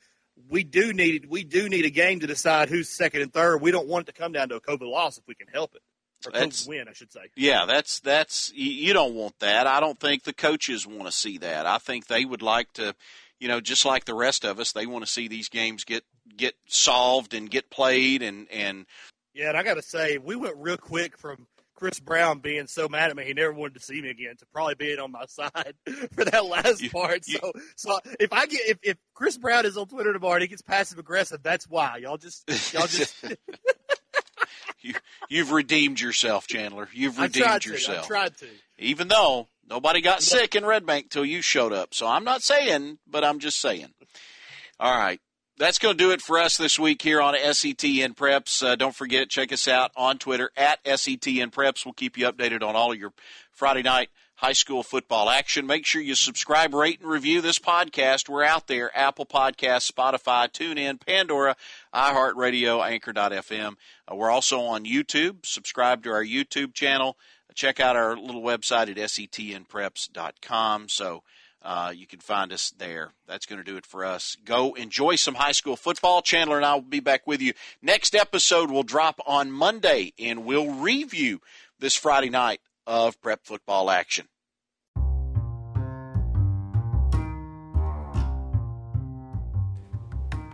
We 0.49 0.63
do 0.63 0.93
need 0.93 1.27
we 1.27 1.43
do 1.43 1.69
need 1.69 1.85
a 1.85 1.91
game 1.91 2.21
to 2.21 2.27
decide 2.29 2.69
who's 2.69 2.89
second 2.89 3.23
and 3.23 3.33
third. 3.33 3.61
We 3.61 3.73
don't 3.73 3.89
want 3.89 4.09
it 4.09 4.15
to 4.15 4.17
come 4.21 4.31
down 4.31 4.51
to 4.51 4.55
a 4.55 4.61
COVID 4.61 4.89
loss 4.89 5.19
if 5.19 5.25
we 5.27 5.35
can 5.35 5.49
help 5.49 5.75
it, 5.75 5.83
or 6.27 6.33
That's- 6.33 6.67
win, 6.67 6.89
I 6.89 6.93
should 6.93 7.13
say. 7.13 7.21
Yeah, 7.37 7.65
that's 7.67 8.01
that's 8.01 8.53
you, 8.55 8.71
you 8.71 8.93
don't 8.93 9.15
want 9.15 9.39
that. 9.41 9.67
I 9.67 9.81
don't 9.81 9.99
think 9.99 10.25
the 10.25 10.33
coaches 10.33 10.87
want 10.87 11.05
to 11.07 11.13
see 11.13 11.39
that. 11.39 11.67
I 11.67 11.79
think 11.79 12.07
they 12.07 12.25
would 12.25 12.43
like 12.43 12.73
to, 12.75 12.95
you 13.39 13.49
know, 13.49 13.61
just 13.61 13.85
like 13.85 14.05
the 14.05 14.15
rest 14.15 14.45
of 14.45 14.59
us, 14.59 14.73
they 14.73 14.87
want 14.87 15.05
to 15.05 15.11
see 15.11 15.29
these 15.29 15.49
games 15.49 15.85
get 15.85 16.05
get 16.37 16.55
solved 16.67 17.35
and 17.35 17.51
get 17.51 17.71
played 17.71 18.23
and 18.23 18.49
and 18.51 18.87
Yeah, 19.35 19.49
and 19.51 19.57
I 19.57 19.63
got 19.63 19.75
to 19.75 19.83
say, 19.83 20.19
we 20.19 20.37
went 20.37 20.57
real 20.59 20.77
quick 20.77 21.17
from 21.17 21.47
Chris 21.75 22.01
Brown 22.01 22.41
being 22.41 22.67
so 22.67 22.89
mad 22.89 23.09
at 23.11 23.17
me 23.17 23.25
he 23.25 23.33
never 23.35 23.53
wanted 23.53 23.75
to 23.75 23.81
see 23.81 24.03
me 24.03 24.11
again 24.11 24.37
to 24.37 24.47
probably 24.53 24.75
being 24.75 24.99
on 24.99 25.13
my 25.13 25.25
side 25.29 25.75
for 26.13 26.25
that 26.25 26.45
last 26.45 26.83
You- 26.83 26.91
part. 26.91 27.23
you- 27.29 27.39
So, 27.41 27.53
so 27.77 27.99
if 28.19 28.33
I 28.33 28.47
get 28.47 28.63
if, 28.69 28.79
if 28.83 28.97
Chris 29.15 29.39
Brown 29.39 29.65
is 29.65 29.77
on 29.77 29.87
Twitter 29.87 30.13
tomorrow 30.13 30.35
and 30.35 30.43
he 30.43 30.49
gets 30.49 30.63
passive 30.63 30.99
aggressive, 30.99 31.41
that's 31.45 31.69
why 31.69 31.99
y'all 31.99 32.17
just 32.19 32.45
y'all 32.75 32.87
just 32.89 33.15
you, 34.81 34.95
you've 35.29 35.53
redeemed 35.53 36.01
yourself, 36.01 36.47
Chandler. 36.47 36.89
You've 36.93 37.19
redeemed 37.19 37.63
to 37.63 37.71
I 37.71 37.73
yourself. 37.73 38.07
tried 38.07 38.37
to. 38.39 38.47
Even 38.79 39.09
though 39.09 39.49
nobody 39.69 40.01
got 40.01 40.23
sick 40.23 40.55
in 40.55 40.65
Red 40.65 40.87
Bank 40.87 41.11
till 41.11 41.25
you 41.25 41.43
showed 41.43 41.73
up. 41.73 41.95
So 41.95 42.07
I'm 42.07 42.25
not 42.25 42.43
saying, 42.43 42.99
but 43.07 43.25
I'm 43.25 43.39
just 43.39 43.61
saying. 43.61 43.89
All 44.79 44.97
right. 44.97 45.21
That's 45.59 45.79
going 45.79 45.99
to 45.99 46.05
do 46.05 46.13
it 46.13 46.23
for 46.23 46.39
us 46.39 46.57
this 46.57 46.79
week 46.79 47.03
here 47.03 47.21
on 47.21 47.35
SETN 47.35 48.15
Preps. 48.15 48.63
Uh, 48.65 48.77
don't 48.77 48.95
forget, 48.95 49.29
check 49.29 49.53
us 49.53 49.67
out 49.67 49.91
on 49.97 50.19
Twitter 50.19 50.53
at 50.57 50.83
SETN 50.85 51.51
Preps. 51.51 51.85
We'll 51.85 51.95
keep 51.95 52.17
you 52.17 52.31
updated 52.31 52.63
on 52.63 52.77
all 52.77 52.93
of 52.93 52.99
your 52.99 53.13
Friday 53.51 53.83
night 53.83 54.09
high 54.39 54.53
school 54.53 54.85
football 54.85 55.29
action. 55.29 55.67
Make 55.67 55.85
sure 55.85 56.01
you 56.01 56.15
subscribe, 56.15 56.73
rate, 56.73 57.01
and 57.01 57.11
review 57.11 57.41
this 57.41 57.59
podcast. 57.59 58.29
We're 58.29 58.45
out 58.45 58.69
there 58.69 58.97
Apple 58.97 59.27
Podcasts, 59.27 59.91
Spotify, 59.91 60.49
TuneIn, 60.49 61.05
Pandora, 61.05 61.57
iHeartRadio, 61.93 62.89
Anchor.fm. 62.89 63.75
Uh, 64.11 64.15
we're 64.15 64.31
also 64.31 64.61
on 64.61 64.85
YouTube. 64.85 65.45
Subscribe 65.45 66.05
to 66.05 66.13
our 66.13 66.25
YouTube 66.25 66.73
channel. 66.73 67.19
Check 67.55 67.81
out 67.81 67.97
our 67.97 68.17
little 68.17 68.43
website 68.43 68.89
at 68.89 68.97
setnpreps.com. 68.97 70.89
So 70.89 71.25
uh, 71.61 71.93
you 71.93 72.07
can 72.07 72.21
find 72.21 72.53
us 72.53 72.73
there. 72.79 73.11
That's 73.27 73.45
going 73.45 73.59
to 73.59 73.65
do 73.65 73.77
it 73.77 73.87
for 73.87 74.05
us. 74.05 74.37
Go 74.45 74.75
enjoy 74.75 75.17
some 75.17 75.35
high 75.35 75.51
school 75.51 75.75
football. 75.75 76.23
Chandler 76.23 76.59
and 76.59 76.65
I 76.65 76.75
will 76.75 76.83
be 76.83 77.01
back 77.01 77.27
with 77.27 77.43
you. 77.43 77.55
Next 77.83 78.15
episode 78.15 78.71
will 78.71 78.85
drop 78.85 79.21
on 79.27 79.51
Monday, 79.51 80.13
and 80.17 80.45
we'll 80.45 80.71
review 80.71 81.41
this 81.81 81.97
Friday 81.97 82.31
night 82.31 82.61
of 82.89 83.21
prep 83.21 83.45
football 83.45 83.91
action. 83.91 84.27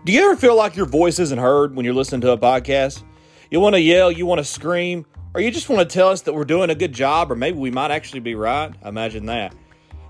Do 0.05 0.13
you 0.13 0.23
ever 0.25 0.37
feel 0.37 0.55
like 0.55 0.77
your 0.77 0.85
voice 0.85 1.19
isn't 1.19 1.39
heard 1.39 1.75
when 1.75 1.87
you're 1.87 1.95
listening 1.95 2.21
to 2.23 2.33
a 2.33 2.37
podcast? 2.37 3.03
You 3.51 3.61
want 3.61 3.75
to 3.75 3.81
yell, 3.81 4.13
you 4.13 4.27
want 4.27 4.39
to 4.41 4.45
scream, 4.45 5.07
or 5.33 5.41
you 5.41 5.51
just 5.51 5.71
want 5.71 5.89
to 5.89 5.91
tell 5.91 6.09
us 6.09 6.23
that 6.23 6.35
we're 6.35 6.45
doing 6.45 6.69
a 6.69 6.75
good 6.75 6.93
job, 6.93 7.33
or 7.33 7.37
maybe 7.37 7.57
we 7.57 7.71
might 7.71 7.91
actually 7.91 8.21
be 8.21 8.35
right? 8.35 8.71
Imagine 8.85 9.25
that. 9.27 9.55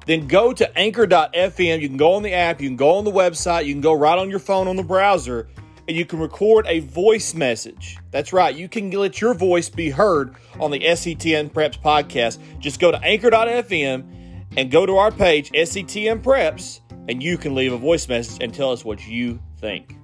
Then 0.07 0.27
go 0.27 0.53
to 0.53 0.79
anchor.fm. 0.79 1.81
You 1.81 1.89
can 1.89 1.97
go 1.97 2.15
on 2.15 2.23
the 2.25 2.33
app, 2.33 2.61
you 2.61 2.69
can 2.69 2.77
go 2.77 2.97
on 2.97 3.05
the 3.05 3.13
website, 3.13 3.67
you 3.67 3.75
can 3.75 3.81
go 3.81 3.93
right 3.93 4.19
on 4.19 4.31
your 4.31 4.41
phone 4.41 4.67
on 4.67 4.77
the 4.77 4.83
browser, 4.83 5.47
and 5.89 5.97
you 5.97 6.05
can 6.05 6.19
record 6.19 6.67
a 6.69 6.81
voice 6.81 7.35
message. 7.35 7.99
That's 8.11 8.33
right, 8.33 8.55
you 8.55 8.69
can 8.69 8.91
let 8.91 9.21
your 9.21 9.35
voice 9.35 9.69
be 9.69 9.91
heard 9.91 10.35
on 10.61 10.71
the 10.71 10.81
SETN 10.81 11.51
Preps 11.51 11.81
podcast. 11.81 12.39
Just 12.59 12.81
go 12.81 12.91
to 12.91 12.99
anchor.fm 13.03 14.05
and 14.57 14.71
go 14.71 14.87
to 14.87 14.97
our 14.97 15.11
page, 15.11 15.51
SETN 15.53 16.23
Preps, 16.23 16.81
and 17.09 17.23
you 17.23 17.37
can 17.37 17.55
leave 17.55 17.73
a 17.73 17.79
voice 17.79 18.09
message 18.09 18.43
and 18.43 18.55
tell 18.55 18.71
us 18.71 18.85
what 18.85 19.07
you 19.07 19.41
think. 19.59 19.97